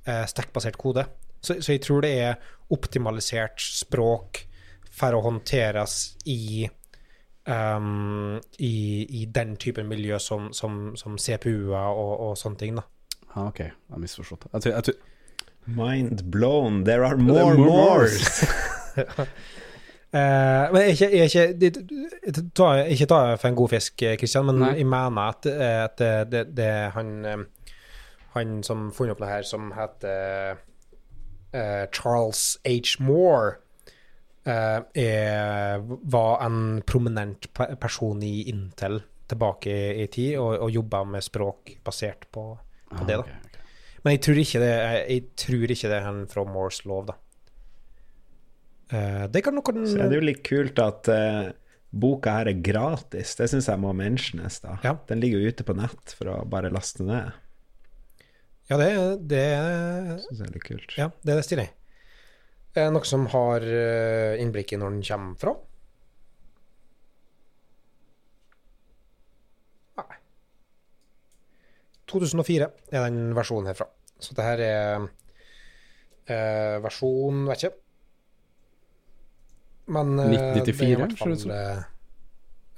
uh, 0.08 0.24
stack-basert 0.28 0.78
kode. 0.80 1.06
Så, 1.40 1.60
så 1.60 1.76
jeg 1.76 1.84
tror 1.84 2.04
det 2.04 2.14
er 2.20 2.50
optimalisert 2.72 3.60
språk 3.60 4.44
for 4.94 5.16
å 5.16 5.24
håndteres 5.24 6.14
i 6.30 6.66
um, 7.48 8.40
i, 8.58 8.76
i 9.22 9.24
den 9.26 9.56
typen 9.60 9.88
miljø 9.88 10.18
som, 10.18 10.52
som, 10.52 10.94
som 10.96 11.18
CPU-er 11.18 11.90
og, 11.90 12.14
og 12.28 12.38
sånne 12.40 12.60
ting. 12.60 12.78
da. 12.78 12.86
Ah, 13.34 13.48
ok, 13.48 13.60
jeg 13.66 13.90
har 13.90 14.00
misforstått. 14.02 14.48
Jeg 14.52 14.66
tror, 14.66 14.76
jeg 14.78 14.88
tror, 14.88 15.02
Mind 15.64 16.26
blown, 16.30 16.82
there 16.84 17.06
are 17.06 17.16
more 17.16 17.54
more 17.56 17.56
mores! 17.56 18.44
Eh, 20.14 20.72
men 20.72 20.92
ikke, 20.92 21.08
jeg, 21.10 21.30
ikke, 21.30 21.46
det- 21.58 22.52
ta, 22.54 22.68
ikke 22.86 23.06
ta 23.10 23.18
for 23.34 23.48
en 23.48 23.56
god 23.58 23.72
fisk, 23.72 24.04
Kristian, 24.20 24.46
men 24.46 24.60
Nei. 24.62 24.68
jeg 24.78 24.86
mener 24.86 25.32
at, 25.32 25.46
eh, 25.50 25.84
at 25.84 25.98
det, 26.30 26.44
det, 26.56 26.70
han 26.94 27.10
eh, 27.24 27.42
Han 28.34 28.62
som 28.66 28.88
funnet 28.94 29.14
opp 29.14 29.20
det 29.22 29.28
her, 29.30 29.42
som 29.46 29.68
heter 29.76 30.56
uh, 31.54 31.84
Charles 31.94 32.58
H. 32.66 32.96
Moore, 32.98 33.52
uh, 34.42 34.80
er, 34.90 35.78
var 36.02 36.42
en 36.42 36.82
prominent 36.82 37.46
person 37.80 38.22
i 38.26 38.48
Intel 38.50 39.04
tilbake 39.30 39.70
i, 40.02 40.08
tid, 40.10 40.34
og, 40.42 40.58
og 40.66 40.70
jobba 40.74 41.04
med 41.06 41.22
språk 41.22 41.76
basert 41.86 42.26
på, 42.34 42.58
på 42.90 43.06
det. 43.06 43.20
da 43.20 43.22
Okay, 43.22 43.38
ok, 43.38 43.54
ok. 43.54 44.00
Men 44.02 44.16
jeg 44.16 44.22
tror 44.26 44.42
ikke 44.42 44.64
det, 44.64 44.72
jeg 45.14 45.22
tror 45.46 45.70
ikke 45.76 45.88
det 45.92 45.96
er 46.00 46.08
han 46.10 46.26
fra 46.34 46.44
Moores 46.44 46.82
lov, 46.90 47.06
da. 47.06 47.14
Eh, 48.92 49.26
det 49.32 49.44
kan 49.44 49.56
noen 49.56 49.86
Så 49.88 50.00
er 50.04 50.10
det 50.12 50.18
jo 50.18 50.26
litt 50.26 50.42
kult 50.46 50.80
at 50.82 51.08
eh, 51.12 51.52
boka 51.94 52.38
her 52.40 52.50
er 52.50 52.60
gratis. 52.64 53.36
Det 53.38 53.48
syns 53.52 53.68
jeg 53.70 53.80
må 53.80 53.94
mentiones. 53.96 54.60
da. 54.64 54.76
Ja. 54.84 54.96
Den 55.08 55.22
ligger 55.22 55.40
jo 55.40 55.54
ute 55.54 55.66
på 55.66 55.76
nett 55.78 56.16
for 56.18 56.32
å 56.32 56.36
bare 56.48 56.72
laste 56.74 57.06
ned. 57.06 57.32
Ja, 58.70 58.78
det, 58.80 58.90
det 59.28 59.44
Synes 60.24 60.38
jeg 60.40 60.48
er 60.48 60.54
litt 60.56 60.66
kult. 60.66 60.96
Ja, 60.98 61.10
det 61.24 61.36
er 61.36 61.44
stilig. 61.46 61.68
Er 62.74 62.90
noe 62.90 63.06
som 63.06 63.28
har 63.30 63.62
eh, 63.62 64.40
innblikk 64.42 64.72
i 64.74 64.80
når 64.80 64.96
den 64.96 65.04
kommer 65.06 65.38
fra? 65.38 65.52
Nei. 70.00 70.18
2004 72.10 72.70
er 72.90 73.06
den 73.06 73.36
versjonen 73.36 73.70
herfra. 73.70 73.86
Så 74.18 74.34
det 74.34 74.46
her 74.46 74.64
er 74.64 75.06
eh, 76.26 76.76
versjon 76.82 77.44
Vet 77.50 77.66
ikke. 77.68 77.83
Men 79.86 80.18
eh, 80.18 80.30
1994, 80.30 80.78
det 80.78 80.86
er 80.86 80.92
i 80.92 81.00
hvert 81.02 81.18
ser 81.18 81.26
det 81.26 81.36
ut 81.36 81.40
som. 81.40 81.50
eh, 81.50 81.82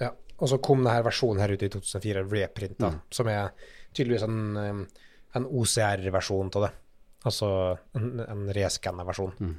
Ja. 0.00 0.10
Og 0.38 0.48
så 0.48 0.58
kom 0.60 0.82
denne 0.84 1.04
versjonen 1.06 1.40
her 1.40 1.52
ut 1.54 1.62
i 1.62 1.68
2004, 1.68 2.24
reprint, 2.30 2.78
da, 2.78 2.90
Mm. 2.90 3.00
som 3.10 3.28
er 3.28 3.50
tydeligvis 3.94 4.22
en, 4.26 4.56
eh, 4.56 5.06
en 5.36 5.46
OCR-versjon 5.46 6.50
av 6.56 6.62
det. 6.66 6.72
Altså 7.26 7.78
en, 7.96 8.20
en 8.20 8.48
reskanna 8.54 9.04
versjon. 9.04 9.32
Mm. 9.40 9.56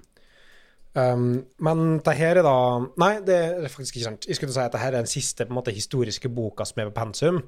Um, 0.97 1.45
men 1.61 1.99
det 2.01 2.13
her 2.17 2.37
er 2.39 2.45
da 2.47 2.53
Nei, 2.97 3.19
det 3.21 3.35
er 3.37 3.67
faktisk 3.69 3.97
ikke 3.99 4.05
sant. 4.07 4.25
Jeg 4.25 4.35
skulle 4.39 4.53
si 4.55 4.59
at 4.63 4.71
det 4.73 4.79
her 4.81 4.87
er 4.95 5.03
den 5.03 5.09
siste 5.11 5.45
på 5.45 5.51
en 5.53 5.57
måte, 5.59 5.73
historiske 5.75 6.29
boka 6.33 6.65
som 6.65 6.79
er 6.81 6.89
på 6.89 6.95
pensum. 6.97 7.43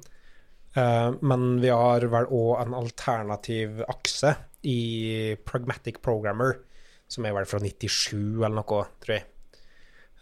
Uh, 0.76 1.16
men 1.26 1.58
vi 1.58 1.68
har 1.72 2.04
vel 2.12 2.28
òg 2.30 2.60
en 2.62 2.74
alternativ 2.78 3.80
akse 3.90 4.36
i 4.62 5.34
Pragmatic 5.44 5.98
Programmer, 6.04 6.60
som 7.10 7.26
er 7.26 7.32
vel 7.34 7.48
fra 7.50 7.58
97 7.58 8.44
eller 8.44 8.54
noe, 8.60 8.84
tror 9.02 9.16
jeg. 9.16 9.24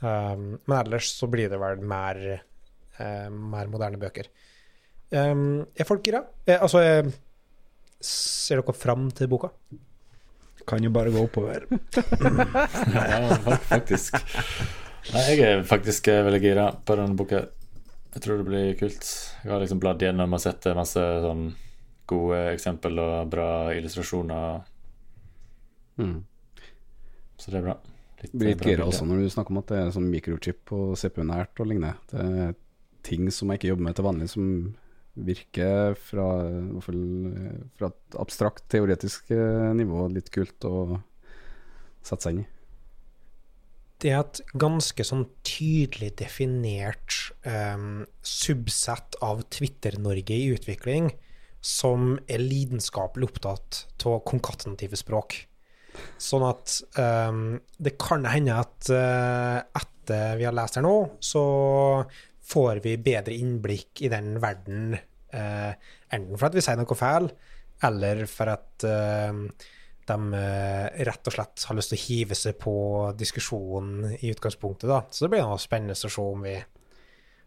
Um, 0.00 0.58
men 0.66 0.76
ellers 0.78 1.08
så 1.18 1.26
blir 1.30 1.48
det 1.50 1.58
vel 1.58 1.80
mer, 1.82 2.20
uh, 3.00 3.28
mer 3.30 3.66
moderne 3.72 3.98
bøker. 3.98 4.28
Um, 5.10 5.64
er 5.74 5.88
folk 5.88 6.04
gira? 6.06 6.20
Eh, 6.46 6.58
altså, 6.62 6.82
eh, 6.84 7.08
ser 8.04 8.60
dere 8.60 8.74
fram 8.76 9.08
til 9.16 9.30
boka? 9.32 9.50
Kan 10.68 10.84
jo 10.84 10.90
bare 10.92 11.10
gå 11.14 11.22
oppover. 11.24 11.64
Ja, 12.94 13.38
faktisk. 13.70 14.18
Nei, 15.14 15.22
jeg 15.30 15.40
er 15.46 15.62
faktisk 15.64 16.10
eh, 16.12 16.20
veldig 16.26 16.40
gira 16.44 16.66
på 16.84 16.96
denne 16.98 17.16
boka. 17.16 17.46
Jeg 18.12 18.22
tror 18.24 18.40
det 18.42 18.46
blir 18.48 18.74
kult. 18.76 19.08
Jeg 19.44 19.50
har 19.52 19.62
liksom 19.62 19.80
bladd 19.80 20.02
gjennom 20.04 20.34
og 20.36 20.42
sett 20.42 20.68
masse 20.76 21.00
sånn 21.24 21.46
gode 22.08 22.38
eksempel 22.54 22.98
og 23.02 23.30
bra 23.32 23.48
illustrasjoner, 23.76 24.60
Mm. 25.98 26.20
så 27.34 27.50
det 27.50 27.58
er 27.58 27.64
bra. 27.64 27.72
Litt, 28.18 28.34
Blir 28.34 28.52
litt 28.52 28.64
gira 28.66 28.86
også 28.88 29.06
når 29.06 29.22
du 29.22 29.30
snakker 29.30 29.54
om 29.54 29.60
at 29.60 29.70
det 29.70 29.78
er 29.78 29.94
sånn 29.94 30.10
mikrochip 30.10 30.72
og 30.74 30.96
CPU-nært 30.98 31.62
og 31.62 31.70
lignende. 31.70 31.94
Det 32.10 32.26
er 32.48 32.56
ting 33.06 33.28
som 33.32 33.50
jeg 33.50 33.60
ikke 33.60 33.72
jobber 33.72 33.86
med 33.86 33.98
til 33.98 34.06
vanlig, 34.08 34.28
som 34.32 34.46
virker 35.18 35.96
fra, 35.98 36.26
fall, 36.84 37.00
eh, 37.32 37.58
fra 37.78 37.90
et 37.90 38.18
abstrakt, 38.22 38.66
teoretisk 38.70 39.32
eh, 39.34 39.70
nivå 39.74 40.06
litt 40.14 40.30
kult 40.34 40.66
å 40.68 41.00
sette 42.06 42.22
seg 42.22 42.36
inn 42.36 42.44
i. 42.44 42.48
det 43.98 44.12
er 44.14 44.20
et 44.20 44.40
ganske 44.54 45.02
sånn 45.02 45.24
tydelig 45.42 46.12
definert 46.20 47.16
um, 47.42 48.04
subsett 48.22 49.18
av 49.26 49.42
Twitter-Norge 49.50 50.36
i 50.36 50.52
utvikling 50.54 51.10
som 51.64 52.12
er 52.30 52.38
lidenskapelig 52.38 53.26
opptatt 53.32 53.80
av 54.06 54.20
konkatenative 54.28 54.98
språk. 55.00 55.47
Sånn 56.18 56.44
at 56.48 56.78
um, 56.98 57.58
det 57.78 57.94
kan 58.00 58.26
hende 58.28 58.58
at 58.60 58.90
uh, 58.92 59.58
etter 59.80 60.38
vi 60.38 60.46
har 60.48 60.56
lest 60.56 60.78
her 60.78 60.86
nå, 60.86 60.96
så 61.20 61.44
får 62.48 62.80
vi 62.84 62.96
bedre 63.04 63.36
innblikk 63.36 64.02
i 64.06 64.12
den 64.12 64.38
verden, 64.42 64.94
uh, 65.34 65.72
enten 66.14 66.38
for 66.38 66.48
at 66.48 66.56
vi 66.56 66.64
sier 66.64 66.80
noe 66.80 66.98
feil, 66.98 67.28
eller 67.84 68.24
for 68.30 68.50
at 68.54 68.86
uh, 68.88 69.44
de 70.08 70.34
eh, 70.34 71.04
rett 71.06 71.28
og 71.28 71.34
slett 71.34 71.64
har 71.68 71.76
lyst 71.76 71.92
til 71.92 71.98
å 71.98 72.04
hive 72.06 72.38
seg 72.38 72.58
på 72.60 72.74
diskusjonen 73.18 74.16
i 74.18 74.32
utgangspunktet. 74.32 74.88
da. 74.90 75.02
Så 75.10 75.26
det 75.26 75.32
blir 75.34 75.44
noe 75.44 75.60
spennende 75.60 75.96
å 75.96 76.12
se 76.12 76.24
om 76.24 76.44
vi 76.46 76.56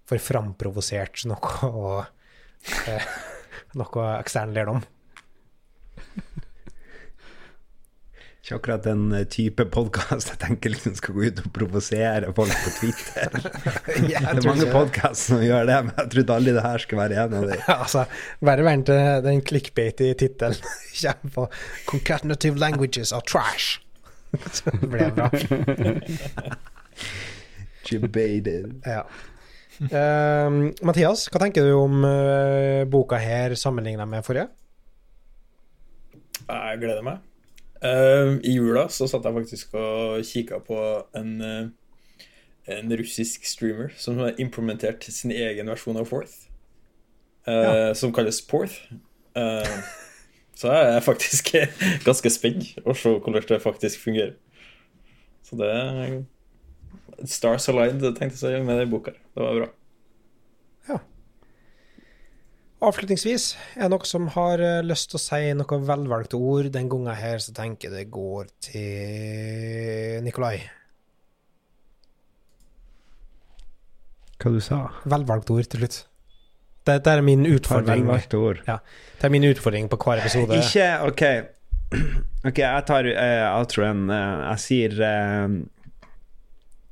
får 0.10 0.24
framprovosert 0.26 1.26
noe, 1.30 1.70
og, 1.70 2.00
noe 3.82 4.08
ekstern 4.20 4.56
lærdom. 4.58 4.84
Ikke 8.42 8.56
akkurat 8.58 8.86
den 8.88 9.12
eh, 9.14 9.28
type 9.30 9.68
podkast 9.70 10.32
jeg 10.32 10.40
tenker 10.42 10.74
liksom 10.74 10.96
skal 10.98 11.14
gå 11.14 11.28
ut 11.30 11.42
og 11.44 11.52
provosere 11.54 12.32
folk 12.34 12.56
på 12.64 12.72
Twitter. 12.80 13.36
Det 14.08 14.18
er 14.18 14.42
mange 14.48 14.66
podkaster 14.72 15.36
som 15.36 15.44
gjør 15.46 15.70
det, 15.70 15.78
men 15.86 15.94
jeg 16.00 16.12
trodde 16.16 16.38
aldri 16.40 16.56
det 16.56 16.64
her 16.66 16.82
skulle 16.82 17.04
være 17.04 17.22
en 17.22 17.36
av 17.38 17.46
dem. 17.52 17.62
altså, 17.84 18.08
Verre 18.42 18.66
verden 18.66 18.88
til 18.90 19.22
den 19.28 19.46
clickbate 19.46 20.10
i 20.10 20.18
tittelen 20.18 20.58
kommer 21.04 21.36
på 21.38 21.48
'Concatenative 21.86 22.58
languages 22.58 23.14
are 23.14 23.22
trash'. 23.30 23.78
Så 24.50 24.74
det 24.74 24.90
ble 24.90 25.12
bra. 25.14 25.30
Debated. 27.92 28.74
Ja. 28.88 29.04
Ehm, 29.92 30.62
Mathias, 30.88 31.28
hva 31.30 31.42
tenker 31.44 31.68
du 31.68 31.74
om 31.76 32.06
uh, 32.06 32.88
boka 32.90 33.20
her 33.22 33.58
sammenligna 33.60 34.08
med 34.08 34.24
forrige? 34.26 34.48
Jeg 36.48 36.80
gleder 36.82 37.04
meg. 37.06 37.20
Eh, 37.82 38.36
I 38.46 38.54
jula 38.54 38.86
så 38.94 39.08
satt 39.10 39.26
jeg 39.26 39.38
faktisk 39.40 39.78
og 39.80 40.26
kikka 40.28 40.60
på 40.66 40.78
en, 41.18 41.32
uh, 41.42 42.28
en 42.70 42.94
russisk 43.00 43.48
streamer 43.50 43.90
som 43.98 44.20
har 44.22 44.38
implementert 44.42 45.08
sin 45.10 45.34
egen 45.34 45.72
versjon 45.72 45.98
av 45.98 46.06
Forth, 46.10 46.46
eh, 47.50 47.90
som 47.98 48.14
kalles 48.14 48.42
Porth. 48.46 48.78
Så 50.62 50.70
jeg 50.70 50.94
er 50.94 51.02
faktisk 51.02 51.54
ganske 52.08 52.30
spent 52.30 52.76
å 52.86 52.94
se 52.94 53.16
hvordan 53.18 53.50
det 53.50 53.62
faktisk 53.64 54.04
fungerer. 54.04 54.38
Så 55.48 55.58
det 55.58 55.74
Stars 57.30 57.68
aligned, 57.70 58.06
tenkte 58.18 58.50
jeg 58.50 58.66
med 58.66 58.78
den 58.82 58.94
boka. 58.94 59.14
Det 59.34 59.42
var 59.42 59.58
bra. 59.58 61.02
Avslutningsvis, 62.82 63.52
er 63.78 63.86
det 63.86 63.92
noen 63.94 64.10
som 64.10 64.28
har 64.34 64.62
eh, 64.66 64.80
lyst 64.82 65.12
til 65.12 65.20
å 65.20 65.22
si 65.22 65.42
noe 65.54 65.82
velvalgte 65.86 66.40
ord 66.40 66.72
den 66.74 66.88
gangen 66.90 67.14
her, 67.14 67.38
så 67.44 67.54
tenker 67.54 67.90
jeg 67.90 67.98
det 67.98 68.14
går 68.14 68.48
til 68.66 70.24
Nikolai. 70.26 70.56
Hva 74.42 74.54
du 74.56 74.58
sa 74.66 74.80
Velvalgte 75.06 75.54
ord 75.54 75.70
til 75.70 75.84
slutt. 75.84 76.00
Dette 76.90 77.14
er 77.14 77.22
min 77.22 77.46
utfordring. 77.46 78.08
velvalgte 78.08 78.40
ord. 78.42 78.64
Det 78.66 79.28
er 79.28 79.34
min 79.34 79.46
utfordring 79.46 79.86
på 79.92 80.00
hver 80.02 80.24
episode. 80.24 80.58
Ikke 80.58 80.92
OK. 81.10 81.26
Ok, 82.42 82.58
jeg 82.58 82.86
tar 82.88 83.06
uh, 83.06 83.60
outroen. 83.60 84.08
Uh, 84.10 84.40
jeg 84.48 84.62
sier 84.64 84.96
uh, 84.98 85.60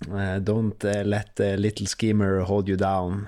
eh, 0.08 0.40
Don't 0.40 0.84
eh, 0.86 1.04
let 1.04 1.40
a 1.40 1.56
little 1.58 1.88
schemer 1.88 2.42
hold 2.42 2.70
you 2.70 2.78
down. 2.78 3.28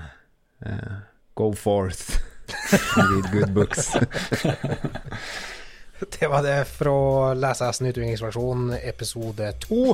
Eh, 0.65 1.01
go 1.35 1.51
forth. 1.53 2.19
Read 2.97 3.31
good 3.31 3.53
books. 3.53 3.91
Det 6.19 6.27
var 6.27 6.41
det 6.41 6.65
fra 6.65 7.33
Lesehesten 7.37 7.87
utviklingsversjon 7.91 8.71
episode 8.83 9.51
to, 9.61 9.93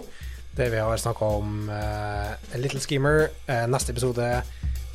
der 0.55 0.69
vi 0.71 0.79
har 0.79 0.97
snakka 0.97 1.25
om 1.25 1.67
uh, 1.67 2.55
Little 2.55 2.79
Schemer. 2.79 3.27
Uh, 3.49 3.65
neste 3.67 3.91
episode 3.91 4.41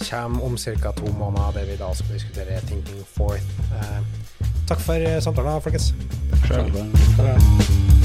kommer 0.08 0.44
om 0.44 0.56
ca. 0.56 0.92
to 0.96 1.12
måneder, 1.12 1.52
der 1.52 1.68
vi 1.68 1.76
da 1.76 1.92
skal 1.94 2.14
diskutere 2.14 2.60
Thinking 2.66 3.04
Forth. 3.16 3.44
Uh, 3.76 4.00
takk 4.68 4.80
for 4.80 5.20
samtalen, 5.20 5.60
folkens. 5.62 5.92
Sjøl. 6.48 8.01